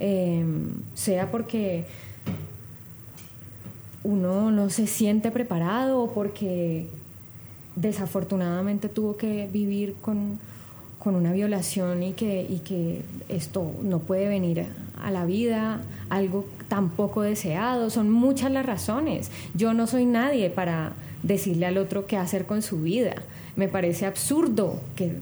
em, 0.00 0.70
sea 0.94 1.30
porque 1.30 1.84
uno 4.04 4.50
no 4.50 4.70
se 4.70 4.86
siente 4.86 5.30
preparado 5.30 6.00
o 6.00 6.14
porque 6.14 6.88
desafortunadamente 7.74 8.88
tuvo 8.88 9.18
que 9.18 9.50
vivir 9.52 9.96
con, 10.00 10.38
una 11.04 11.32
violación 11.32 12.02
y 12.02 12.14
que, 12.14 12.44
y 12.50 12.60
que 12.60 13.02
esto 13.28 13.70
no 13.82 14.00
puede 14.00 14.28
venir 14.28 14.62
a 14.62 14.66
la 15.10 15.24
vida, 15.26 15.80
algo 16.08 16.46
tan 16.68 16.90
poco 16.90 17.22
deseado. 17.22 17.90
Son 17.90 18.10
muchas 18.10 18.50
las 18.50 18.66
razones. 18.66 19.30
Yo 19.54 19.74
no 19.74 19.86
soy 19.86 20.06
nadie 20.06 20.50
para 20.50 20.92
decirle 21.22 21.66
al 21.66 21.78
otro 21.78 22.06
qué 22.06 22.16
hacer 22.16 22.46
con 22.46 22.62
su 22.62 22.82
vida. 22.82 23.14
Me 23.56 23.68
parece 23.68 24.06
absurdo 24.06 24.80
que 24.96 25.12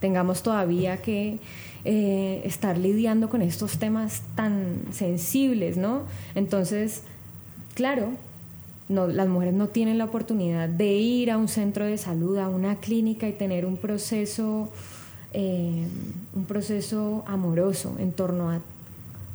tengamos 0.00 0.42
todavía 0.42 0.98
que 0.98 1.38
eh, 1.84 2.42
estar 2.44 2.78
lidiando 2.78 3.28
con 3.28 3.42
estos 3.42 3.78
temas 3.78 4.22
tan 4.34 4.82
sensibles, 4.92 5.76
¿no? 5.76 6.02
Entonces, 6.34 7.02
claro, 7.74 8.10
no, 8.88 9.06
las 9.06 9.28
mujeres 9.28 9.54
no 9.54 9.68
tienen 9.68 9.98
la 9.98 10.04
oportunidad 10.04 10.68
de 10.68 10.92
ir 10.92 11.30
a 11.30 11.38
un 11.38 11.48
centro 11.48 11.84
de 11.84 11.98
salud, 11.98 12.38
a 12.38 12.48
una 12.48 12.76
clínica 12.76 13.28
y 13.28 13.32
tener 13.32 13.66
un 13.66 13.76
proceso, 13.76 14.68
eh, 15.32 15.86
un 16.34 16.44
proceso 16.44 17.24
amoroso 17.26 17.96
en 17.98 18.12
torno 18.12 18.50
a 18.50 18.60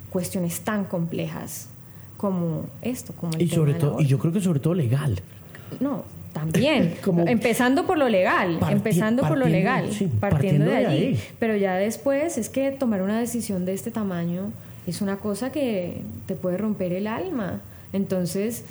cuestiones 0.10 0.62
tan 0.62 0.86
complejas 0.86 1.70
como 2.18 2.66
esto, 2.82 3.14
como 3.14 3.34
el 3.34 3.44
y 3.44 3.50
sobre 3.50 3.76
todo, 3.76 4.02
y 4.02 4.06
yo 4.06 4.18
creo 4.18 4.34
que 4.34 4.42
sobre 4.42 4.60
todo 4.60 4.74
legal. 4.74 5.20
No, 5.80 6.04
también, 6.34 6.96
empezando 7.28 7.86
por 7.86 7.98
lo 7.98 8.10
legal, 8.10 8.60
empezando 8.70 9.28
por 9.28 9.38
lo 9.38 9.48
legal, 9.48 9.90
partiendo, 10.20 10.70
de, 10.70 10.86
allí. 10.86 11.20
Pero 11.40 11.56
ya 11.56 11.76
después 11.76 12.38
es 12.38 12.50
que 12.50 12.72
tomar 12.72 13.02
una 13.02 13.20
decisión 13.20 13.66
de 13.66 13.74
este 13.74 13.92
tamaño 13.92 14.52
es 14.86 15.02
una 15.02 15.18
cosa 15.18 15.52
que 15.52 16.02
te 16.26 16.36
puede 16.36 16.58
romper 16.58 16.94
el 16.94 17.08
alma. 17.08 17.62
Entonces, 17.94 18.64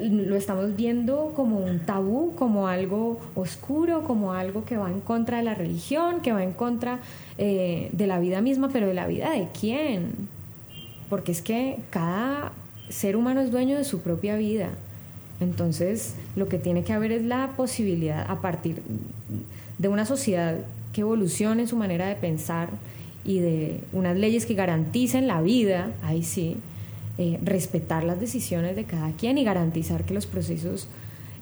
lo 0.00 0.36
estamos 0.36 0.76
viendo 0.76 1.32
como 1.34 1.58
un 1.58 1.80
tabú, 1.80 2.34
como 2.34 2.68
algo 2.68 3.20
oscuro, 3.34 4.04
como 4.04 4.32
algo 4.32 4.64
que 4.64 4.76
va 4.76 4.90
en 4.90 5.00
contra 5.00 5.38
de 5.38 5.44
la 5.44 5.54
religión, 5.54 6.20
que 6.20 6.32
va 6.32 6.42
en 6.42 6.52
contra 6.52 7.00
eh, 7.38 7.90
de 7.92 8.06
la 8.06 8.18
vida 8.18 8.40
misma, 8.40 8.70
pero 8.72 8.86
de 8.86 8.94
la 8.94 9.06
vida 9.06 9.30
de 9.30 9.48
quién. 9.58 10.12
Porque 11.08 11.32
es 11.32 11.42
que 11.42 11.78
cada 11.90 12.52
ser 12.88 13.16
humano 13.16 13.40
es 13.40 13.50
dueño 13.50 13.76
de 13.76 13.84
su 13.84 14.00
propia 14.00 14.36
vida. 14.36 14.70
Entonces, 15.40 16.14
lo 16.36 16.48
que 16.48 16.58
tiene 16.58 16.84
que 16.84 16.92
haber 16.92 17.12
es 17.12 17.22
la 17.22 17.52
posibilidad, 17.56 18.30
a 18.30 18.40
partir 18.40 18.82
de 19.78 19.88
una 19.88 20.06
sociedad 20.06 20.56
que 20.92 21.00
evolucione 21.00 21.66
su 21.66 21.76
manera 21.76 22.06
de 22.06 22.14
pensar 22.14 22.70
y 23.24 23.40
de 23.40 23.80
unas 23.92 24.16
leyes 24.16 24.46
que 24.46 24.54
garanticen 24.54 25.26
la 25.26 25.42
vida, 25.42 25.90
ahí 26.02 26.22
sí, 26.22 26.56
eh, 27.18 27.38
respetar 27.42 28.04
las 28.04 28.20
decisiones 28.20 28.76
de 28.76 28.84
cada 28.84 29.12
quien 29.12 29.38
y 29.38 29.44
garantizar 29.44 30.04
que 30.04 30.14
los 30.14 30.26
procesos 30.26 30.88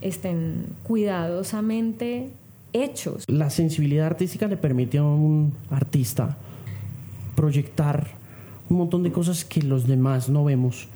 estén 0.00 0.66
cuidadosamente 0.82 2.30
hechos. 2.72 3.24
La 3.28 3.50
sensibilidad 3.50 4.06
artística 4.06 4.46
le 4.48 4.56
permite 4.56 4.98
a 4.98 5.04
un 5.04 5.52
artista 5.70 6.36
proyectar 7.34 8.08
un 8.68 8.78
montón 8.78 9.02
de 9.02 9.12
cosas 9.12 9.44
que 9.44 9.62
los 9.62 9.86
demás 9.86 10.28
no 10.28 10.44
vemos 10.44 10.88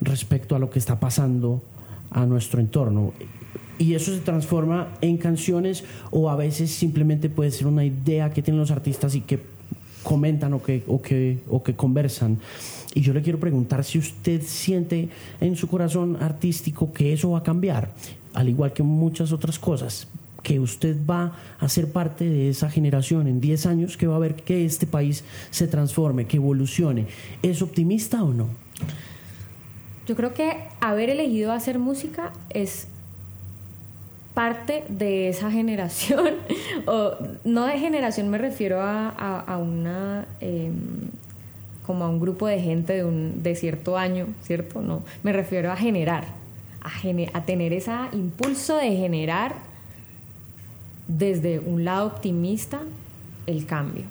respecto 0.00 0.56
a 0.56 0.58
lo 0.58 0.70
que 0.70 0.78
está 0.78 1.00
pasando 1.00 1.62
a 2.10 2.26
nuestro 2.26 2.60
entorno. 2.60 3.12
Y 3.78 3.94
eso 3.94 4.14
se 4.14 4.20
transforma 4.20 4.88
en 5.00 5.16
canciones 5.18 5.84
o 6.10 6.30
a 6.30 6.36
veces 6.36 6.70
simplemente 6.70 7.28
puede 7.28 7.50
ser 7.50 7.66
una 7.66 7.84
idea 7.84 8.30
que 8.30 8.42
tienen 8.42 8.60
los 8.60 8.70
artistas 8.70 9.14
y 9.14 9.20
que 9.20 9.40
comentan 10.02 10.54
o 10.54 10.62
que, 10.62 10.82
o 10.86 11.02
que, 11.02 11.40
o 11.48 11.62
que 11.62 11.74
conversan. 11.74 12.38
Y 12.96 13.02
yo 13.02 13.12
le 13.12 13.20
quiero 13.20 13.38
preguntar 13.38 13.84
si 13.84 13.98
usted 13.98 14.40
siente 14.40 15.10
en 15.42 15.54
su 15.54 15.68
corazón 15.68 16.16
artístico 16.18 16.94
que 16.94 17.12
eso 17.12 17.32
va 17.32 17.40
a 17.40 17.42
cambiar, 17.42 17.92
al 18.32 18.48
igual 18.48 18.72
que 18.72 18.82
muchas 18.82 19.32
otras 19.32 19.58
cosas, 19.58 20.08
que 20.42 20.58
usted 20.60 20.96
va 21.04 21.36
a 21.60 21.68
ser 21.68 21.92
parte 21.92 22.24
de 22.24 22.48
esa 22.48 22.70
generación 22.70 23.26
en 23.26 23.38
10 23.38 23.66
años 23.66 23.98
que 23.98 24.06
va 24.06 24.16
a 24.16 24.18
ver 24.18 24.34
que 24.34 24.64
este 24.64 24.86
país 24.86 25.24
se 25.50 25.68
transforme, 25.68 26.26
que 26.26 26.38
evolucione. 26.38 27.06
¿Es 27.42 27.60
optimista 27.60 28.24
o 28.24 28.32
no? 28.32 28.48
Yo 30.06 30.16
creo 30.16 30.32
que 30.32 30.56
haber 30.80 31.10
elegido 31.10 31.52
hacer 31.52 31.78
música 31.78 32.32
es 32.48 32.88
parte 34.32 34.84
de 34.88 35.28
esa 35.28 35.50
generación, 35.50 36.36
o 36.86 37.12
no 37.44 37.66
de 37.66 37.78
generación 37.78 38.30
me 38.30 38.38
refiero 38.38 38.80
a, 38.80 39.58
una... 39.60 40.26
Em, 40.40 41.10
como 41.86 42.04
a 42.04 42.08
un 42.08 42.20
grupo 42.20 42.46
de 42.46 42.60
gente 42.60 42.94
de, 42.94 43.04
un, 43.04 43.42
de 43.42 43.54
cierto 43.54 43.96
año, 43.96 44.26
¿cierto? 44.42 44.80
No, 44.80 45.02
me 45.22 45.32
refiero 45.32 45.70
a 45.70 45.76
generar, 45.76 46.24
a, 46.82 46.90
a 47.38 47.44
tener 47.44 47.72
ese 47.72 47.92
impulso 48.12 48.76
de 48.76 48.96
generar 48.96 49.54
desde 51.08 51.60
un 51.60 51.84
lado 51.84 52.06
optimista 52.06 52.80
el 53.46 53.66
cambio, 53.66 54.04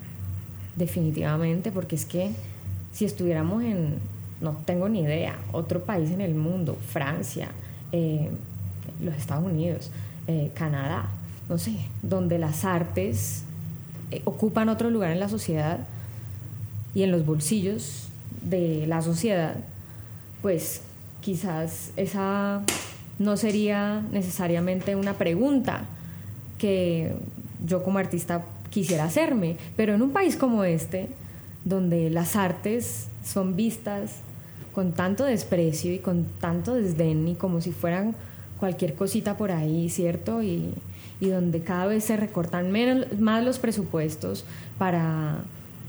definitivamente, 0.76 1.72
porque 1.72 1.96
es 1.96 2.06
que 2.06 2.32
si 2.94 3.06
estuviéramos 3.06 3.64
en, 3.64 3.96
no 4.40 4.56
tengo 4.66 4.88
ni 4.88 5.02
idea, 5.02 5.36
otro 5.52 5.82
país 5.82 6.12
en 6.12 6.22
el 6.22 6.36
mundo, 6.36 6.78
Francia, 6.88 7.50
eh, 7.92 8.30
los 9.02 9.16
Estados 9.16 9.46
Unidos, 9.46 9.92
eh, 10.28 10.52
Canadá, 10.54 11.10
no 11.50 11.58
sé, 11.58 11.76
donde 12.02 12.40
las 12.40 12.64
artes 12.64 13.44
eh, 14.12 14.22
ocupan 14.26 14.70
otro 14.70 14.90
lugar 14.90 15.12
en 15.12 15.20
la 15.20 15.30
sociedad, 15.30 15.80
y 16.96 17.04
en 17.04 17.12
los 17.12 17.26
bolsillos 17.26 18.08
de 18.42 18.88
la 18.88 19.02
sociedad, 19.02 19.56
pues 20.42 20.82
quizás 21.22 21.92
esa 21.98 22.64
no 23.20 23.38
sería 23.38 24.02
necesariamente 24.12 24.96
una 24.96 25.14
pregunta 25.14 25.84
que 26.58 27.14
yo 27.66 27.84
como 27.84 28.00
artista 28.00 28.46
quisiera 28.70 29.04
hacerme, 29.04 29.58
pero 29.76 29.94
en 29.94 30.02
un 30.02 30.12
país 30.12 30.38
como 30.38 30.64
este, 30.64 31.10
donde 31.66 32.10
las 32.10 32.36
artes 32.36 33.08
son 33.24 33.56
vistas 33.56 34.18
con 34.74 34.94
tanto 34.94 35.26
desprecio 35.26 35.94
y 35.94 36.00
con 36.00 36.26
tanto 36.40 36.76
desdén 36.76 37.28
y 37.28 37.36
como 37.36 37.62
si 37.62 37.72
fueran 37.72 38.16
cualquier 38.60 38.94
cosita 38.94 39.38
por 39.38 39.52
ahí, 39.52 39.90
¿cierto? 39.90 40.44
Y, 40.44 40.74
y 41.20 41.30
donde 41.30 41.62
cada 41.62 41.88
vez 41.88 42.04
se 42.04 42.18
recortan 42.18 42.72
más 43.20 43.44
los 43.44 43.60
presupuestos 43.60 44.46
para 44.78 45.44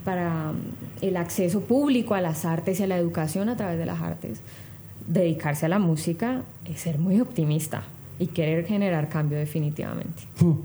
para 0.06 0.52
el 1.00 1.16
acceso 1.16 1.62
público 1.62 2.14
a 2.14 2.20
las 2.20 2.44
artes 2.44 2.78
y 2.78 2.84
a 2.84 2.86
la 2.86 2.96
educación 2.96 3.48
a 3.48 3.56
través 3.56 3.76
de 3.76 3.86
las 3.86 4.00
artes, 4.00 4.40
dedicarse 5.08 5.66
a 5.66 5.68
la 5.68 5.80
música 5.80 6.42
es 6.64 6.80
ser 6.80 6.98
muy 6.98 7.20
optimista 7.20 7.82
y 8.20 8.28
querer 8.28 8.64
generar 8.66 9.08
cambio 9.08 9.36
definitivamente. 9.36 10.22
Hmm. 10.40 10.60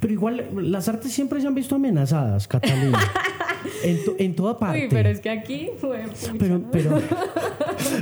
Pero 0.00 0.12
igual 0.14 0.46
las 0.54 0.88
artes 0.88 1.12
siempre 1.12 1.42
se 1.42 1.46
han 1.46 1.54
visto 1.54 1.74
amenazadas, 1.74 2.48
Catalina. 2.48 2.98
en, 3.82 3.98
en, 4.18 4.34
toda 4.34 4.58
parte. 4.58 4.84
Uy, 4.84 4.88
pero 4.90 5.08
es 5.08 5.20
que 5.20 5.30
aquí 5.30 5.70
fue. 5.80 6.04
Pero, 6.38 6.62
pero, 6.70 7.00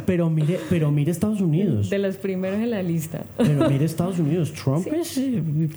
pero, 0.07 0.31
mire, 0.31 0.59
pero 0.69 0.91
mire 0.91 1.11
Estados 1.11 1.41
Unidos. 1.41 1.91
De 1.91 1.99
los 1.99 2.17
primeros 2.17 2.61
en 2.61 2.71
la 2.71 2.83
lista. 2.83 3.25
Pero 3.37 3.69
mire 3.69 3.85
Estados 3.85 4.19
Unidos. 4.19 4.53
Trump, 4.53 4.87
es, 4.89 5.21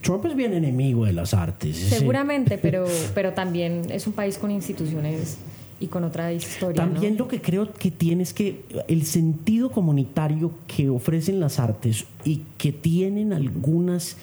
Trump 0.02 0.26
es 0.26 0.36
bien 0.36 0.54
enemigo 0.54 1.06
de 1.06 1.14
las 1.14 1.34
artes. 1.34 1.78
Seguramente, 1.78 2.58
pero, 2.62 2.86
pero 3.14 3.34
también 3.34 3.84
es 3.90 4.08
un 4.08 4.14
país 4.14 4.38
con 4.38 4.52
instituciones 4.52 5.38
y 5.80 5.88
con 5.88 6.04
otra 6.04 6.34
historia. 6.34 6.84
También 6.84 7.18
lo 7.18 7.28
que 7.28 7.42
creo 7.42 7.72
que 7.74 7.92
tiene 7.92 8.24
es 8.24 8.34
que 8.34 8.64
el 8.88 9.06
sentido 9.06 9.72
comunitario 9.72 10.52
que 10.68 10.90
ofrecen 10.90 11.40
las 11.40 11.60
artes 11.60 12.06
y 12.24 12.44
que 12.58 12.72
tienen 12.72 13.34
algunas 13.34 14.18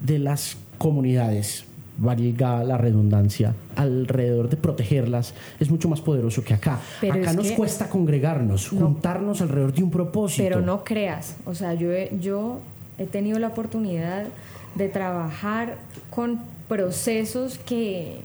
de 0.00 0.18
las 0.18 0.56
comunidades, 0.78 1.64
valga 1.98 2.64
la 2.64 2.78
redundancia, 2.78 3.54
alrededor 3.76 4.48
de 4.48 4.56
protegerlas, 4.56 5.34
es 5.60 5.70
mucho 5.70 5.88
más 5.88 6.00
poderoso 6.00 6.42
que 6.44 6.54
acá. 6.54 6.80
acá 7.02 7.32
nos 7.32 7.50
cuesta 7.52 7.88
congregarnos, 7.88 8.68
juntarnos 8.68 9.40
alrededor 9.40 9.72
de 9.72 9.82
un 9.82 9.90
propósito. 9.90 10.42
Pero 10.42 10.60
no 10.60 10.84
creas, 10.84 11.36
o 11.44 11.54
sea, 11.54 11.74
yo, 11.74 11.90
yo 12.20 12.60
he 12.98 13.06
tenido 13.06 13.38
la 13.38 13.48
oportunidad 13.48 14.24
de 14.74 14.88
trabajar 14.88 15.76
con 16.10 16.40
procesos 16.68 17.58
que 17.58 18.20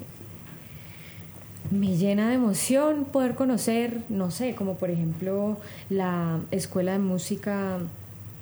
me 1.72 1.97
llena 1.97 2.30
de 2.30 2.36
emoción 2.36 3.05
poder 3.05 3.36
conocer, 3.36 4.01
no 4.09 4.32
sé, 4.32 4.55
como 4.55 4.76
por 4.76 4.89
ejemplo 4.89 5.57
la 5.89 6.39
Escuela 6.51 6.93
de 6.93 6.99
Música 6.99 7.80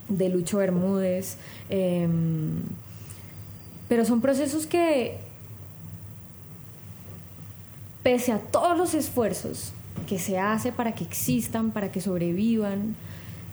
de 0.10 0.30
Lucho 0.30 0.60
Bermúdez, 0.60 1.38
em, 1.70 2.62
pero 3.88 4.06
son 4.06 4.22
procesos 4.22 4.66
que, 4.66 5.18
pese 8.04 8.32
a 8.32 8.40
todos 8.40 8.78
los 8.78 8.94
esfuerzos 8.94 9.74
que 10.08 10.20
se 10.20 10.38
hace 10.38 10.72
para 10.72 10.94
que 10.94 11.04
existan, 11.04 11.72
para 11.72 11.92
que 11.92 12.02
sobrevivan, 12.02 12.96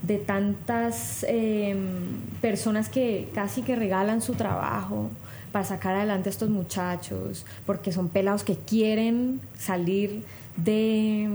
de 0.02 0.18
tantas 0.18 1.24
em, 1.28 2.16
personas 2.40 2.88
que 2.88 3.28
casi 3.34 3.62
que 3.62 3.76
regalan 3.76 4.20
su 4.20 4.34
trabajo 4.34 5.10
para 5.52 5.64
sacar 5.64 5.94
adelante 5.94 6.28
a 6.28 6.32
estos 6.32 6.50
muchachos, 6.50 7.46
porque 7.66 7.92
son 7.92 8.08
pelados 8.08 8.42
que 8.42 8.56
quieren 8.56 9.40
salir 9.56 10.24
de, 10.56 11.28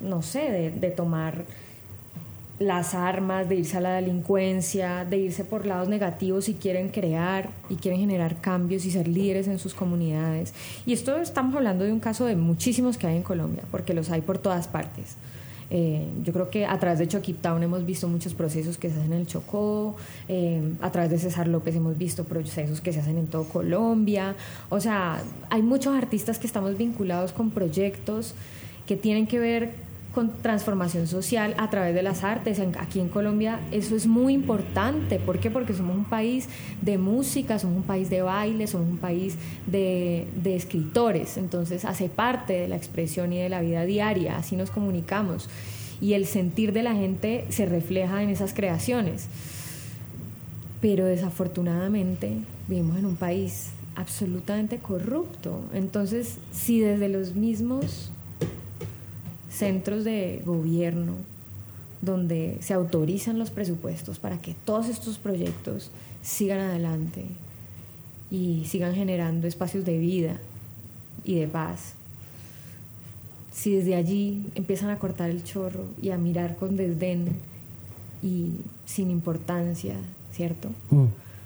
no 0.00 0.22
sé, 0.22 0.72
de, 0.74 0.90
tomar 0.90 1.44
las 2.58 2.94
armas, 2.94 3.48
de 3.48 3.56
irse 3.56 3.76
a 3.76 3.80
la 3.80 3.94
delincuencia, 3.94 5.04
de 5.04 5.18
irse 5.18 5.44
por 5.44 5.66
lados 5.66 5.88
negativos 5.88 6.48
y 6.48 6.54
quieren 6.54 6.88
crear 6.88 7.50
y 7.68 7.76
quieren 7.76 8.00
generar 8.00 8.40
cambios 8.40 8.84
y 8.84 8.90
ser 8.90 9.08
líderes 9.08 9.48
en 9.48 9.58
sus 9.58 9.74
comunidades. 9.74 10.54
Y 10.86 10.92
esto 10.92 11.16
estamos 11.18 11.54
hablando 11.56 11.84
de 11.84 11.92
un 11.92 12.00
caso 12.00 12.26
de 12.26 12.36
muchísimos 12.36 12.96
que 12.96 13.06
hay 13.06 13.16
en 13.16 13.22
Colombia, 13.22 13.62
porque 13.70 13.92
los 13.92 14.10
hay 14.10 14.20
por 14.20 14.38
todas 14.38 14.68
partes. 14.68 15.16
Eh, 15.70 16.06
yo 16.22 16.32
creo 16.32 16.50
que 16.50 16.66
a 16.66 16.78
través 16.78 17.00
de 17.00 17.08
Chokip 17.08 17.40
Town 17.40 17.62
hemos 17.62 17.84
visto 17.84 18.06
muchos 18.06 18.34
procesos 18.34 18.78
que 18.78 18.90
se 18.90 19.00
hacen 19.00 19.12
en 19.12 19.20
el 19.20 19.26
Chocó, 19.26 19.96
eh, 20.28 20.62
a 20.80 20.92
través 20.92 21.10
de 21.10 21.18
César 21.18 21.48
López 21.48 21.74
hemos 21.74 21.98
visto 21.98 22.24
procesos 22.24 22.80
que 22.80 22.92
se 22.92 23.00
hacen 23.00 23.18
en 23.18 23.26
todo 23.26 23.44
Colombia. 23.44 24.36
O 24.68 24.78
sea, 24.78 25.20
hay 25.50 25.62
muchos 25.62 25.96
artistas 25.96 26.38
que 26.38 26.46
estamos 26.46 26.76
vinculados 26.76 27.32
con 27.32 27.50
proyectos 27.50 28.34
que 28.86 28.96
tienen 28.96 29.26
que 29.26 29.38
ver 29.38 29.74
con 30.14 30.30
transformación 30.30 31.06
social 31.06 31.54
a 31.58 31.68
través 31.68 31.94
de 31.94 32.02
las 32.02 32.24
artes. 32.24 32.60
Aquí 32.78 33.00
en 33.00 33.08
Colombia 33.08 33.60
eso 33.72 33.96
es 33.96 34.06
muy 34.06 34.32
importante. 34.32 35.18
¿Por 35.18 35.40
qué? 35.40 35.50
Porque 35.50 35.74
somos 35.74 35.96
un 35.96 36.04
país 36.04 36.48
de 36.80 36.96
música, 36.96 37.58
somos 37.58 37.78
un 37.78 37.82
país 37.82 38.08
de 38.08 38.22
baile, 38.22 38.66
somos 38.66 38.88
un 38.88 38.98
país 38.98 39.36
de, 39.66 40.26
de 40.42 40.56
escritores. 40.56 41.36
Entonces 41.36 41.84
hace 41.84 42.08
parte 42.08 42.54
de 42.54 42.68
la 42.68 42.76
expresión 42.76 43.32
y 43.32 43.38
de 43.38 43.48
la 43.48 43.60
vida 43.60 43.84
diaria, 43.84 44.36
así 44.38 44.56
nos 44.56 44.70
comunicamos. 44.70 45.50
Y 46.00 46.14
el 46.14 46.26
sentir 46.26 46.72
de 46.72 46.82
la 46.82 46.94
gente 46.94 47.44
se 47.50 47.66
refleja 47.66 48.22
en 48.22 48.30
esas 48.30 48.54
creaciones. 48.54 49.28
Pero 50.80 51.06
desafortunadamente 51.06 52.38
vivimos 52.68 52.98
en 52.98 53.06
un 53.06 53.16
país 53.16 53.70
absolutamente 53.96 54.78
corrupto. 54.78 55.64
Entonces, 55.72 56.38
si 56.52 56.80
desde 56.80 57.08
los 57.08 57.34
mismos 57.34 58.10
centros 59.54 60.04
de 60.04 60.42
gobierno 60.44 61.14
donde 62.02 62.58
se 62.60 62.74
autorizan 62.74 63.38
los 63.38 63.50
presupuestos 63.50 64.18
para 64.18 64.38
que 64.38 64.54
todos 64.64 64.88
estos 64.88 65.18
proyectos 65.18 65.90
sigan 66.22 66.60
adelante 66.60 67.24
y 68.30 68.64
sigan 68.66 68.94
generando 68.94 69.46
espacios 69.46 69.84
de 69.84 69.98
vida 69.98 70.38
y 71.24 71.36
de 71.36 71.48
paz. 71.48 71.94
Si 73.52 73.72
desde 73.74 73.94
allí 73.94 74.44
empiezan 74.54 74.90
a 74.90 74.98
cortar 74.98 75.30
el 75.30 75.44
chorro 75.44 75.84
y 76.02 76.10
a 76.10 76.18
mirar 76.18 76.56
con 76.56 76.76
desdén 76.76 77.28
y 78.22 78.50
sin 78.84 79.10
importancia, 79.10 79.94
¿cierto? 80.32 80.70
Mm. 80.90 81.04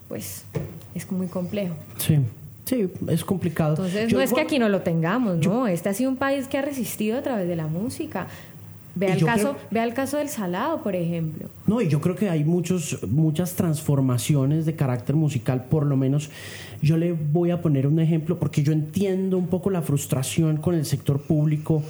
Pues 0.08 0.44
es 0.94 1.10
muy 1.12 1.26
complejo. 1.26 1.74
Sí. 1.98 2.18
Sí, 2.68 2.86
es 3.08 3.24
complicado. 3.24 3.70
Entonces, 3.70 4.12
no 4.12 4.20
es 4.20 4.30
que 4.30 4.42
aquí 4.42 4.58
no 4.58 4.68
lo 4.68 4.82
tengamos, 4.82 5.38
no. 5.38 5.66
Este 5.66 5.88
ha 5.88 5.94
sido 5.94 6.10
un 6.10 6.16
país 6.16 6.48
que 6.48 6.58
ha 6.58 6.62
resistido 6.62 7.18
a 7.18 7.22
través 7.22 7.48
de 7.48 7.56
la 7.56 7.66
música. 7.66 8.26
Vea 8.94 9.14
el, 9.14 9.24
caso, 9.24 9.56
el 9.70 9.94
caso 9.94 10.18
del 10.18 10.28
salado, 10.28 10.82
por 10.82 10.94
ejemplo. 10.94 11.48
No, 11.66 11.80
y 11.80 11.88
yo 11.88 12.00
creo 12.02 12.14
que 12.14 12.28
hay 12.28 12.44
muchos, 12.44 12.98
muchas 13.08 13.54
transformaciones 13.54 14.66
de 14.66 14.74
carácter 14.74 15.16
musical, 15.16 15.64
por 15.70 15.86
lo 15.86 15.96
menos 15.96 16.30
yo 16.82 16.98
le 16.98 17.12
voy 17.12 17.52
a 17.52 17.62
poner 17.62 17.86
un 17.86 18.00
ejemplo, 18.00 18.38
porque 18.38 18.62
yo 18.62 18.72
entiendo 18.72 19.38
un 19.38 19.46
poco 19.46 19.70
la 19.70 19.80
frustración 19.80 20.58
con 20.58 20.74
el 20.74 20.84
sector 20.84 21.20
público 21.20 21.82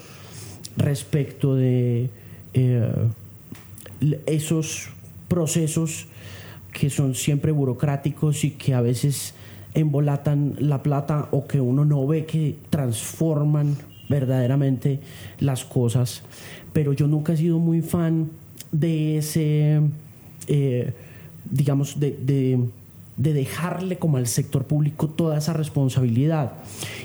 respecto 0.77 1.57
de 1.57 2.11
eh, 2.55 2.93
esos 4.27 4.91
procesos 5.27 6.07
que 6.73 6.89
son 6.89 7.17
siempre 7.17 7.51
burocráticos 7.51 8.45
y 8.45 8.51
que 8.53 8.75
a 8.75 8.81
veces 8.81 9.35
embolatan 9.81 10.57
la 10.59 10.83
plata 10.83 11.29
o 11.31 11.47
que 11.47 11.61
uno 11.61 11.85
no 11.85 12.07
ve 12.07 12.27
que 12.27 12.57
transforman 12.71 13.77
verdaderamente 14.09 15.01
las 15.41 15.65
cosas. 15.65 16.23
Pero 16.73 16.93
yo 16.93 17.07
nunca 17.07 17.33
he 17.33 17.37
sido 17.37 17.59
muy 17.59 17.83
fan 17.83 18.31
de 18.73 19.19
ese, 19.19 19.81
eh, 20.47 20.93
digamos, 21.51 22.01
de, 22.01 22.17
de, 23.17 23.33
dejarle 23.33 23.99
como 23.99 24.17
al 24.17 24.27
sector 24.27 24.65
público 24.65 25.09
toda 25.09 25.39
esa 25.39 25.53
responsabilidad. 25.53 26.53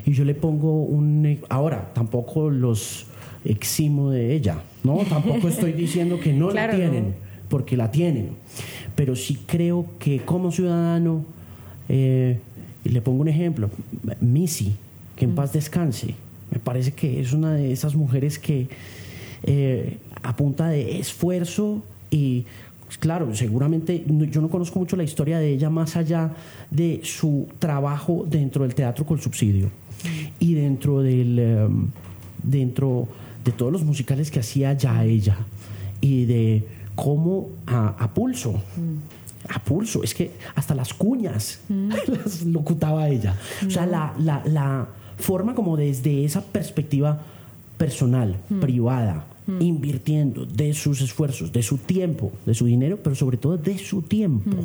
Y 0.06 0.14
yo 0.14 0.26
le 0.26 0.36
pongo 0.36 0.84
un... 0.84 1.40
Ahora, 1.50 1.92
tampoco 1.94 2.50
los 2.50 3.08
eximo 3.46 4.10
de 4.12 4.34
ella, 4.34 4.62
¿no? 4.84 5.00
Tampoco 5.10 5.48
estoy 5.48 5.74
diciendo 5.74 6.20
que 6.20 6.34
no 6.34 6.52
la 6.52 6.70
tienen, 6.70 7.16
porque 7.50 7.78
la 7.78 7.92
tienen. 7.92 8.30
Pero 8.96 9.16
sí 9.16 9.40
creo 9.46 9.86
que 10.00 10.20
como 10.20 10.52
ciudadano... 10.52 11.26
Eh, 11.90 12.40
y 12.84 12.90
le 12.90 13.02
pongo 13.02 13.22
un 13.22 13.28
ejemplo, 13.28 13.70
Missy, 14.22 14.76
que 15.16 15.26
en 15.26 15.32
mm. 15.32 15.36
paz 15.36 15.54
descanse. 15.54 16.16
Me 16.52 16.60
parece 16.60 16.92
que 16.92 17.20
es 17.20 17.34
una 17.34 17.54
de 17.54 17.72
esas 17.72 17.96
mujeres 17.96 18.38
que 18.38 18.68
eh, 19.44 19.98
a 20.22 20.36
punta 20.36 20.68
de 20.68 21.00
esfuerzo 21.00 21.82
y 22.12 22.46
pues, 22.86 22.98
claro, 22.98 23.34
seguramente 23.36 24.04
yo 24.30 24.42
no 24.42 24.50
conozco 24.50 24.80
mucho 24.80 24.96
la 24.96 25.04
historia 25.04 25.40
de 25.40 25.50
ella 25.50 25.70
más 25.70 25.96
allá 25.96 26.32
de 26.70 27.02
su 27.04 27.48
trabajo 27.60 28.26
dentro 28.30 28.64
del 28.64 28.76
teatro 28.76 29.06
con 29.06 29.20
subsidio 29.20 29.70
y 30.40 30.54
dentro 30.54 31.02
del 31.02 31.40
em, 31.40 31.88
dentro 32.44 33.08
de 33.44 33.52
todos 33.52 33.72
los 33.72 33.84
musicales 33.84 34.30
que 34.30 34.42
hacía 34.42 34.74
ya 34.74 35.04
ella 35.04 35.38
y 36.02 36.26
de 36.26 36.64
cómo 36.94 37.50
a, 37.66 38.12
pulso 38.14 38.52
mm 38.52 39.23
a 39.50 39.60
pulso. 39.60 40.04
Es 40.04 40.14
que 40.14 40.32
hasta 40.56 40.76
las 40.76 40.94
cuñas 40.94 41.62
mm. 41.70 41.90
las 42.08 42.44
locutaba 42.44 43.10
ella. 43.10 43.36
O 43.66 43.70
sea, 43.70 43.86
la, 43.86 44.14
la, 44.18 44.88
forma 45.18 45.54
como 45.54 45.78
desde 45.78 46.26
esa 46.26 46.42
perspectiva 46.42 47.22
personal, 47.78 48.36
mm. 48.50 48.60
privada, 48.60 49.26
mm. 49.46 49.62
invirtiendo 49.62 50.46
de 50.46 50.74
sus 50.74 51.02
esfuerzos, 51.02 51.52
de 51.52 51.62
su 51.62 51.78
tiempo, 51.78 52.32
de 52.46 52.54
su 52.54 52.66
dinero, 52.66 53.00
pero 53.02 53.16
sobre 53.16 53.38
todo 53.38 53.58
de 53.58 53.78
su 53.78 54.02
tiempo, 54.02 54.58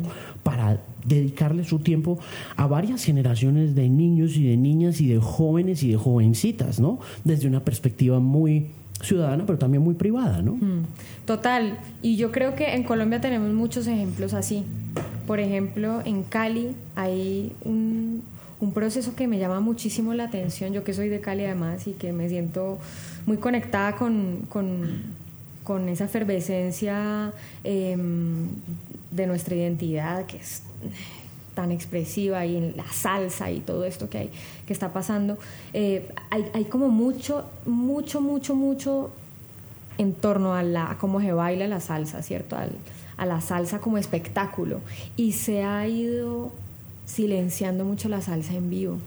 para 0.43 0.81
dedicarle 1.05 1.63
su 1.63 1.79
tiempo 1.79 2.19
a 2.55 2.67
varias 2.67 3.03
generaciones 3.03 3.75
de 3.75 3.89
niños 3.89 4.35
y 4.35 4.47
de 4.47 4.57
niñas 4.57 4.99
y 5.01 5.07
de 5.07 5.19
jóvenes 5.19 5.83
y 5.83 5.91
de 5.91 5.97
jovencitas, 5.97 6.79
¿no? 6.79 6.99
Desde 7.23 7.47
una 7.47 7.63
perspectiva 7.63 8.19
muy 8.19 8.71
ciudadana, 9.01 9.45
pero 9.45 9.57
también 9.57 9.83
muy 9.83 9.93
privada, 9.93 10.41
¿no? 10.41 10.53
Mm, 10.53 10.85
total. 11.25 11.79
Y 12.01 12.17
yo 12.17 12.31
creo 12.31 12.55
que 12.55 12.73
en 12.75 12.83
Colombia 12.83 13.21
tenemos 13.21 13.51
muchos 13.53 13.87
ejemplos 13.87 14.33
así. 14.33 14.65
Por 15.25 15.39
ejemplo, 15.39 16.01
en 16.05 16.23
Cali 16.23 16.75
hay 16.95 17.53
un, 17.63 18.23
proceso 18.73 19.15
que 19.15 19.27
me 19.27 19.39
llama 19.39 19.61
muchísimo 19.61 20.13
la 20.13 20.25
atención, 20.25 20.73
yo 20.73 20.83
que 20.83 20.93
soy 20.93 21.07
de 21.09 21.21
Cali 21.21 21.45
además 21.45 21.87
y 21.87 21.93
que 21.93 22.13
me 22.13 22.27
siento 22.29 22.77
muy 23.25 23.37
conectada 23.37 23.95
con, 23.95 24.47
con, 24.49 25.87
esa 25.87 26.05
efervescencia 26.05 27.31
em, 27.63 28.47
de 29.11 29.27
nuestra 29.27 29.55
identidad, 29.55 30.25
que 30.25 30.37
es 30.37 30.63
tan 31.53 31.71
expresiva 31.71 32.45
y 32.45 32.55
en 32.55 32.77
la 32.77 32.87
salsa 32.91 33.51
y 33.51 33.59
todo 33.59 33.85
esto 33.85 34.09
que 34.09 34.17
hay 34.17 34.31
que 34.65 34.73
está 34.73 34.93
pasando 34.93 35.37
eh, 35.73 36.07
hay, 36.29 36.45
hay, 36.53 36.65
como 36.65 36.89
mucho 36.89 37.45
mucho 37.65 38.21
mucho 38.21 38.55
mucho 38.55 39.11
en 39.97 40.13
torno 40.13 40.53
a 40.53 40.63
la 40.63 40.97
cómo 40.99 41.19
se 41.19 41.33
baila 41.33 41.67
la 41.67 41.79
salsa 41.79 42.23
cierto 42.23 42.55
a 42.55 43.25
la 43.25 43.41
salsa 43.41 43.79
como 43.79 43.97
espectáculo. 43.97 44.79
Y 45.17 45.33
se 45.33 45.63
ha 45.63 45.85
ido 45.85 46.53
silenciando 47.05 47.83
mucho 47.83 48.07
la 48.07 48.21
salsa 48.21 48.53
en 48.53 48.69
vivo 48.69 48.97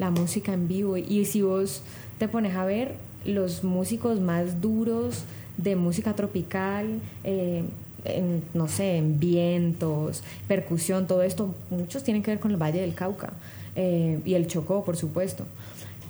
la 0.00 0.10
música 0.10 0.52
en 0.52 0.66
vivo. 0.66 0.96
Y 0.96 1.24
si 1.26 1.42
vos 1.42 1.82
te 2.18 2.26
pones 2.26 2.56
a 2.56 2.64
ver 2.64 2.96
los 3.24 3.62
músicos 3.62 4.18
más 4.18 4.60
duros 4.60 5.24
de 5.58 5.76
música 5.76 6.14
tropical 6.14 7.00
eh, 7.22 7.64
en, 8.04 8.42
no 8.54 8.68
sé, 8.68 8.96
en 8.96 9.18
vientos, 9.18 10.22
percusión, 10.48 11.06
todo 11.06 11.22
esto, 11.22 11.54
muchos 11.70 12.02
tienen 12.02 12.22
que 12.22 12.30
ver 12.30 12.40
con 12.40 12.50
el 12.50 12.56
Valle 12.56 12.80
del 12.80 12.94
Cauca 12.94 13.32
eh, 13.76 14.20
y 14.24 14.34
el 14.34 14.46
Chocó, 14.46 14.84
por 14.84 14.96
supuesto. 14.96 15.46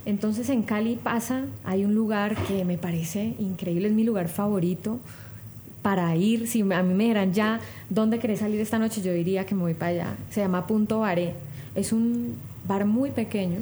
Entonces 0.07 0.49
en 0.49 0.63
Cali 0.63 0.97
pasa, 0.97 1.45
hay 1.65 1.85
un 1.85 1.95
lugar 1.95 2.35
que 2.45 2.65
me 2.65 2.79
parece 2.79 3.35
increíble, 3.39 3.89
es 3.89 3.95
mi 3.95 4.05
lugar 4.05 4.29
favorito, 4.29 4.99
para 5.83 6.15
ir, 6.17 6.47
si 6.47 6.61
a 6.61 6.83
mí 6.83 6.95
me 6.95 7.05
dijeran 7.05 7.33
ya, 7.33 7.61
¿dónde 7.89 8.19
querés 8.19 8.41
salir 8.41 8.61
esta 8.61 8.79
noche? 8.79 9.01
Yo 9.03 9.13
diría 9.13 9.47
que 9.47 9.55
me 9.55 9.63
voy 9.63 9.75
para 9.75 9.91
allá. 9.91 10.17
Se 10.31 10.41
llama 10.41 10.67
Punto 10.67 11.01
Baré. 11.01 11.33
Es 11.75 11.93
un 11.93 12.35
bar 12.69 12.85
muy 12.85 13.11
pequeño 13.11 13.61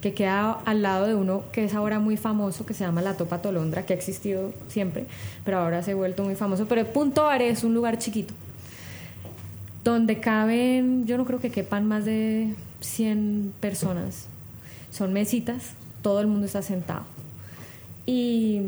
que 0.00 0.14
queda 0.14 0.52
al 0.64 0.82
lado 0.82 1.06
de 1.06 1.14
uno 1.14 1.42
que 1.52 1.64
es 1.64 1.74
ahora 1.74 1.98
muy 1.98 2.16
famoso, 2.16 2.64
que 2.64 2.74
se 2.74 2.84
llama 2.84 3.02
La 3.02 3.14
Topa 3.14 3.42
Tolondra, 3.42 3.84
que 3.84 3.92
ha 3.92 3.96
existido 3.96 4.52
siempre, 4.68 5.06
pero 5.44 5.58
ahora 5.58 5.82
se 5.82 5.92
ha 5.92 5.94
vuelto 5.94 6.22
muy 6.24 6.36
famoso. 6.36 6.66
Pero 6.68 6.84
Punto 6.86 7.24
Baré 7.24 7.48
es 7.48 7.64
un 7.64 7.74
lugar 7.74 7.98
chiquito, 7.98 8.34
donde 9.84 10.20
caben, 10.20 11.06
yo 11.06 11.16
no 11.16 11.24
creo 11.24 11.40
que 11.40 11.50
quepan 11.50 11.86
más 11.86 12.04
de 12.04 12.54
100 12.80 13.54
personas. 13.60 14.26
Son 14.90 15.12
mesitas, 15.12 15.72
todo 16.02 16.20
el 16.20 16.26
mundo 16.26 16.46
está 16.46 16.62
sentado. 16.62 17.02
Y 18.06 18.62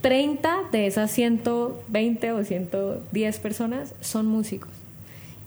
30 0.00 0.64
de 0.72 0.86
esas 0.86 1.10
120 1.10 2.32
o 2.32 2.44
110 2.44 3.38
personas 3.38 3.94
son 4.00 4.26
músicos 4.26 4.70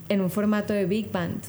en 0.09 0.21
un 0.21 0.29
formato 0.29 0.73
de 0.73 0.85
big 0.85 1.11
band. 1.11 1.41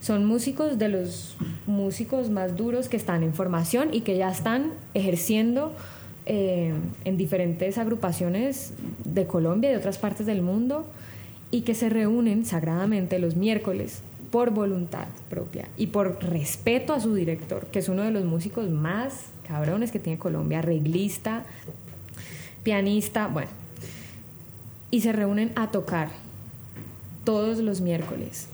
Son 0.00 0.24
músicos 0.24 0.78
de 0.78 0.88
los 0.88 1.36
músicos 1.66 2.30
más 2.30 2.56
duros 2.56 2.88
que 2.88 2.96
están 2.96 3.22
en 3.22 3.34
formación 3.34 3.92
y 3.92 4.02
que 4.02 4.16
ya 4.16 4.30
están 4.30 4.72
ejerciendo 4.94 5.72
eh, 6.26 6.72
en 7.04 7.16
diferentes 7.16 7.78
agrupaciones 7.78 8.72
de 9.04 9.26
Colombia 9.26 9.70
y 9.70 9.72
de 9.72 9.78
otras 9.78 9.98
partes 9.98 10.26
del 10.26 10.42
mundo 10.42 10.86
y 11.50 11.62
que 11.62 11.74
se 11.74 11.88
reúnen 11.88 12.44
sagradamente 12.44 13.18
los 13.18 13.34
miércoles 13.34 14.02
por 14.30 14.50
voluntad 14.50 15.06
propia 15.30 15.66
y 15.76 15.88
por 15.88 16.22
respeto 16.22 16.92
a 16.92 17.00
su 17.00 17.14
director, 17.14 17.66
que 17.66 17.78
es 17.78 17.88
uno 17.88 18.02
de 18.02 18.10
los 18.10 18.24
músicos 18.24 18.68
más 18.68 19.26
cabrones 19.46 19.90
que 19.90 19.98
tiene 19.98 20.18
Colombia, 20.18 20.58
arreglista, 20.58 21.44
pianista, 22.62 23.28
bueno, 23.28 23.50
y 24.90 25.00
se 25.00 25.12
reúnen 25.12 25.52
a 25.56 25.70
tocar 25.70 26.10
todos 27.24 27.58
los 27.58 27.80
miércoles 27.80 28.48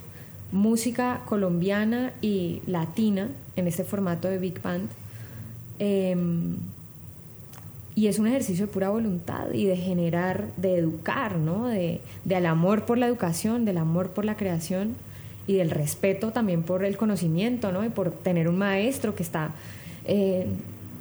música 0.54 1.22
colombiana 1.26 2.12
y 2.22 2.62
latina 2.66 3.28
en 3.56 3.66
este 3.66 3.84
formato 3.84 4.28
de 4.28 4.38
Big 4.38 4.62
Band. 4.62 4.88
Em, 5.78 6.56
y 7.96 8.06
es 8.06 8.18
un 8.18 8.26
ejercicio 8.28 8.66
de 8.66 8.72
pura 8.72 8.88
voluntad 8.88 9.52
y 9.52 9.66
de 9.66 9.76
generar, 9.76 10.46
de 10.56 10.76
educar, 10.76 11.36
¿no? 11.36 11.66
De, 11.66 12.00
del 12.24 12.46
amor 12.46 12.86
por 12.86 12.98
la 12.98 13.06
educación, 13.06 13.64
del 13.64 13.78
amor 13.78 14.10
por 14.10 14.24
la 14.24 14.36
creación 14.36 14.94
y 15.46 15.54
del 15.54 15.70
respeto 15.70 16.30
también 16.30 16.62
por 16.62 16.84
el 16.84 16.96
conocimiento, 16.96 17.72
¿no? 17.72 17.84
Y 17.84 17.88
por 17.88 18.12
tener 18.12 18.48
un 18.48 18.56
maestro 18.56 19.14
que 19.14 19.24
está 19.24 19.50
eh, 20.06 20.46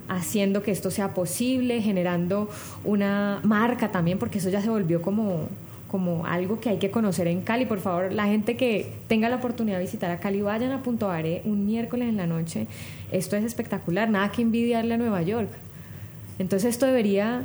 haciendo 0.07 0.63
que 0.63 0.71
esto 0.71 0.89
sea 0.91 1.13
posible, 1.13 1.81
generando 1.81 2.49
una 2.83 3.39
marca 3.43 3.91
también, 3.91 4.17
porque 4.17 4.39
eso 4.39 4.49
ya 4.49 4.61
se 4.61 4.69
volvió 4.69 5.01
como, 5.01 5.47
como 5.93 6.25
algo 6.25 6.59
que 6.59 6.69
hay 6.69 6.79
que 6.79 6.89
conocer 6.89 7.27
en 7.27 7.41
Cali. 7.41 7.67
Por 7.67 7.79
favor, 7.79 8.11
la 8.11 8.25
gente 8.25 8.57
que 8.57 8.91
tenga 9.07 9.29
la 9.29 9.35
oportunidad 9.35 9.77
de 9.77 9.83
visitar 9.83 10.09
a 10.09 10.19
Cali, 10.19 10.41
vayan 10.41 10.71
a 10.71 10.81
Punto 10.81 11.11
Are 11.11 11.43
un 11.45 11.67
miércoles 11.67 12.09
en 12.09 12.17
la 12.17 12.25
noche. 12.25 12.65
Esto 13.11 13.35
es 13.35 13.43
espectacular, 13.43 14.09
nada 14.09 14.31
que 14.31 14.41
envidiarle 14.41 14.95
a 14.95 14.97
Nueva 14.97 15.21
York. 15.21 15.49
Entonces 16.39 16.71
esto 16.71 16.87
debería 16.87 17.43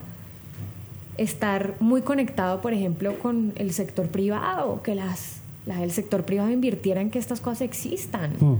estar 1.18 1.74
muy 1.78 2.01
conectado, 2.01 2.62
por 2.62 2.72
ejemplo, 2.72 3.18
con 3.18 3.53
el 3.57 3.70
sector 3.74 4.09
privado, 4.09 4.82
que 4.82 4.94
las, 4.94 5.42
el 5.66 5.90
sector 5.90 6.24
privado 6.24 6.51
invirtiera 6.51 7.03
en 7.03 7.11
que 7.11 7.18
estas 7.18 7.40
cosas 7.42 7.61
existan, 7.61 8.32
mm. 8.40 8.57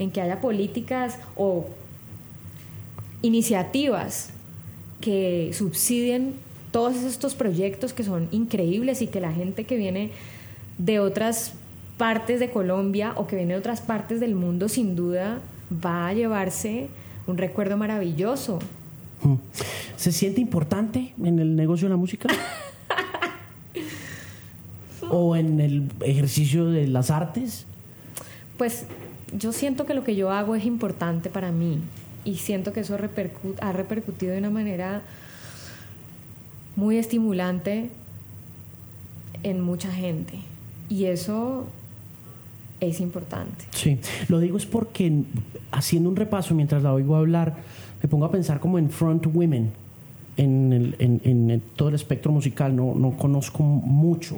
en 0.00 0.10
que 0.10 0.20
haya 0.20 0.40
políticas 0.40 1.20
o 1.36 1.68
iniciativas 3.22 4.30
que 5.00 5.52
subsidien 5.52 6.34
todos 6.76 6.96
estos 7.04 7.34
proyectos 7.34 7.94
que 7.94 8.04
son 8.04 8.28
increíbles 8.32 9.00
y 9.00 9.06
que 9.06 9.18
la 9.18 9.32
gente 9.32 9.64
que 9.64 9.78
viene 9.78 10.10
de 10.76 11.00
otras 11.00 11.54
partes 11.96 12.38
de 12.38 12.50
Colombia 12.50 13.14
o 13.16 13.26
que 13.26 13.34
viene 13.34 13.54
de 13.54 13.60
otras 13.60 13.80
partes 13.80 14.20
del 14.20 14.34
mundo 14.34 14.68
sin 14.68 14.94
duda 14.94 15.40
va 15.72 16.06
a 16.06 16.12
llevarse 16.12 16.88
un 17.26 17.38
recuerdo 17.38 17.78
maravilloso. 17.78 18.58
Mm. 19.22 19.36
¿Se 19.96 20.12
siente 20.12 20.42
importante 20.42 21.14
en 21.18 21.38
el 21.38 21.56
negocio 21.56 21.88
de 21.88 21.94
la 21.94 21.96
música? 21.96 22.28
¿O 25.08 25.34
en 25.34 25.60
el 25.60 25.90
ejercicio 26.00 26.66
de 26.66 26.88
las 26.88 27.10
artes? 27.10 27.64
Pues 28.58 28.84
yo 29.32 29.54
siento 29.54 29.86
que 29.86 29.94
lo 29.94 30.04
que 30.04 30.14
yo 30.14 30.30
hago 30.30 30.54
es 30.54 30.66
importante 30.66 31.30
para 31.30 31.52
mí 31.52 31.80
y 32.26 32.34
siento 32.34 32.74
que 32.74 32.80
eso 32.80 32.98
ha 33.62 33.72
repercutido 33.72 34.32
de 34.34 34.38
una 34.40 34.50
manera 34.50 35.00
muy 36.76 36.98
estimulante 36.98 37.90
en 39.42 39.60
mucha 39.60 39.90
gente. 39.90 40.38
Y 40.88 41.06
eso 41.06 41.66
es 42.80 43.00
importante. 43.00 43.64
Sí, 43.70 43.98
lo 44.28 44.38
digo 44.38 44.56
es 44.56 44.66
porque 44.66 45.22
haciendo 45.72 46.08
un 46.08 46.16
repaso 46.16 46.54
mientras 46.54 46.82
la 46.82 46.92
oigo 46.92 47.16
hablar, 47.16 47.56
me 48.02 48.08
pongo 48.08 48.26
a 48.26 48.30
pensar 48.30 48.60
como 48.60 48.78
en 48.78 48.90
front 48.90 49.26
women, 49.26 49.70
en, 50.36 50.72
el, 50.72 50.96
en, 50.98 51.50
en 51.50 51.62
todo 51.74 51.88
el 51.88 51.94
espectro 51.94 52.30
musical. 52.30 52.76
No, 52.76 52.94
no 52.94 53.16
conozco 53.16 53.62
mucho 53.62 54.36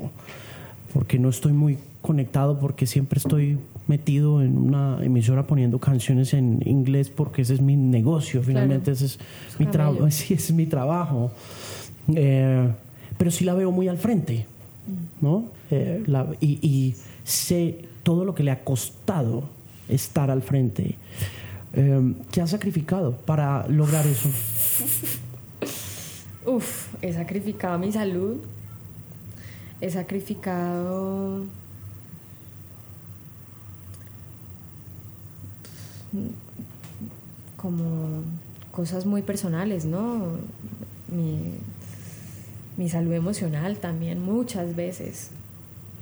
porque 0.94 1.18
no 1.18 1.28
estoy 1.28 1.52
muy 1.52 1.78
conectado, 2.00 2.58
porque 2.58 2.86
siempre 2.86 3.18
estoy 3.18 3.58
metido 3.86 4.42
en 4.42 4.56
una 4.58 4.98
emisora 5.02 5.46
poniendo 5.46 5.78
canciones 5.78 6.34
en 6.34 6.62
inglés 6.66 7.10
porque 7.10 7.42
ese 7.42 7.54
es 7.54 7.60
mi 7.60 7.76
negocio, 7.76 8.42
finalmente 8.42 8.90
ese 8.92 9.06
es, 9.06 9.18
mi 9.58 9.66
trabajo, 9.66 10.10
sí, 10.10 10.34
es 10.34 10.52
mi 10.52 10.66
trabajo. 10.66 11.32
Pero 12.14 13.30
sí 13.30 13.44
la 13.44 13.54
veo 13.54 13.70
muy 13.70 13.88
al 13.88 13.98
frente, 13.98 14.46
¿no? 15.20 15.44
Eh, 15.70 16.02
y, 16.40 16.94
sé 17.24 17.84
todo 18.02 18.24
lo 18.24 18.34
que 18.34 18.42
le 18.42 18.50
ha 18.50 18.64
costado 18.64 19.44
estar 19.88 20.30
al 20.30 20.40
frente. 20.40 20.96
Eh, 21.74 22.14
¿Qué 22.32 22.40
ha 22.40 22.46
sacrificado 22.46 23.12
para 23.12 23.68
lograr 23.68 24.06
eso? 24.06 24.30
Uf, 26.46 26.94
he 27.02 27.12
sacrificado 27.12 27.78
mi 27.78 27.92
salud, 27.92 28.36
he 29.82 29.90
sacrificado 29.90 31.44
como 37.58 38.22
cosas 38.70 39.04
muy 39.04 39.20
personales, 39.20 39.84
¿no? 39.84 40.38
Mi, 41.08 41.52
salud 42.86 43.12
emocional 43.12 43.78
también, 43.78 44.20
muchas 44.20 44.76
veces, 44.76 45.30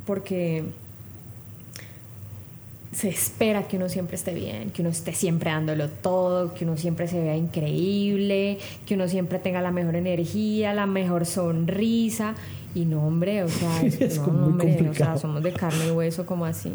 porque 0.05 0.65
se 2.97 3.11
espera 3.11 3.69
que 3.69 3.77
uno 3.77 3.91
siempre 3.91 4.17
esté 4.17 4.33
bien, 4.33 4.71
que 4.71 4.81
uno 4.81 4.91
esté 4.91 5.13
siempre 5.13 5.51
dándolo 5.51 5.91
todo, 5.91 6.55
que 6.55 6.65
uno 6.65 6.79
siempre 6.79 7.07
se 7.09 7.21
vea 7.21 7.37
increíble, 7.37 8.59
que 8.87 8.95
uno 8.95 9.07
siempre 9.07 9.39
tenga 9.39 9.61
la 9.61 9.71
mejor 9.71 9.97
energía, 9.97 10.73
la 10.73 10.87
mejor 10.87 11.27
sonrisa. 11.27 12.35
Y 12.75 12.87
no, 12.87 13.07
hombre, 13.07 13.43
o 13.43 13.49
sea, 13.49 13.91
somos 15.19 15.43
de 15.43 15.53
carne 15.53 15.89
y 15.89 15.91
hueso 15.91 16.25
como 16.25 16.47
así. 16.47 16.73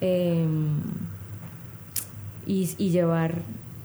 Em, 0.00 0.80
y, 2.46 2.66
llevar 2.90 3.34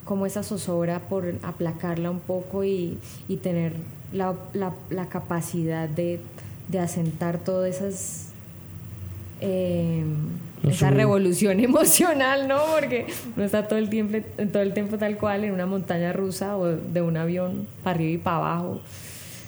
como 0.05 0.25
esa 0.25 0.41
zozobra 0.41 1.01
por 1.01 1.35
aplacarla 1.43 2.09
un 2.09 2.19
poco 2.19 2.63
y, 2.63 2.97
tener 3.43 3.73
la, 4.13 4.35
la, 4.53 5.09
capacidad 5.09 5.89
de, 5.89 6.19
de, 6.69 6.79
asentar 6.79 7.39
todas 7.39 7.75
esas... 7.75 8.29
Eh, 9.41 10.03
esa 10.63 10.91
revolución 10.91 11.59
emocional, 11.59 12.47
¿no? 12.47 12.59
Porque 12.73 13.07
no 13.35 13.43
está 13.43 13.67
todo 13.67 13.79
el 13.79 13.89
tiempo, 13.89 14.17
todo 14.51 14.63
el 14.63 14.73
tiempo 14.73 14.97
tal 14.97 15.17
cual 15.17 15.43
en 15.43 15.51
una 15.51 15.65
montaña 15.65 16.13
rusa 16.13 16.55
o 16.55 16.67
de 16.67 17.01
un 17.01 17.17
avión 17.17 17.67
para 17.83 17.95
arriba 17.95 18.11
y 18.11 18.17
para 18.17 18.37
abajo. 18.37 18.81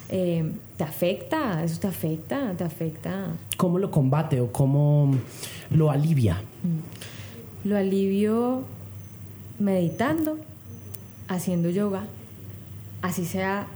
Eh, 0.08 0.52
te 0.76 0.84
afecta, 0.84 1.64
eso 1.64 1.80
te 1.80 1.86
afecta, 1.86 2.52
te 2.56 2.64
afecta. 2.64 3.28
¿Cómo 3.56 3.78
lo 3.78 3.90
combate 3.90 4.40
o 4.40 4.52
cómo 4.52 5.16
lo 5.70 5.90
alivia? 5.90 6.34
Mm. 6.34 7.68
Lo 7.68 7.76
alivio 7.76 8.64
meditando, 9.58 10.38
haciendo 11.28 11.70
yoga, 11.70 12.04
así 13.02 13.24
sea 13.24 13.66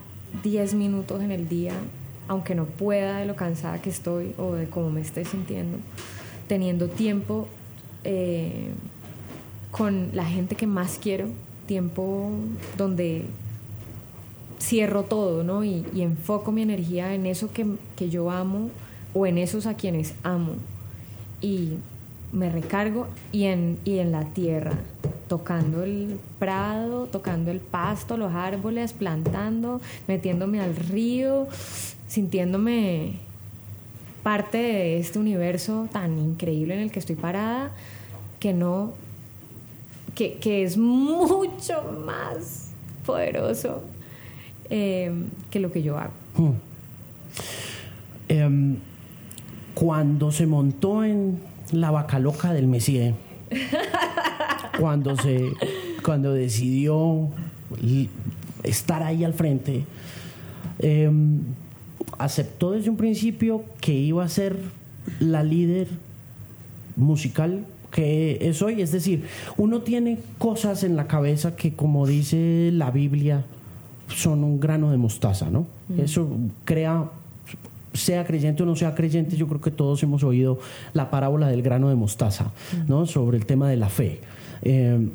10 0.42 0.74
minutos 0.74 1.22
en 1.22 1.30
el 1.30 1.48
día, 1.48 1.72
aunque 2.28 2.54
no 2.54 2.64
pueda 2.64 3.18
de 3.18 3.26
lo 3.26 3.36
cansada 3.36 3.80
que 3.82 3.90
estoy 3.90 4.34
o 4.38 4.54
de 4.54 4.68
cómo 4.68 4.90
me 4.90 5.00
esté 5.00 5.24
sintiendo, 5.24 5.78
teniendo 6.48 6.88
tiempo 6.88 7.48
eh, 8.04 8.70
con 9.70 10.10
la 10.12 10.24
gente 10.24 10.54
que 10.54 10.66
más 10.66 10.98
quiero, 11.00 11.26
tiempo 11.66 12.30
donde 12.76 13.24
cierro 14.60 15.04
todo, 15.04 15.42
¿no? 15.42 15.64
Y, 15.64 15.84
enfoco 15.96 16.52
mi 16.52 16.62
energía 16.62 17.14
en 17.14 17.26
eso 17.26 17.52
que, 17.52 17.66
que, 17.96 18.10
yo 18.10 18.30
amo 18.30 18.70
o 19.14 19.26
en 19.26 19.38
esos 19.38 19.66
a 19.66 19.74
quienes 19.74 20.14
amo. 20.22 20.54
Y 21.40 21.74
me 22.32 22.50
recargo 22.50 23.06
y 23.32 23.44
en, 23.44 23.78
y 23.84 23.98
en 23.98 24.12
la 24.12 24.24
tierra 24.26 24.72
tocando 25.30 25.84
el 25.84 26.18
prado, 26.40 27.06
tocando 27.06 27.52
el 27.52 27.60
pasto, 27.60 28.16
los 28.16 28.32
árboles, 28.34 28.92
plantando, 28.92 29.80
metiéndome 30.08 30.60
al 30.60 30.74
río, 30.74 31.46
sintiéndome 32.08 33.20
parte 34.24 34.58
de 34.58 34.98
este 34.98 35.20
universo 35.20 35.86
tan 35.92 36.18
increíble 36.18 36.74
en 36.74 36.80
el 36.80 36.90
que 36.90 36.98
estoy 36.98 37.14
parada, 37.14 37.70
que 38.40 38.52
no, 38.52 38.94
que, 40.16 40.64
es 40.64 40.76
mucho 40.76 41.80
más 42.04 42.72
poderoso 43.06 43.84
eh, 44.68 45.12
que 45.52 45.60
lo 45.60 45.70
que 45.70 45.84
yo 45.84 45.96
hago. 45.96 46.12
Hmm. 46.34 46.54
Em, 48.28 48.76
cuando 49.74 50.32
se 50.32 50.46
montó 50.46 51.04
en 51.04 51.40
la 51.70 51.92
vaca 51.92 52.18
loca 52.18 52.52
del 52.52 52.66
Mesías, 52.66 53.14
cuando 54.78 55.16
se 55.16 55.52
cuando 56.02 56.32
decidió 56.32 57.28
estar 58.62 59.02
ahí 59.02 59.24
al 59.24 59.34
frente, 59.34 59.84
em, 60.78 61.40
aceptó 62.18 62.72
desde 62.72 62.90
un 62.90 62.96
principio 62.96 63.64
que 63.80 63.92
iba 63.92 64.24
a 64.24 64.28
ser 64.28 64.56
la 65.18 65.42
líder 65.42 65.88
musical 66.96 67.64
que 67.90 68.38
es 68.40 68.62
hoy. 68.62 68.80
Es 68.80 68.92
decir, 68.92 69.24
uno 69.56 69.82
tiene 69.82 70.18
cosas 70.38 70.84
en 70.84 70.96
la 70.96 71.06
cabeza 71.06 71.56
que, 71.56 71.74
como 71.74 72.06
dice 72.06 72.70
la 72.72 72.90
Biblia, 72.90 73.44
son 74.08 74.44
un 74.44 74.60
grano 74.60 74.90
de 74.90 74.96
mostaza, 74.96 75.50
¿no? 75.50 75.66
Mm. 75.88 76.00
Eso 76.00 76.28
crea 76.64 77.10
sea 77.92 78.24
creyente 78.24 78.62
o 78.62 78.66
no 78.66 78.76
sea 78.76 78.94
creyente, 78.94 79.36
yo 79.36 79.48
creo 79.48 79.60
que 79.60 79.72
todos 79.72 80.02
hemos 80.04 80.22
oído 80.22 80.60
la 80.92 81.10
parábola 81.10 81.48
del 81.48 81.62
grano 81.62 81.88
de 81.88 81.96
mostaza, 81.96 82.52
¿no? 82.86 83.06
Sobre 83.06 83.36
el 83.36 83.46
tema 83.46 83.68
de 83.68 83.76
la 83.76 83.88
fe. 83.88 84.20
Eh, 84.62 85.08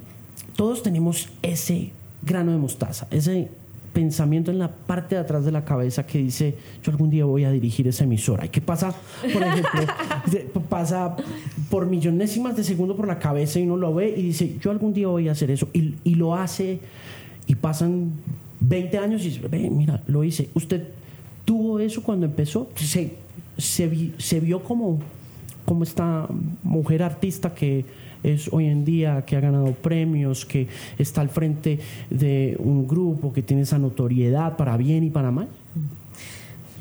todos 0.55 0.83
tenemos 0.83 1.29
ese 1.41 1.91
grano 2.21 2.51
de 2.51 2.57
mostaza, 2.57 3.07
ese 3.11 3.49
pensamiento 3.93 4.51
en 4.51 4.59
la 4.59 4.69
parte 4.69 5.15
de 5.15 5.21
atrás 5.21 5.45
de 5.45 5.51
la 5.51 5.63
cabeza 5.63 6.05
que 6.05 6.17
dice, 6.17 6.55
yo 6.83 6.91
algún 6.91 7.09
día 7.09 7.23
voy 7.23 7.45
a 7.45 7.51
dirigir 7.51 7.87
esa 7.87 8.03
emisora. 8.03 8.45
¿Y 8.45 8.49
qué 8.49 8.59
pasa? 8.59 8.93
Por 9.33 9.41
ejemplo, 9.41 10.61
pasa 10.69 11.15
por 11.69 11.85
millonésimas 11.85 12.57
de 12.57 12.63
segundo 12.63 12.95
por 12.95 13.07
la 13.07 13.19
cabeza 13.19 13.59
y 13.59 13.63
uno 13.63 13.77
lo 13.77 13.93
ve 13.93 14.13
y 14.15 14.21
dice, 14.21 14.57
yo 14.59 14.71
algún 14.71 14.93
día 14.93 15.07
voy 15.07 15.29
a 15.29 15.31
hacer 15.31 15.49
eso. 15.49 15.69
Y, 15.71 15.95
y 16.03 16.15
lo 16.15 16.35
hace 16.35 16.79
y 17.47 17.55
pasan 17.55 18.11
20 18.59 18.97
años 18.97 19.21
y 19.23 19.29
dice, 19.29 19.47
mira, 19.69 20.03
lo 20.07 20.23
hice. 20.23 20.49
Usted 20.53 20.87
tuvo 21.45 21.79
eso 21.79 22.03
cuando 22.03 22.25
empezó, 22.25 22.69
se, 22.75 23.15
se, 23.57 24.39
vio 24.39 24.63
como, 24.63 24.99
como 25.63 25.83
esta 25.83 26.27
mujer 26.63 27.03
artista 27.03 27.53
que 27.53 27.85
es 28.33 28.51
hoy 28.51 28.65
en 28.65 28.85
día, 28.85 29.23
que 29.25 29.35
ha 29.35 29.39
ganado 29.39 29.71
premios, 29.73 30.45
que 30.45 30.67
está 30.97 31.21
al 31.21 31.29
frente 31.29 31.79
de 32.09 32.55
un 32.59 32.87
grupo, 32.87 33.31
que 33.33 33.41
tiene 33.41 33.63
esa 33.63 33.77
notoriedad 33.77 34.57
para 34.57 34.77
bien 34.77 35.03
y 35.03 35.09
para 35.09 35.31
mal? 35.31 35.47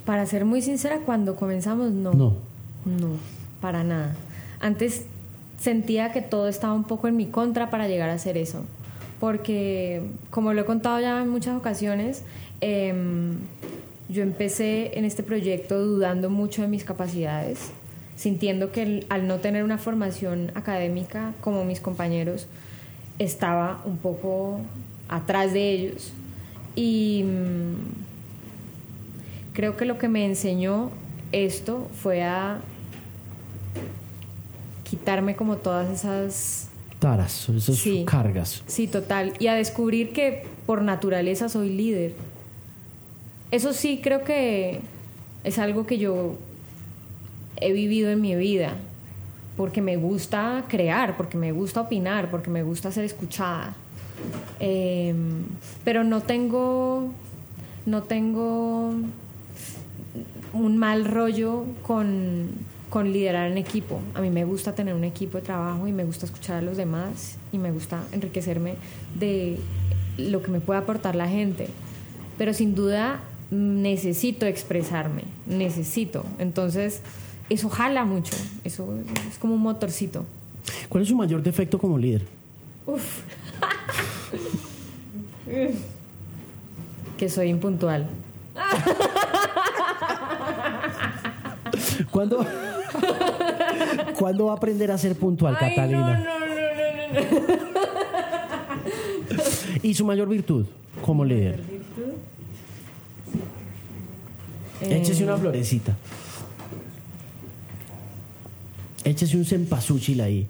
Para 0.05 0.27
ser 0.27 0.45
muy 0.45 0.63
sincera, 0.63 1.01
cuando 1.05 1.37
comenzamos 1.37 1.93
no. 1.93 2.13
No. 2.13 2.55
No, 2.85 3.17
para 3.61 3.83
nada. 3.83 4.15
Antes 4.61 5.07
sentía 5.59 6.13
que 6.13 6.21
todo 6.21 6.49
estaba 6.49 6.75
un 6.75 6.85
poco 6.85 7.09
en 7.09 7.17
mi 7.17 7.27
contra 7.27 7.71
para 7.71 7.89
llegar 7.89 8.11
a 8.11 8.15
hacer 8.15 8.37
eso. 8.37 8.65
Porque, 9.21 10.03
como 10.31 10.53
lo 10.53 10.63
he 10.63 10.65
contado 10.65 11.01
ya 11.01 11.23
en 11.23 11.29
muchas 11.29 11.57
ocasiones, 11.57 12.23
em, 12.61 13.37
yo 14.09 14.23
empecé 14.23 14.99
en 14.99 15.07
este 15.07 15.23
proyecto 15.23 15.83
dudando 15.83 16.29
mucho 16.29 16.63
de 16.63 16.69
mis 16.69 16.85
capacidades, 16.85 17.71
sintiendo 18.17 18.73
que 18.73 19.05
al 19.09 19.27
no 19.27 19.39
tener 19.39 19.65
una 19.65 19.79
formación 19.79 20.53
académica 20.55 21.33
como 21.41 21.65
mis 21.65 21.81
compañeros, 21.81 22.47
estaba 23.19 23.81
un 23.85 23.99
poco 23.99 24.61
atrás 25.09 25.53
de 25.53 25.71
ellos. 25.71 26.13
Y 26.77 27.25
mm, 27.25 27.75
creo 29.53 29.77
que 29.77 29.85
lo 29.85 29.99
que 29.99 30.09
me 30.09 30.25
enseñó 30.27 30.91
esto 31.33 31.89
fue 32.01 32.23
a 32.23 32.59
quitarme 34.85 35.37
como 35.37 35.57
todas 35.57 35.91
esas 35.91 36.69
taras, 36.99 37.49
esas 37.49 37.83
cargas. 38.07 38.63
Sí, 38.67 38.87
total. 38.87 39.35
Y 39.39 39.49
a 39.49 39.55
descubrir 39.55 40.13
que 40.13 40.47
por 40.67 40.83
naturaleza 40.83 41.49
soy 41.49 41.71
líder 41.71 42.15
eso 43.55 43.73
sí 43.73 44.01
creo 44.03 44.25
que 44.25 44.81
es 45.45 45.61
algo 45.61 45.87
que 45.87 45.97
yo 45.99 46.35
he 47.61 47.73
vivido 47.73 48.11
en 48.11 48.21
mi 48.21 48.35
vida, 48.35 48.75
porque 49.57 49.81
me 49.81 49.97
gusta 49.97 50.65
crear, 50.69 51.17
porque 51.17 51.37
me 51.37 51.53
gusta 51.53 51.83
opinar, 51.83 52.31
porque 52.31 52.51
me 52.51 52.63
gusta 52.63 52.91
ser 52.91 53.05
escuchada. 53.05 53.75
Em, 54.61 55.45
pero 55.85 56.05
no 56.05 56.21
tengo, 56.21 57.11
no 57.87 58.03
tengo 58.03 58.95
un 60.53 60.77
mal 60.79 61.05
rollo 61.05 61.65
con, 61.83 62.49
con 62.91 63.13
liderar 63.13 63.51
en 63.51 63.59
equipo. 63.59 64.01
A 64.15 64.21
mí 64.21 64.31
me 64.31 64.45
gusta 64.45 64.75
tener 64.75 64.95
un 64.95 65.05
equipo 65.05 65.39
de 65.39 65.45
trabajo 65.45 65.87
y 65.87 65.93
me 65.93 66.05
gusta 66.05 66.27
escuchar 66.27 66.57
a 66.57 66.63
los 66.63 66.77
demás 66.77 67.37
y 67.53 67.59
me 67.59 67.73
gusta 67.73 68.03
enriquecerme 68.13 68.77
de 69.19 69.59
lo 70.17 70.43
que 70.43 70.51
me 70.51 70.61
puede 70.61 70.81
aportar 70.81 71.17
la 71.17 71.29
gente. 71.29 71.69
Pero 72.39 72.53
sin 72.53 72.75
duda 72.75 73.21
necesito 73.51 74.47
expresarme, 74.47 75.25
necesito. 75.47 76.25
Entonces, 76.39 77.03
eso 77.51 77.69
jala 77.69 78.05
mucho, 78.05 78.35
eso 78.65 78.95
es 79.29 79.39
como 79.39 79.55
un 79.55 79.61
motorcito. 79.61 80.25
¿Cuál 80.89 81.03
es 81.03 81.09
su 81.09 81.17
mayor 81.17 81.43
defecto 81.43 81.79
como 81.79 81.99
líder? 81.99 82.23
Uf. 82.87 83.21
que 87.19 87.29
soy 87.29 87.49
impuntual. 87.49 88.09
¿Cuándo, 92.11 92.39
¿Cuándo 94.19 94.47
va 94.47 94.53
a 94.53 94.57
aprender 94.57 94.91
a 94.91 94.99
ser 94.99 95.17
puntual, 95.17 95.57
Catalina? 95.59 96.19
No, 96.19 96.25
no, 96.25 96.39
no, 96.39 96.45
¿Y 99.83 99.95
su 99.95 100.05
mayor 100.05 100.29
virtud 100.29 100.67
como 101.03 101.25
líder? 101.25 101.63
Échese 104.81 105.25
una 105.25 105.37
florecita. 105.37 105.97
Échese 109.15 109.37
un 109.37 109.45
cempasúchil 109.45 110.21
ahí. 110.21 110.49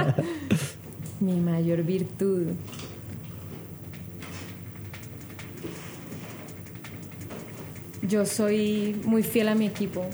Mi 1.20 1.34
mayor 1.34 1.84
virtud. 1.84 2.48
Yo 8.02 8.26
soy 8.26 9.00
muy 9.04 9.22
fiel 9.22 9.46
a 9.46 9.54
mi 9.54 9.66
equipo 9.66 10.04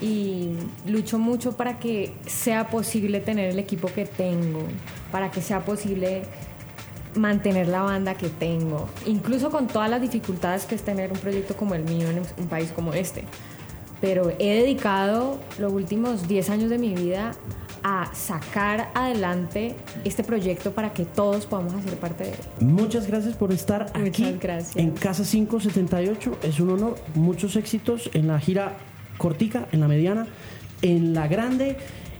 y 0.00 0.52
lucho 0.86 1.18
mucho 1.18 1.58
para 1.58 1.78
que 1.78 2.14
sea 2.26 2.68
posible 2.68 3.20
tener 3.20 3.50
el 3.50 3.58
equipo 3.58 3.88
que 3.92 4.06
tengo, 4.06 4.66
para 5.10 5.30
que 5.30 5.42
sea 5.42 5.62
posible 5.62 6.22
mantener 7.16 7.68
la 7.68 7.82
banda 7.82 8.14
que 8.14 8.30
tengo, 8.30 8.88
incluso 9.04 9.50
con 9.50 9.66
todas 9.66 9.90
las 9.90 10.00
dificultades 10.00 10.64
que 10.64 10.74
es 10.74 10.82
tener 10.82 11.12
un 11.12 11.18
proyecto 11.18 11.54
como 11.54 11.74
el 11.74 11.84
mío 11.84 12.08
en 12.08 12.22
un 12.38 12.48
país 12.48 12.72
como 12.74 12.94
este. 12.94 13.26
Pero 14.02 14.30
he 14.38 14.60
dedicado 14.60 15.40
los 15.58 15.72
últimos 15.72 16.28
10 16.28 16.50
años 16.50 16.70
de 16.70 16.76
mi 16.76 16.92
vida 16.94 17.32
a 17.84 18.10
sacar 18.14 18.90
adelante 18.94 19.76
este 20.04 20.24
proyecto 20.24 20.72
para 20.72 20.92
que 20.92 21.04
todos 21.04 21.46
podamos 21.46 21.72
hacer 21.74 21.96
parte 21.96 22.24
de 22.24 22.30
él. 22.30 22.36
Muchas 22.60 23.06
gracias 23.06 23.36
por 23.36 23.52
estar 23.52 23.86
aquí 23.94 24.36
gracias. 24.40 24.76
en 24.76 24.90
Casa 24.90 25.24
578. 25.24 26.38
Es 26.42 26.60
un 26.60 26.70
honor. 26.70 26.96
Muchos 27.14 27.56
éxitos 27.56 28.10
en 28.12 28.26
la 28.26 28.38
gira 28.40 28.76
cortica, 29.18 29.68
en 29.72 29.80
la 29.80 29.88
mediana, 29.88 30.26
en 30.82 31.14
la 31.14 31.28
grande 31.28 31.76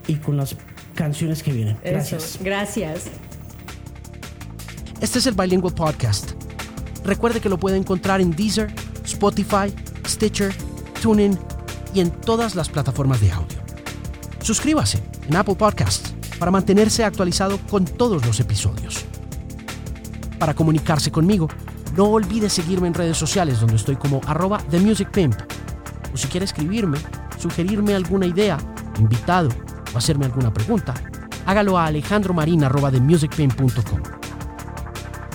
y 0.07 0.15
con 0.15 0.37
las 0.37 0.55
canciones 0.95 1.43
que 1.43 1.51
vienen. 1.51 1.77
Gracias. 1.83 2.39
gracias. 2.41 3.07
Este 5.01 5.19
es 5.19 5.27
el 5.27 5.33
Bilingual 5.33 5.73
Podcast. 5.73 6.31
Recuerde 7.03 7.41
que 7.41 7.49
lo 7.49 7.57
puede 7.57 7.75
encontrar 7.75 8.21
en 8.21 8.31
Deezer, 8.31 8.73
Spotify, 9.03 9.73
Stitcher, 10.07 10.53
TuneIn 11.01 11.37
y 11.93 11.99
en 11.99 12.11
todas 12.11 12.55
las 12.55 12.69
plataformas 12.69 13.21
de 13.21 13.31
audio. 13.31 13.57
Suscríbase 14.41 15.01
en 15.27 15.35
Apple 15.35 15.55
Podcasts 15.55 16.13
para 16.39 16.51
mantenerse 16.51 17.03
actualizado 17.03 17.57
con 17.69 17.85
todos 17.85 18.25
los 18.25 18.39
episodios. 18.39 19.05
Para 20.39 20.53
comunicarse 20.53 21.11
conmigo, 21.11 21.47
no 21.95 22.05
olvide 22.05 22.49
seguirme 22.49 22.87
en 22.87 22.93
redes 22.93 23.17
sociales 23.17 23.59
donde 23.59 23.77
estoy 23.77 23.95
como 23.95 24.21
arroba 24.27 24.57
TheMusicPimp. 24.57 25.35
O 26.13 26.17
si 26.17 26.27
quiere 26.27 26.45
escribirme, 26.45 26.97
sugerirme 27.39 27.95
alguna 27.95 28.25
idea, 28.25 28.57
invitado 28.99 29.49
o 29.93 29.97
hacerme 29.97 30.25
alguna 30.25 30.53
pregunta, 30.53 30.93
hágalo 31.45 31.77
a 31.77 31.85
alejandromarin.com. 31.85 34.01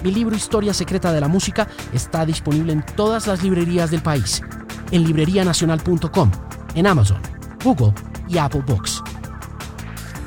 Mi 0.05 0.13
libro 0.13 0.37
Historia 0.37 0.75
Secreta 0.75 1.13
de 1.13 1.21
la 1.21 1.29
Música 1.29 1.67
está 1.93 2.27
disponible 2.27 2.73
en 2.73 2.85
todas 2.85 3.27
las 3.27 3.43
librerías 3.43 3.91
del 3.91 4.03
país, 4.03 4.43
en 4.91 5.05
librerianacional.com, 5.05 6.31
en 6.75 6.87
Amazon, 6.87 7.21
Google 7.65 7.93
y 8.29 8.39
Apple 8.39 8.63
Books. 8.67 9.03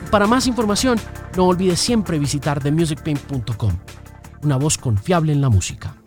Para 0.09 0.27
más 0.27 0.47
información, 0.47 0.99
no 1.37 1.45
olvides 1.45 1.79
siempre 1.79 2.19
visitar 2.19 2.61
themusicpain.com, 2.61 3.71
una 4.43 4.57
voz 4.57 4.77
confiable 4.77 5.31
en 5.31 5.41
la 5.41 5.49
música. 5.49 6.00